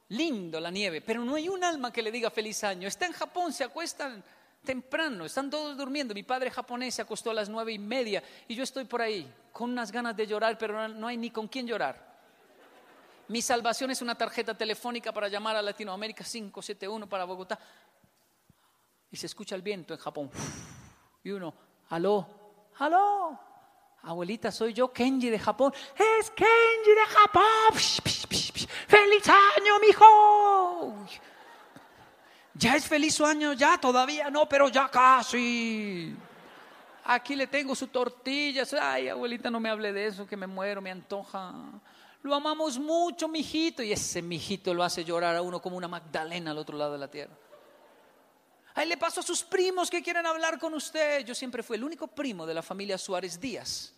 [0.09, 2.89] Lindo la nieve, pero no hay un alma que le diga feliz año.
[2.89, 4.25] Está en Japón, se acuestan
[4.65, 6.15] temprano, están todos durmiendo.
[6.15, 9.31] Mi padre japonés se acostó a las nueve y media y yo estoy por ahí
[9.53, 12.08] con unas ganas de llorar, pero no hay ni con quién llorar.
[13.29, 17.59] Mi salvación es una tarjeta telefónica para llamar a Latinoamérica 571 para Bogotá.
[19.11, 20.31] Y se escucha el viento en Japón.
[21.23, 21.55] Y uno,
[21.91, 22.27] aló,
[22.79, 23.39] aló,
[24.03, 25.73] Abuelita, soy yo, Kenji de Japón.
[25.95, 27.75] Es Kenji de Japón.
[28.87, 31.07] ¡Feliz año, mijo!
[32.55, 33.53] ¿Ya es feliz su año?
[33.53, 36.17] Ya, todavía no, pero ya casi.
[37.05, 38.65] Aquí le tengo su tortilla.
[38.81, 41.55] Ay, abuelita, no me hable de eso, que me muero, me antoja.
[42.29, 43.83] Lo amamos mucho, mijito.
[43.83, 46.99] Y ese mijito lo hace llorar a uno como una Magdalena al otro lado de
[46.99, 47.35] la tierra.
[48.75, 51.25] Ahí le paso a sus primos que quieren hablar con usted.
[51.25, 53.95] Yo siempre fui el único primo de la familia Suárez Díaz.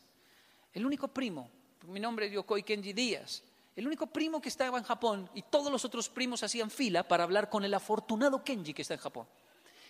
[0.73, 1.51] El único primo.
[1.89, 3.43] Mi nombre es Yokoi Kenji Díaz.
[3.75, 7.25] El único primo que estaba en Japón y todos los otros primos hacían fila para
[7.25, 9.27] hablar con el afortunado Kenji que está en Japón.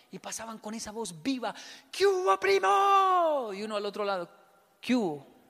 [0.09, 1.53] Y pasaban con esa voz viva,
[1.91, 3.53] ¿qué hubo, primo?
[3.53, 4.27] Y uno al otro lado,
[4.81, 5.40] ¿qué hubo?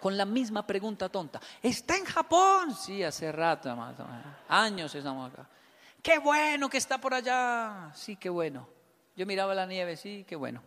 [0.00, 2.74] Con la misma pregunta tonta, ¿está en Japón?
[2.74, 3.76] Sí, hace rato,
[4.48, 5.46] años estamos acá.
[6.02, 7.90] Qué bueno que está por allá.
[7.94, 8.68] Sí, qué bueno.
[9.16, 10.62] Yo miraba la nieve, sí, qué bueno.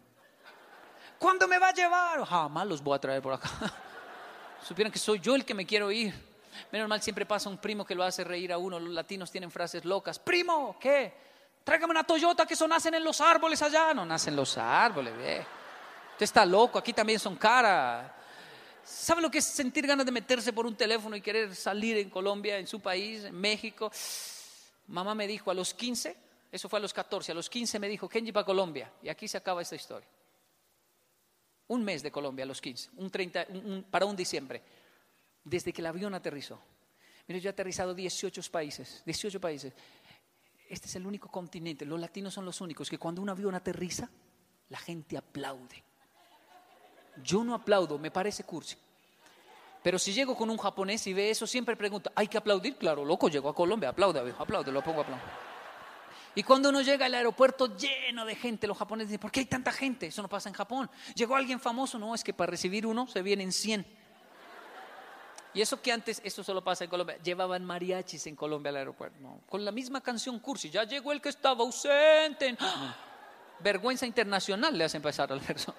[1.17, 2.25] ¿Cuándo me va a llevar?
[2.25, 3.49] Jamás los voy a traer por acá.
[4.63, 6.13] Supieron que soy yo el que me quiero ir.
[6.71, 8.79] Menos mal siempre pasa un primo que lo hace reír a uno.
[8.79, 10.19] Los latinos tienen frases locas.
[10.19, 11.13] Primo, ¿qué?
[11.63, 13.93] Tráigame una Toyota que eso nacen en los árboles allá.
[13.93, 15.45] No nacen los árboles, ve.
[16.11, 18.11] Usted está loco, aquí también son caras.
[18.83, 22.09] ¿Sabe lo que es sentir ganas de meterse por un teléfono y querer salir en
[22.09, 23.91] Colombia, en su país, en México?
[24.87, 26.15] Mamá me dijo a los 15,
[26.51, 28.91] eso fue a los 14, a los 15 me dijo, Kenji para Colombia.
[29.01, 30.07] Y aquí se acaba esta historia.
[31.67, 33.47] Un mes de Colombia a los 15, un 30,
[33.89, 34.61] para un diciembre,
[35.43, 36.59] desde que el avión aterrizó.
[37.27, 39.73] Mire, yo he aterrizado 18 países, 18 países.
[40.67, 44.09] Este es el único continente, los latinos son los únicos, que cuando un avión aterriza,
[44.69, 45.83] la gente aplaude.
[47.23, 48.77] Yo no aplaudo, me parece cursi.
[49.83, 52.77] Pero si llego con un japonés y ve eso, siempre pregunta, ¿hay que aplaudir?
[52.77, 55.25] Claro, loco, llego a Colombia, aplaude, aplaude, lo pongo a aplaudir.
[56.33, 59.47] Y cuando uno llega al aeropuerto lleno de gente, los japoneses dicen, ¿por qué hay
[59.47, 60.07] tanta gente?
[60.07, 60.89] Eso no pasa en Japón.
[61.15, 63.85] Llegó alguien famoso, no, es que para recibir uno se vienen 100.
[65.53, 69.17] Y eso que antes, eso solo pasa en Colombia, llevaban mariachis en Colombia al aeropuerto,
[69.49, 72.55] con la misma canción cursi, ya llegó el que estaba ausente.
[73.59, 75.75] Vergüenza internacional le hacen pasar al verso.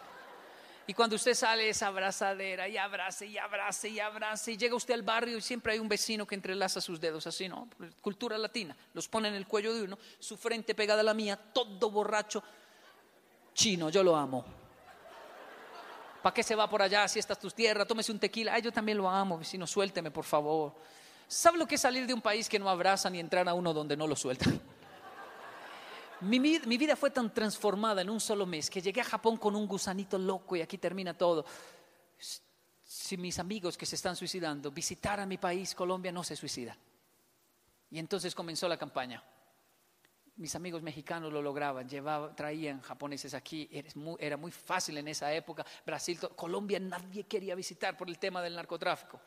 [0.86, 4.94] Y cuando usted sale esa abrazadera y abrace y abrace y abrace y llega usted
[4.94, 7.68] al barrio y siempre hay un vecino que entrelaza sus dedos así, ¿no?
[8.00, 8.76] Cultura latina.
[8.92, 12.42] Los pone en el cuello de uno, su frente pegada a la mía, todo borracho.
[13.54, 14.44] Chino, yo lo amo.
[16.22, 17.84] ¿Para qué se va por allá si esta es tu tierra?
[17.84, 18.54] Tómese un tequila.
[18.54, 20.72] Ay, yo también lo amo, vecino, suélteme, por favor.
[21.28, 23.72] ¿Sabe lo que es salir de un país que no abraza ni entrar a uno
[23.72, 24.60] donde no lo sueltan?
[26.22, 29.66] Mi, vida fue tan transformada en un solo mes que llegué a Japón con un
[29.66, 31.44] gusanito loco y aquí termina todo.
[32.84, 36.76] Si mis amigos que se están suicidando visitaran mi país, Colombia no se suicida.
[37.90, 39.22] Y entonces comenzó la campaña.
[40.36, 43.68] Mis amigos mexicanos lo lograban, llevaban, traían japoneses aquí,
[44.18, 45.66] era muy fácil en esa época.
[45.84, 49.20] Brasil, Colombia nadie quería visitar por el tema del narcotráfico.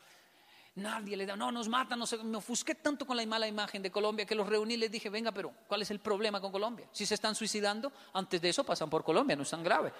[0.76, 3.82] Nadie le da, no, nos matan, no sé, me ofusqué tanto con la mala imagen
[3.82, 6.52] de Colombia que los reuní y les dije, venga, pero ¿cuál es el problema con
[6.52, 6.86] Colombia?
[6.92, 9.90] Si se están suicidando, antes de eso pasan por Colombia, no es tan grave.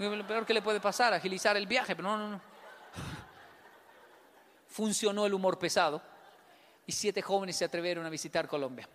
[0.00, 2.40] Lo peor que le puede pasar, agilizar el viaje, pero no, no, no.
[4.66, 6.02] Funcionó el humor pesado
[6.84, 8.88] y siete jóvenes se atrevieron a visitar Colombia.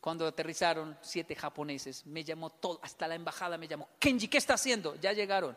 [0.00, 4.54] Cuando aterrizaron, siete japoneses, me llamó todo, hasta la embajada me llamó, Kenji, ¿qué está
[4.54, 4.94] haciendo?
[4.96, 5.54] Ya llegaron.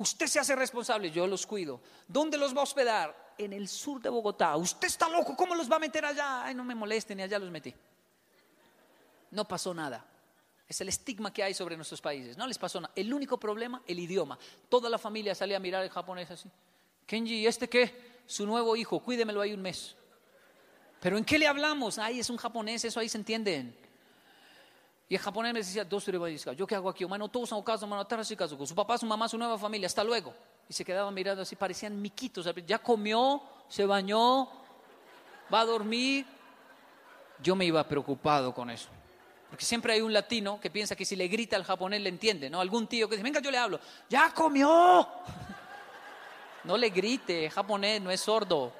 [0.00, 1.80] Usted se hace responsable, yo los cuido.
[2.08, 3.30] ¿Dónde los va a hospedar?
[3.44, 4.56] en el sur de Bogotá.
[4.56, 6.44] Usted está loco, ¿cómo los va a meter allá?
[6.44, 7.74] Ay, no me molesten, y allá los metí.
[9.30, 10.04] No pasó nada.
[10.68, 12.36] Es el estigma que hay sobre nuestros países.
[12.36, 12.92] No les pasó nada.
[12.94, 14.38] El único problema, el idioma.
[14.68, 16.50] Toda la familia salía a mirar el japonés así.
[17.06, 18.20] Kenji, ¿y este qué?
[18.26, 19.96] Su nuevo hijo, cuídemelo ahí un mes.
[21.00, 21.98] ¿Pero en qué le hablamos?
[21.98, 23.74] Ay, es un japonés, eso ahí se entienden.
[25.10, 26.06] Y el japonés me decía, dos
[26.56, 27.04] ¿yo qué hago aquí?
[27.04, 30.32] Mano, todos en casa, mano, con su papá, su mamá, su nueva familia, hasta luego
[30.70, 32.48] y se quedaban mirando así, parecían miquitos.
[32.64, 34.48] Ya comió, se bañó,
[35.52, 36.24] va a dormir.
[37.42, 38.88] Yo me iba preocupado con eso.
[39.50, 42.48] Porque siempre hay un latino que piensa que si le grita al japonés le entiende,
[42.48, 42.60] ¿no?
[42.60, 45.08] Algún tío que dice, venga, yo le hablo, ya comió.
[46.62, 48.70] No le grite, japonés, no es sordo.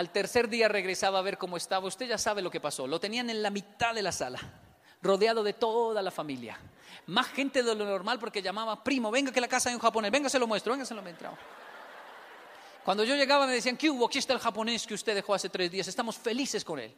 [0.00, 1.86] Al tercer día regresaba a ver cómo estaba.
[1.86, 2.86] Usted ya sabe lo que pasó.
[2.86, 4.38] Lo tenían en la mitad de la sala,
[5.02, 6.58] rodeado de toda la familia
[7.06, 10.10] más gente de lo normal porque llamaba, primo, venga que la casa hay un japonés,
[10.10, 11.36] venga se lo muestro, venga se lo muestro.
[12.84, 14.06] Cuando yo llegaba me decían, ¿qué hubo?
[14.06, 16.94] Aquí está el japonés que usted dejó hace tres días, estamos felices con él.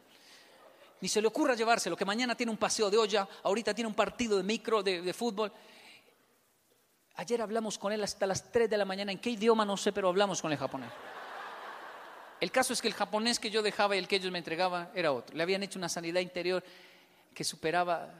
[1.01, 3.93] Ni se le ocurra llevárselo, que mañana tiene un paseo de olla, ahorita tiene un
[3.93, 5.51] partido de micro, de, fútbol.
[7.15, 9.65] Ayer hablamos con él hasta las 3 de la mañana, ¿en qué idioma?
[9.65, 10.89] No sé, pero hablamos con el japonés.
[12.43, 14.89] El caso es que el japonés que yo dejaba y el que ellos me entregaban
[14.93, 15.33] era otro.
[15.33, 16.61] Le habían hecho una sanidad interior
[17.33, 18.13] que superaba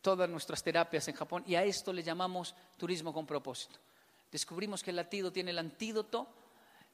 [0.00, 3.80] todas nuestras terapias en Japón y a esto le llamamos turismo con propósito.
[4.30, 6.28] Descubrimos que el latido tiene el antídoto,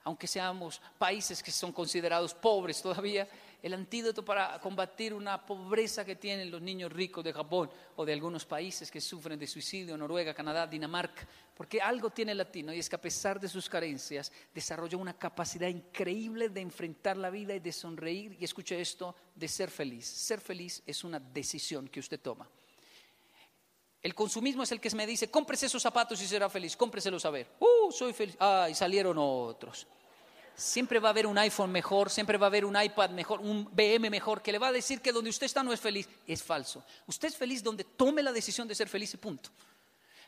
[0.04, 3.28] aunque seamos países que son considerados pobres todavía,
[3.62, 8.12] el antídoto para combatir una pobreza que tienen los niños ricos de Japón o de
[8.12, 11.26] algunos países que sufren de suicidio, Noruega, Canadá, Dinamarca,
[11.56, 15.16] porque algo tiene el latino y es que a pesar de sus carencias desarrolló una
[15.16, 20.06] capacidad increíble de enfrentar la vida y de sonreír y escuche esto, de ser feliz.
[20.06, 22.48] Ser feliz es una decisión que usted toma.
[24.02, 27.30] El consumismo es el que me dice, cómprese esos zapatos y será feliz, cómpreselos a
[27.30, 27.46] ver.
[27.60, 28.36] Uh, soy feliz.
[28.40, 29.86] Ah, y salieron otros.
[30.54, 33.68] Siempre va a haber un iPhone mejor, siempre va a haber un iPad mejor, un
[33.72, 36.08] BM mejor, que le va a decir que donde usted está no es feliz.
[36.26, 36.84] Es falso.
[37.06, 39.50] Usted es feliz donde tome la decisión de ser feliz y punto.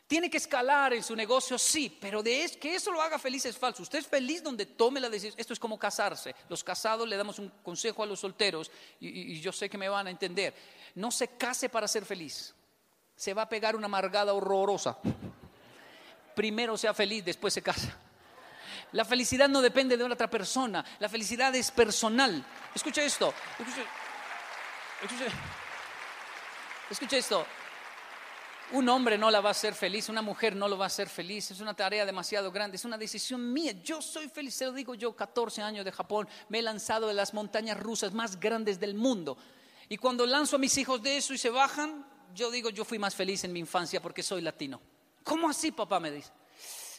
[0.07, 3.57] Tiene que escalar en su negocio, sí, pero de que eso lo haga feliz es
[3.57, 3.81] falso.
[3.81, 5.39] Usted es feliz donde tome la decisión.
[5.39, 6.35] Esto es como casarse.
[6.47, 10.07] Los casados le damos un consejo a los solteros y yo sé que me van
[10.07, 10.53] a entender.
[10.93, 12.53] No se case para ser feliz
[13.15, 14.97] se va a pegar una amargada horrorosa.
[16.35, 17.97] Primero sea feliz, después se casa.
[18.95, 22.41] La felicidad no depende de otra persona, la felicidad es personal.
[22.73, 23.33] Escucha esto,
[26.89, 27.45] escucha, esto.
[28.71, 31.09] Un hombre no la va a hacer feliz, una mujer no lo va a hacer
[31.09, 33.73] feliz, es una tarea demasiado grande, es una decisión mía.
[33.83, 37.15] Yo soy feliz, se lo digo yo, 14 años de Japón, me he lanzado de
[37.15, 39.37] las montañas rusas más grandes del mundo.
[39.89, 42.97] Y cuando lanzo a mis hijos de eso y se bajan, yo digo, yo fui
[42.97, 44.79] más feliz en mi infancia porque soy latino.
[45.21, 45.99] ¿Cómo así, papá?
[45.99, 46.31] Me dice.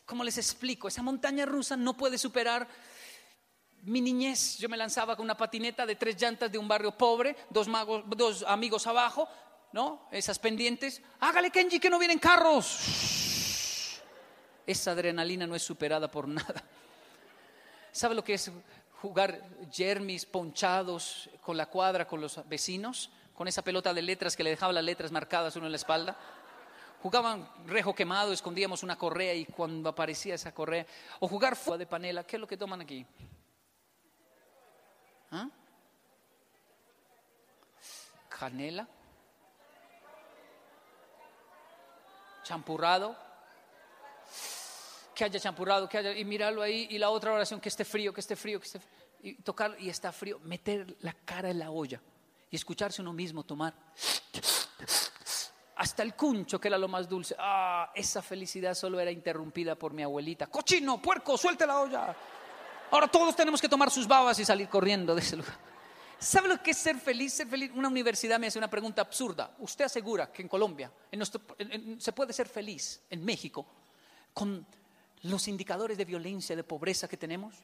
[0.06, 0.86] ¿Cómo les explico?
[0.86, 2.68] Esa montaña rusa no puede superar
[3.82, 4.56] mi niñez.
[4.58, 7.66] Yo me lanzaba con una patineta de tres llantas de un barrio pobre, dos,
[8.06, 9.28] dos amigos abajo,
[9.72, 10.08] ¿no?
[10.12, 11.02] Esas pendientes.
[11.18, 14.00] Hágale, Kenji, que no vienen carros.
[14.64, 16.62] Esa adrenalina no es superada por nada.
[17.90, 18.52] ¿Sabe lo que es
[19.02, 19.42] jugar
[19.72, 23.10] jermis ponchados con la cuadra con los vecinos?
[23.36, 26.16] con esa pelota de letras que le dejaba las letras marcadas uno en la espalda.
[27.06, 30.84] Jugaban rejo quemado, escondíamos una correa y cuando aparecía esa correa,
[31.20, 33.06] o jugar fuego de panela, ¿qué es lo que toman aquí?
[35.30, 35.48] ¿Ah?
[38.28, 38.88] Canela,
[42.42, 43.16] champurrado,
[45.14, 48.12] que haya champurrado, que haya, y mirarlo ahí, y la otra oración, que esté frío,
[48.12, 51.60] que esté frío, que esté frío, y tocar, y está frío, meter la cara en
[51.60, 52.02] la olla
[52.50, 53.74] y escucharse uno mismo tomar
[55.76, 57.36] hasta el cuncho, que era lo más dulce.
[57.38, 60.46] Ah, esa felicidad solo era interrumpida por mi abuelita.
[60.46, 62.16] Cochino, puerco, suelte la olla.
[62.90, 65.58] Ahora todos tenemos que tomar sus babas y salir corriendo de ese lugar.
[66.18, 67.34] ¿Sabe lo que es ser feliz?
[67.34, 67.70] Ser feliz.
[67.74, 69.54] Una universidad me hace una pregunta absurda.
[69.58, 70.90] ¿Usted asegura que en Colombia
[71.98, 73.66] se puede ser feliz en México
[74.32, 74.66] con
[75.22, 77.54] los indicadores de violencia, de pobreza que tenemos?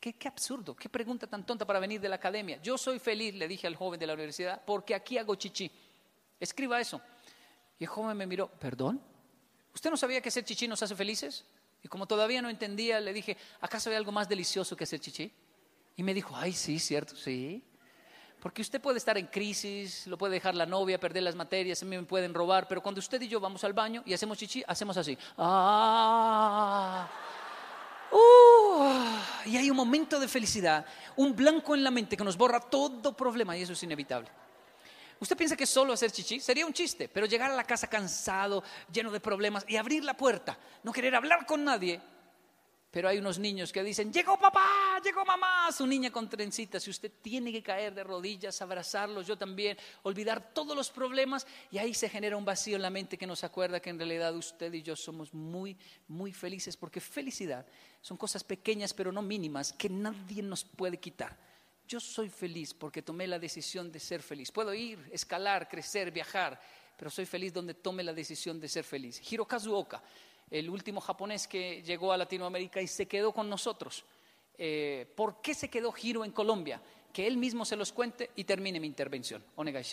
[0.00, 2.60] Qué, absurdo, qué pregunta tan tonta para venir de la academia.
[2.62, 5.70] Yo soy feliz, le dije al joven de la universidad, porque aquí hago chichi.
[6.38, 7.00] Escriba eso.
[7.78, 9.00] Y el joven me miró, ¿perdón?
[9.74, 11.44] ¿Usted no sabía que hacer chichi nos hace felices?
[11.82, 15.32] Y como todavía no entendía, le dije, ¿acaso hay algo más delicioso que hacer chichi?
[15.96, 17.62] Y me dijo, ay, sí, cierto, sí.
[18.40, 22.02] Porque usted puede estar en crisis, lo puede dejar la novia, perder las materias, me
[22.04, 25.18] pueden robar, pero cuando usted y yo vamos al baño y hacemos chichi, hacemos así.
[25.36, 27.08] ¡Ah!
[28.10, 30.86] Uh, y hay un momento de felicidad,
[31.16, 34.30] un blanco en la mente que nos borra todo problema y eso es inevitable.
[35.20, 37.08] ¿Usted piensa que solo hacer chichi sería un chiste?
[37.08, 38.62] Pero llegar a la casa cansado,
[38.92, 42.00] lleno de problemas y abrir la puerta, no querer hablar con nadie,
[42.90, 46.90] pero hay unos niños que dicen, llegó papá, llegó mamá, su niña con trencitas, y
[46.90, 51.92] usted tiene que caer de rodillas, abrazarlos, yo también, olvidar todos los problemas, y ahí
[51.92, 54.82] se genera un vacío en la mente que nos acuerda que en realidad usted y
[54.82, 55.76] yo somos muy,
[56.06, 57.66] muy felices, porque felicidad
[58.00, 61.47] son cosas pequeñas pero no mínimas que nadie nos puede quitar.
[61.88, 64.52] Yo soy feliz porque tomé la decisión de ser feliz.
[64.52, 66.60] Puedo ir, escalar, crecer, viajar,
[66.96, 69.20] pero soy feliz donde tome la decisión de ser feliz.
[69.32, 70.02] Hirokazu Oka
[70.50, 74.04] el último japonés que llegó a Latinoamérica y se quedó con nosotros.
[74.56, 76.80] Eh, ¿Por qué se quedó Hiro en Colombia?
[77.12, 79.44] Que él mismo se los cuente y termine mi intervención.
[79.56, 79.84] Onegai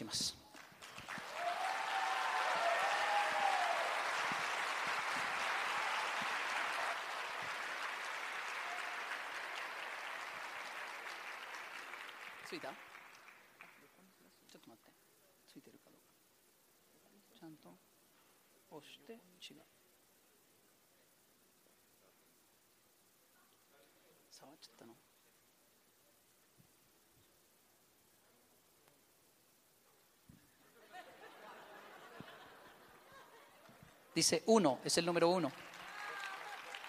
[34.15, 35.51] Dice uno, es el número uno.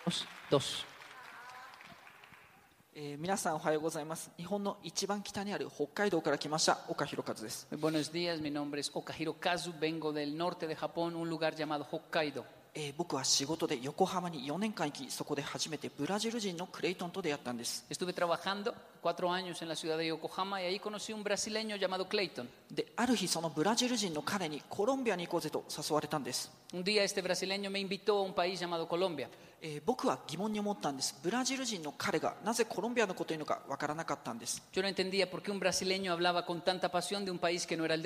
[0.05, 0.25] Dos.
[0.49, 0.85] dos.
[2.95, 3.17] Eh,
[7.73, 11.85] Buenos días, mi nombre es Oka Hirokazu, vengo del norte de Japón, un lugar llamado
[11.91, 12.47] Hokkaido.
[12.79, 17.87] え、僕は仕事で横浜に4年間行きそこで初めてブラジル人のクレイトンと出会ったんです。
[22.71, 26.53] である日そのブラジル人の彼にコロンビアに行こうぜと誘われたんです。
[29.87, 31.19] 僕は疑問に思ったんです。
[31.23, 34.63] ブラジル人の彼がなぜコロンビアのこと言うのか分からなかったんです。
[34.75, 36.63] Yo no entendía por qué un brasileño hablaba con
[37.79, 37.97] の裏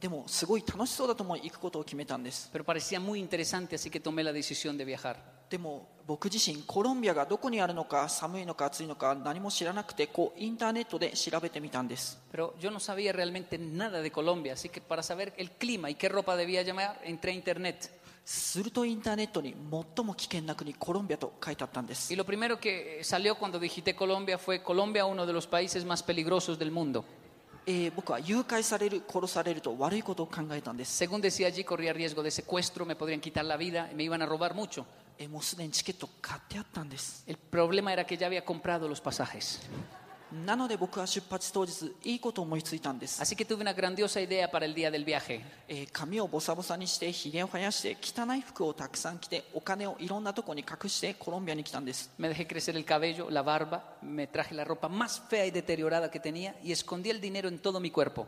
[0.00, 5.16] でもすごい楽しそうだと思い行くことを決めたんです Pero parecía muy interesante, así que tomé la decisión de viajar.
[5.48, 15.88] でも僕自身コロンビアがどこにあるのか寒いのか暑いのか何も知らなくてこうインターネットで調べてみたんです Pero yo no sabía realmente nada de Colombia, así que para saber el clima
[15.90, 17.90] y qué ropa debía llamar, entré a internet.
[18.24, 19.54] するとインターネットに
[19.96, 26.02] 最も危険な国コロンビアと書いてあったんです Y lo primero que salió cuando digité Colombia fue Colombia, uno de los países más
[26.02, 27.04] peligrosos del mundo.
[27.65, 34.03] えー僕は誘拐される殺されると悪いことを考えたんです、 Según decía allí, corría riesgo de secuestro, me podrían quitar la vida y me
[34.03, 34.85] iban a robar mucho.
[35.17, 39.59] えーもうすでにチケット買ってあったんです El problema era que ya había comprado los pasajes.
[40.34, 45.40] なので僕は出発当日いいことを思いついたんです、Así que tuve una grandiosa idea para el día del viaje.
[45.68, 55.50] えー髪をボサボサにしてひげを生やして汚い服をたくさん着てお金をいろんなとこに隠してコロンビアに来たんです Me dejé crecer el cabello, la barba, me traje la ropa más fea y
[55.50, 58.26] deteriorada que tenía y escondí el dinero en todo mi cuerpo.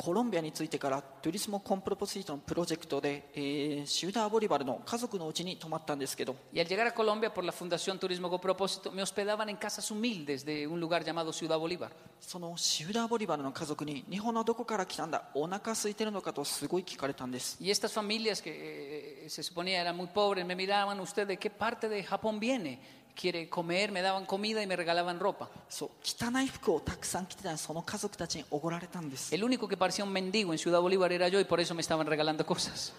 [0.00, 9.56] でコロンビアに着いてからトゥリスモ・コンプロポシートのプロジェクトで、えーシューダーボリバルの家族のうちに泊まったんですけど Y al llegar a Colombia por la Fundación Turismo con Propósito, me hospedaban en
[9.56, 11.90] casas humildes de un lugar llamado Ciudad Bolívar.
[12.20, 21.38] そのシューダーボリバルの家族に日本のどこから来たんだお腹空いてるのかとすごい聞かれたんです Y estas familias que eh, se suponía eran muy pobres me miraban, ¿usted de
[21.38, 22.99] qué parte de Japón viene?
[23.15, 23.91] ¿Quiere comer?
[23.93, 25.49] Me daban comida y me regalaban ropa.
[25.69, 31.73] そう汚い服をたくさん着てたその家族たちにおごられたんです El único que parecía un mendigo en Ciudad Bolívar era yo y por eso
[31.73, 32.91] me estaban regalando cosas.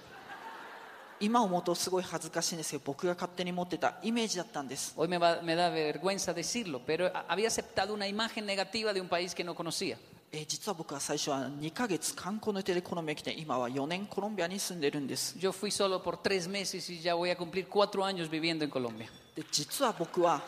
[1.19, 8.93] 今思うとすごい恥ずかしいんですけど僕が勝手に持ってたイメージだったんです Hoy me, va- me da vergüenza decirlo, pero a- había aceptado una imagen negativa
[8.93, 9.99] de un país que no conocía.
[10.34, 18.64] えー実は僕は最初は2ヶ月観光の予定でコロンビアに来て今は4年コロンビアに住んでるんです Yo fui solo por tres meses y ya voy a cumplir cuatro años viviendo
[18.64, 19.10] en Colombia.
[19.36, 20.42] で実は僕は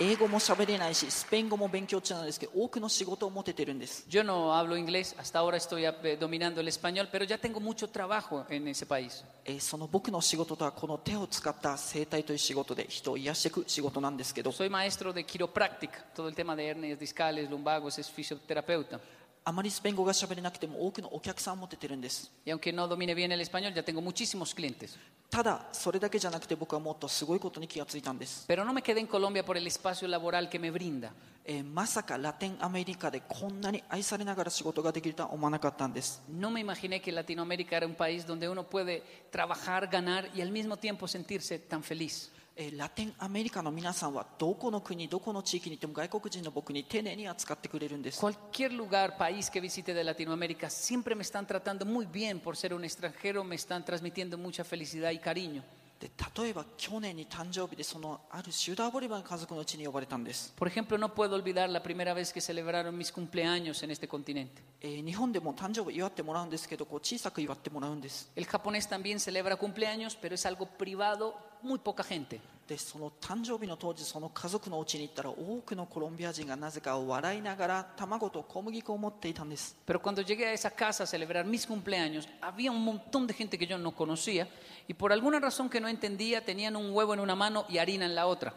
[0.00, 7.60] 英語も喋れないしスペイン語も勉強中なんですけど多くの仕事を持ててるんです Yo no hablo inglés, hasta ahora estoy eh, dominando el español, pero ya tengo
[7.60, 9.24] mucho trabajo en ese país.
[9.44, 18.98] えーその僕の仕事とはこの手を使った整体という仕事で人を癒していく仕事なんですけど Soy maestro de quiropráctica, todo el tema de hernias discales, lumbagos, es fisioterapeuta.
[19.45, 24.97] あまりスペイン語が喋れなくても多くのお客さんを持ててるんです Y aunque no domine bien el español, ya tengo muchísimos clientes.
[25.31, 31.09] ただそれだけじゃなくて僕はもっとすごいことに気がついたんです、 Pero no me quedé en Colombia por el espacio laboral que me brinda.
[31.45, 39.01] えーまさかラテンアメリカでこんなに愛されながら仕事ができるとは思わなかったんです No me imaginé que Latinoamérica era un país donde uno puede
[39.31, 42.29] trabajar, ganar y al mismo tiempo sentirse tan feliz.
[42.55, 52.57] えーラテンアメリカの皆さんはどこの国どこの地域に行っても外国人の僕に丁寧に扱ってくれるんです Cualquier lugar, país que visite de Latinoamérica, siempre me están tratando muy bien por
[52.57, 55.63] ser un extranjero, me están transmitiendo mucha felicidad y cariño.
[55.99, 56.09] で
[56.41, 64.63] 例えば去年に誕生日でそのあるシューダーボリバーの家族のうちに呼ばれたんです、 Por ejemplo, no puedo olvidar la primera vez que celebraron mis cumpleaños en este continente.
[64.81, 71.33] えー日本でも誕生日祝ってもらうんですけどこう小さく祝ってもらうんです El japonés también celebra cumpleaños, pero es algo privado,
[71.63, 72.39] muy poca gente.
[72.69, 83.33] でその誕生日の当時その家族のうちに行ったら多くのコロンビア人がなぜか笑いながら卵と小麦粉を持っていたんです Pero cuando llegué a esa casa a celebrar mis cumpleaños, había un montón de
[83.33, 84.47] gente que yo no conocía
[84.87, 88.05] y por alguna razón que no entendía tenían un huevo en una mano y harina
[88.05, 88.53] en la otra.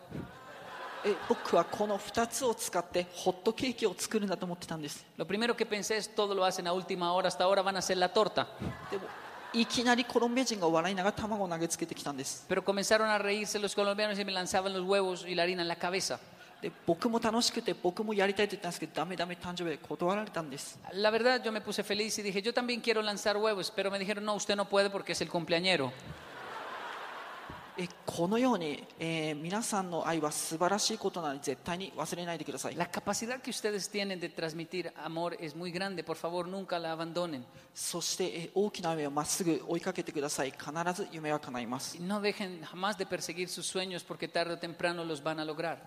[1.04, 7.74] え僕はこの2つを使ってホットケーキを作るんだと思ってたんです Lo primero que pensé es todo lo hacen a última hora, hasta ahora van
[7.76, 8.46] a hacer la torta.
[8.90, 9.04] でも
[9.56, 15.62] いきなりコロンビア人が笑いながら卵を投げつけてきたんです Pero comenzaron a reírse los colombianos y me lanzaban los huevos y la harina
[15.62, 16.18] en la cabeza.
[16.62, 23.90] で僕も楽しくて僕もやりたいと言ったんですけどダメダメ誕生日で断られたんです La verdad yo me puse feliz y dije, yo también quiero lanzar huevos, pero
[23.90, 25.92] me dijeron, no, usted no puede porque es el cumpleañero.
[27.79, 36.79] えこのように、えー皆さんの愛は素晴らしいことなので絶対に忘れないでください La capacidad que ustedes tienen de transmitir amor es muy grande, por favor nunca
[36.79, 37.43] la abandonen.
[37.73, 45.45] そして、えー大きな夢をまっすぐ追いかけてください必ず夢は叶います no dejen jamás de perseguir sus sueños porque tarde o temprano los van a
[45.45, 45.77] lograr.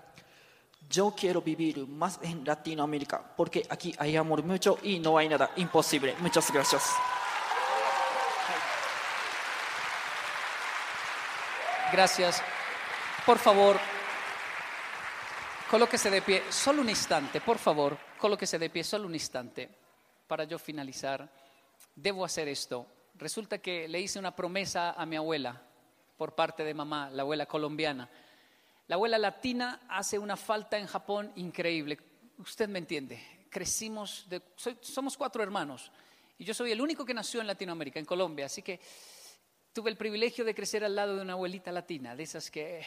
[0.88, 5.50] Yo quiero vivir más en Latinoamérica porque aquí hay amor mucho y no hay nada
[5.56, 6.14] imposible.
[6.20, 6.82] Muchas gracias.
[11.92, 12.42] Gracias.
[13.26, 13.78] Por favor,
[15.70, 19.68] colóquese de pie solo un instante, por favor, colóquese de pie solo un instante
[20.26, 21.28] para yo finalizar
[21.94, 22.86] debo hacer esto.
[23.14, 25.60] Resulta que le hice una promesa a mi abuela
[26.16, 28.08] por parte de mamá, la abuela colombiana.
[28.86, 31.98] La abuela latina hace una falta en Japón increíble.
[32.38, 33.46] Usted me entiende.
[33.50, 34.42] Crecimos, de,
[34.80, 35.90] somos cuatro hermanos
[36.38, 38.46] y yo soy el único que nació en Latinoamérica, en Colombia.
[38.46, 38.80] Así que
[39.72, 42.84] tuve el privilegio de crecer al lado de una abuelita latina, de esas que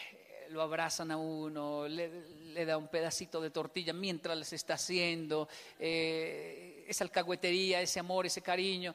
[0.50, 5.48] lo abrazan a uno, le, da un pedacito de tortilla mientras les está haciendo,
[5.78, 8.94] eh, esa alcahuetería, ese amor, ese cariño.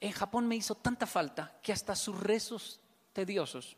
[0.00, 2.80] En Japón me hizo tanta falta que hasta sus rezos
[3.12, 3.76] tediosos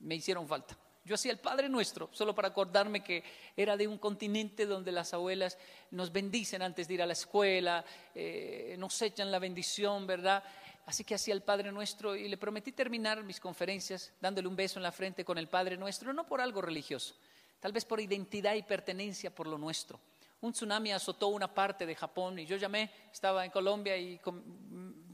[0.00, 0.78] me hicieron falta.
[1.02, 3.24] Yo hacía el Padre Nuestro, solo para acordarme que
[3.56, 5.56] era de un continente donde las abuelas
[5.90, 7.84] nos bendicen antes de ir a la escuela,
[8.14, 10.44] eh, nos echan la bendición, ¿verdad?
[10.86, 14.78] Así que hacía el Padre Nuestro y le prometí terminar mis conferencias dándole un beso
[14.78, 17.14] en la frente con el Padre Nuestro, no por algo religioso,
[17.60, 20.00] tal vez por identidad y pertenencia por lo nuestro.
[20.40, 24.18] Un tsunami azotó una parte de Japón y yo llamé, estaba en Colombia y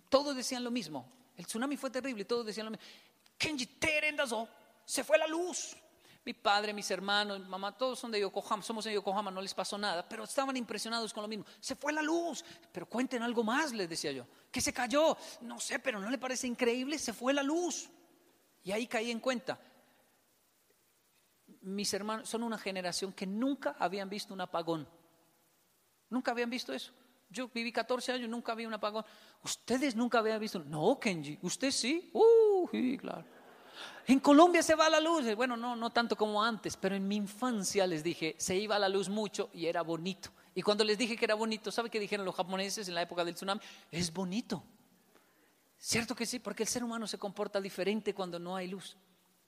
[0.08, 1.10] todos decían lo mismo.
[1.36, 2.86] El tsunami fue terrible, todos decían lo mismo.
[3.36, 4.48] Kenji Terendazo,
[4.84, 5.76] se fue la luz.
[6.26, 9.78] Mi padre, mis hermanos, mamá, todos son de Yokohama, somos de Yokohama, no les pasó
[9.78, 11.44] nada, pero estaban impresionados con lo mismo.
[11.60, 14.26] Se fue la luz, pero cuenten algo más, les decía yo.
[14.50, 15.16] ¿Qué se cayó?
[15.42, 16.98] No sé, pero ¿no le parece increíble?
[16.98, 17.88] Se fue la luz.
[18.64, 19.56] Y ahí caí en cuenta.
[21.60, 24.88] Mis hermanos son una generación que nunca habían visto un apagón.
[26.10, 26.90] Nunca habían visto eso.
[27.30, 29.04] Yo viví 14 años, nunca vi un apagón.
[29.44, 30.58] Ustedes nunca habían visto.
[30.58, 32.10] No, Kenji, usted sí.
[32.12, 33.35] Uh, sí, claro.
[34.06, 35.34] En Colombia se va la luz.
[35.34, 38.88] Bueno, no, no tanto como antes, pero en mi infancia les dije, se iba la
[38.88, 40.30] luz mucho y era bonito.
[40.54, 43.24] Y cuando les dije que era bonito, ¿sabe qué dijeron los japoneses en la época
[43.24, 43.60] del tsunami?
[43.90, 44.62] Es bonito.
[45.78, 46.38] ¿Cierto que sí?
[46.38, 48.96] Porque el ser humano se comporta diferente cuando no hay luz.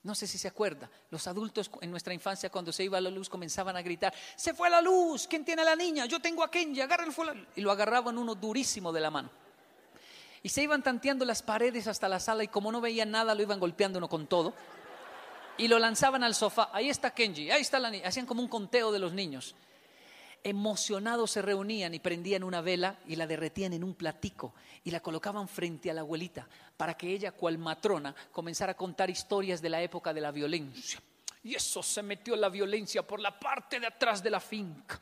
[0.01, 3.27] No sé si se acuerda, los adultos en nuestra infancia cuando se iba la luz
[3.27, 6.05] comenzaban a gritar, se fue la luz, ¿quién tiene a la niña?
[6.05, 7.33] Yo tengo a Kenji, agárrenlo.
[7.55, 9.29] Y lo agarraban uno durísimo de la mano.
[10.41, 13.41] Y se iban tanteando las paredes hasta la sala y como no veían nada lo
[13.41, 14.53] iban golpeando uno con todo.
[15.57, 16.69] Y lo lanzaban al sofá.
[16.71, 18.07] Ahí está Kenji, ahí está la niña.
[18.07, 19.55] Hacían como un conteo de los niños.
[20.41, 24.53] Emocionados se reunían y prendían una vela y la derretían en un platico
[24.85, 26.47] y la colocaban frente a la abuelita
[26.77, 31.01] para que ella, cual matrona, comenzara a contar historias de la época de la violencia.
[31.43, 34.99] Y eso se metió la violencia por la parte de atrás de la finca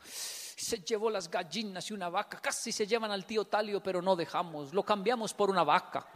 [0.64, 2.38] se llevó las gallinas y una vaca.
[2.40, 4.74] Casi se llevan al tío Talio, pero no dejamos.
[4.74, 6.06] Lo cambiamos por una vaca.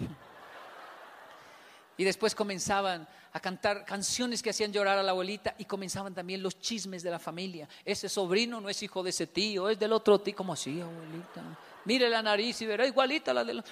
[1.97, 6.43] Y después comenzaban a cantar canciones que hacían llorar a la abuelita y comenzaban también
[6.43, 7.69] los chismes de la familia.
[7.85, 10.35] Ese sobrino no es hijo de ese tío, es del otro tío.
[10.35, 11.43] ¿Cómo así, abuelita?
[11.85, 13.65] Mire la nariz y verá igualita la de los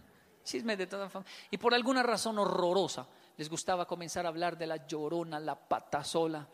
[0.44, 1.32] chismes de toda la familia.
[1.50, 3.06] Y por alguna razón horrorosa
[3.36, 6.46] les gustaba comenzar a hablar de la llorona, la pata sola,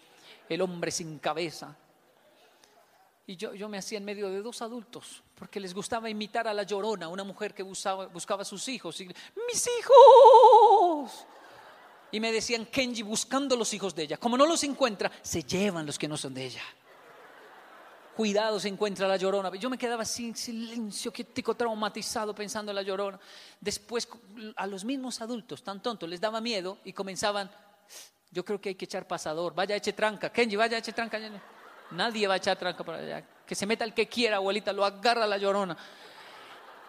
[0.49, 1.77] el hombre sin cabeza,
[3.27, 6.53] y yo, yo, me hacía en medio de dos adultos, porque les gustaba imitar a
[6.53, 9.01] la llorona, una mujer que buscaba, buscaba a sus hijos.
[9.01, 11.27] Y, ¡Mis hijos!
[12.13, 14.17] Y me decían, Kenji, buscando los hijos de ella.
[14.19, 16.63] Como no los encuentra, se llevan los que no son de ella.
[18.15, 19.51] Cuidado, se encuentra la llorona.
[19.57, 23.19] Yo me quedaba así en silencio, quietico, traumatizado, pensando en la llorona.
[23.59, 24.07] Después,
[24.55, 27.51] a los mismos adultos, tan tontos, les daba miedo y comenzaban,
[28.31, 31.19] yo creo que hay que echar pasador, vaya, eche tranca, Kenji, vaya, eche tranca.
[31.91, 33.25] Nadie va a echar tranca para allá.
[33.47, 35.77] Que se meta el que quiera, abuelita, lo agarra la llorona.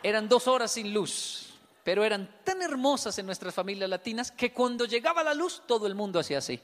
[0.01, 1.53] Eran dos horas sin luz,
[1.84, 5.95] pero eran tan hermosas en nuestras familias latinas que cuando llegaba la luz todo el
[5.95, 6.59] mundo hacía así.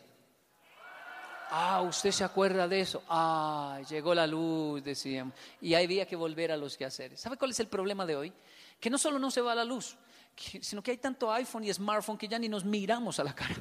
[1.54, 3.04] Ah, usted se acuerda de eso.
[3.10, 5.34] Ah, llegó la luz, decíamos.
[5.60, 7.20] Y había que volver a los quehaceres.
[7.20, 8.34] ¿Sabe cuál es el problema de hoy?
[8.80, 9.98] Que no solo no se va la luz,
[10.62, 13.56] sino que hay tanto iPhone y smartphone que ya ni nos miramos a la cara.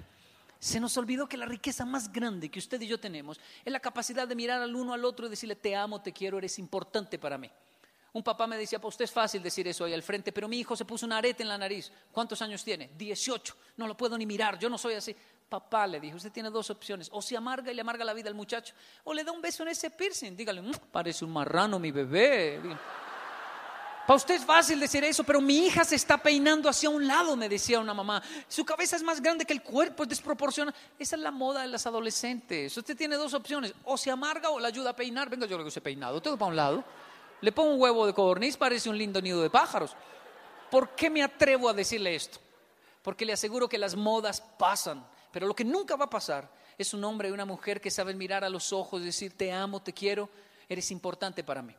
[0.61, 3.81] Se nos olvidó que la riqueza más grande que usted y yo tenemos es la
[3.81, 7.19] capacidad de mirar al uno al otro y decirle, te amo, te quiero, eres importante
[7.19, 7.51] para mí.
[8.13, 10.59] Un papá me decía, pues usted es fácil decir eso ahí al frente, pero mi
[10.59, 11.91] hijo se puso un arete en la nariz.
[12.13, 12.91] ¿Cuántos años tiene?
[12.99, 13.57] 18.
[13.79, 15.17] No lo puedo ni mirar, yo no soy así.
[15.49, 18.29] Papá le dijo, usted tiene dos opciones, o se amarga y le amarga la vida
[18.29, 18.75] al muchacho,
[19.05, 20.37] o le da un beso en ese piercing.
[20.37, 22.61] Dígale, mm, parece un marrano mi bebé.
[24.11, 27.37] Para usted es fácil decir eso, pero mi hija se está peinando hacia un lado,
[27.37, 28.21] me decía una mamá.
[28.49, 30.77] Su cabeza es más grande que el cuerpo, es desproporcionada.
[30.99, 32.77] Esa es la moda de las adolescentes.
[32.77, 35.31] Usted tiene dos opciones, o se amarga o la ayuda a peinar.
[35.31, 36.85] Venga, yo lo que peinado, todo para un lado.
[37.41, 39.95] Le pongo un huevo de codorniz, parece un lindo nido de pájaros.
[40.73, 42.41] ¿Por qué me atrevo a decirle esto?
[43.03, 46.93] Porque le aseguro que las modas pasan, pero lo que nunca va a pasar es
[46.93, 49.93] un hombre y una mujer que saben mirar a los ojos decir, te amo, te
[49.93, 50.29] quiero,
[50.69, 51.77] eres importante para mí.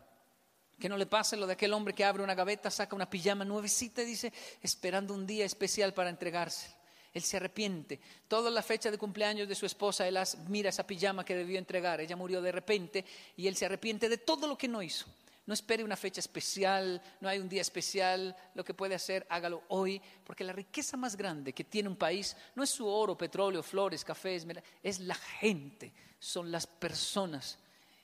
[0.82, 3.46] Que no le pase lo de aquel hombre que abre una gaveta, saca una pijama
[3.46, 4.34] nuevecita y dice,
[4.64, 6.74] esperando un día especial para entregarse.
[7.14, 8.00] Él se arrepiente.
[8.28, 10.18] Toda la fecha de cumpleaños de su esposa, él
[10.48, 12.02] mira esa pijama que debió entregar.
[12.02, 13.06] Ella murió de repente
[13.38, 15.06] y él se arrepiente de todo lo que no hizo.
[15.46, 18.36] No espere una fecha especial, no hay un día especial.
[18.56, 22.36] Lo que puede hacer, hágalo hoy, porque la riqueza más grande que tiene un país
[22.56, 24.48] no es su oro, petróleo, flores, cafés,
[24.82, 27.60] es la gente, son las personas.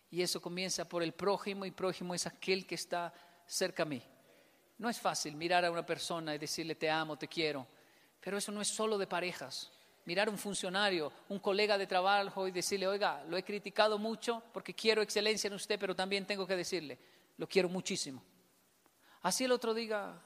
[0.10, 3.14] Y eso comienza por el prójimo y prójimo es aquel que está
[3.46, 4.02] cerca a mí.
[4.78, 7.68] No es fácil mirar a una persona y decirle te amo, te quiero,
[8.22, 9.72] pero eso no es solo de parejas.
[10.06, 14.42] Mirar a un funcionario, un colega de trabajo y decirle, oiga, lo he criticado mucho
[14.54, 16.98] porque quiero excelencia en usted, pero también tengo que decirle,
[17.38, 18.24] lo quiero muchísimo.
[19.22, 20.22] Así el otro diga,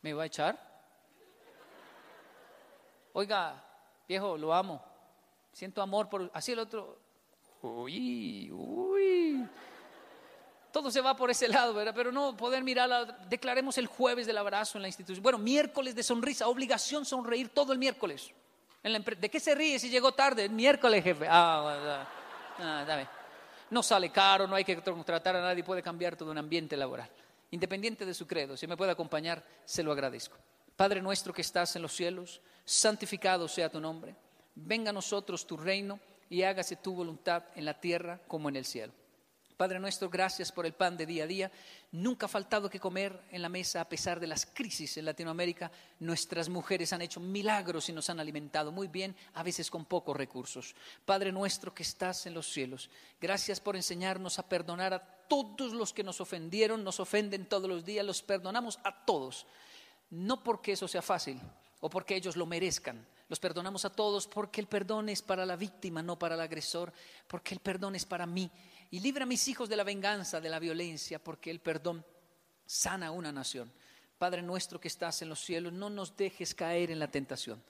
[0.00, 0.72] ¿me va a echar?
[3.12, 3.62] Oiga,
[4.08, 4.82] viejo, lo amo.
[5.52, 6.30] Siento amor por...
[6.32, 6.98] Así el otro,
[7.62, 9.48] uy, uy.
[10.72, 11.92] Todo se va por ese lado, ¿verdad?
[11.94, 15.22] Pero no poder mirar, declaremos el jueves del abrazo en la institución.
[15.22, 18.30] Bueno, miércoles de sonrisa, obligación sonreír todo el miércoles.
[18.82, 20.46] ¿De qué se ríe si llegó tarde?
[20.46, 21.26] El miércoles, jefe.
[21.28, 22.06] Ah,
[22.58, 23.06] ah,
[23.70, 27.08] no sale caro, no hay que contratar a nadie, puede cambiar todo un ambiente laboral.
[27.50, 30.36] Independiente de su credo, si me puede acompañar, se lo agradezco.
[30.74, 34.16] Padre nuestro que estás en los cielos, santificado sea tu nombre.
[34.54, 36.00] Venga a nosotros tu reino
[36.32, 38.94] y hágase tu voluntad en la tierra como en el cielo.
[39.54, 41.52] Padre nuestro, gracias por el pan de día a día.
[41.90, 45.70] Nunca ha faltado que comer en la mesa a pesar de las crisis en Latinoamérica.
[46.00, 50.16] Nuestras mujeres han hecho milagros y nos han alimentado muy bien, a veces con pocos
[50.16, 50.74] recursos.
[51.04, 52.88] Padre nuestro que estás en los cielos,
[53.20, 57.84] gracias por enseñarnos a perdonar a todos los que nos ofendieron, nos ofenden todos los
[57.84, 59.46] días, los perdonamos a todos.
[60.08, 61.38] No porque eso sea fácil
[61.80, 65.56] o porque ellos lo merezcan, los perdonamos a todos porque el perdón es para la
[65.56, 66.92] víctima, no para el agresor,
[67.26, 68.50] porque el perdón es para mí
[68.90, 72.04] y libra a mis hijos de la venganza, de la violencia, porque el perdón
[72.66, 73.72] sana a una nación.
[74.18, 77.64] Padre nuestro que estás en los cielos, no nos dejes caer en la tentación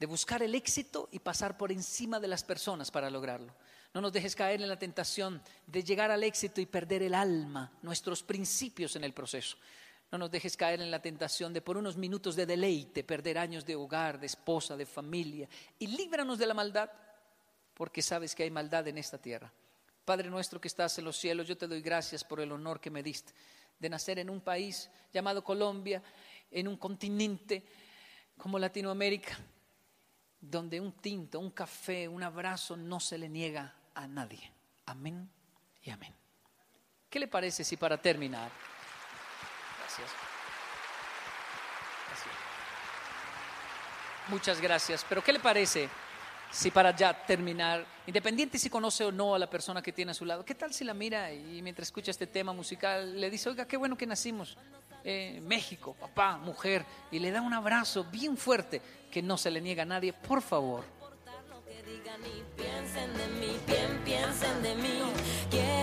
[0.00, 3.54] de buscar el éxito y pasar por encima de las personas para lograrlo.
[3.92, 7.70] No nos dejes caer en la tentación de llegar al éxito y perder el alma,
[7.82, 9.58] nuestros principios en el proceso.
[10.14, 13.66] No nos dejes caer en la tentación de por unos minutos de deleite perder años
[13.66, 15.48] de hogar, de esposa, de familia.
[15.76, 16.88] Y líbranos de la maldad,
[17.74, 19.52] porque sabes que hay maldad en esta tierra.
[20.04, 22.90] Padre nuestro que estás en los cielos, yo te doy gracias por el honor que
[22.90, 23.32] me diste
[23.76, 26.00] de nacer en un país llamado Colombia,
[26.48, 27.64] en un continente
[28.38, 29.36] como Latinoamérica,
[30.40, 34.48] donde un tinto, un café, un abrazo no se le niega a nadie.
[34.86, 35.28] Amén
[35.82, 36.14] y amén.
[37.10, 38.52] ¿Qué le parece si para terminar?
[39.98, 40.10] Gracias.
[44.28, 45.04] Muchas gracias.
[45.08, 45.88] Pero ¿qué le parece?
[46.54, 50.14] si para ya terminar, independiente si conoce o no a la persona que tiene a
[50.14, 53.48] su lado, ¿qué tal si la mira y mientras escucha este tema musical le dice,
[53.48, 54.56] oiga, qué bueno que nacimos
[55.02, 58.80] en México, papá, mujer, y le da un abrazo bien fuerte
[59.10, 60.84] que no se le niega a nadie, por favor.
[62.56, 63.58] Piensen de mí,
[64.04, 65.23] piensen de mí.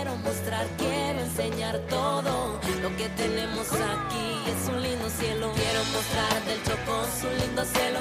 [0.02, 4.42] Quiero mostrar, quiero enseñar todo lo que tenemos aquí.
[4.50, 5.52] Es un lindo cielo.
[5.54, 8.00] Quiero mostrar del Chocó su lindo cielo,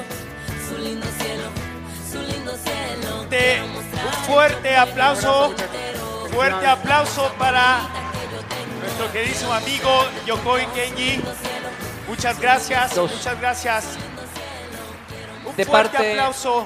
[0.68, 1.62] su lindo cielo
[3.64, 5.54] un fuerte aplauso,
[6.32, 7.82] fuerte aplauso para
[8.80, 11.22] nuestro querido amigo Yokoi Kenji.
[12.08, 13.86] Muchas gracias, muchas gracias.
[15.46, 16.66] Un de fuerte parte, aplauso.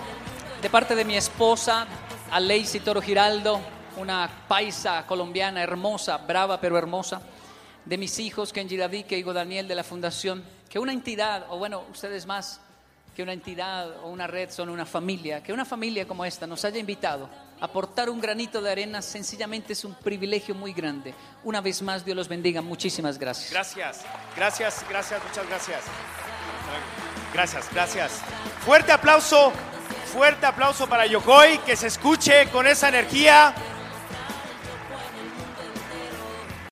[0.62, 1.88] De parte de mi esposa,
[2.32, 3.60] Aleisi Toro Giraldo,
[3.98, 7.22] una paisa colombiana hermosa, brava pero hermosa.
[7.86, 10.44] De mis hijos, Kenji David, y Daniel de la Fundación.
[10.70, 12.60] Que una entidad, o bueno, ustedes más,
[13.16, 16.66] que una entidad o una red son una familia, que una familia como esta nos
[16.66, 17.30] haya invitado
[17.62, 21.14] a aportar un granito de arena sencillamente es un privilegio muy grande.
[21.44, 22.62] Una vez más, Dios los bendiga.
[22.62, 23.52] Muchísimas gracias.
[23.52, 24.02] Gracias,
[24.36, 25.82] gracias, gracias, muchas gracias.
[27.34, 28.12] Gracias, gracias.
[28.66, 29.54] Fuerte aplauso,
[30.12, 33.56] fuerte aplauso para Yokoi, que se escuche con esa energía.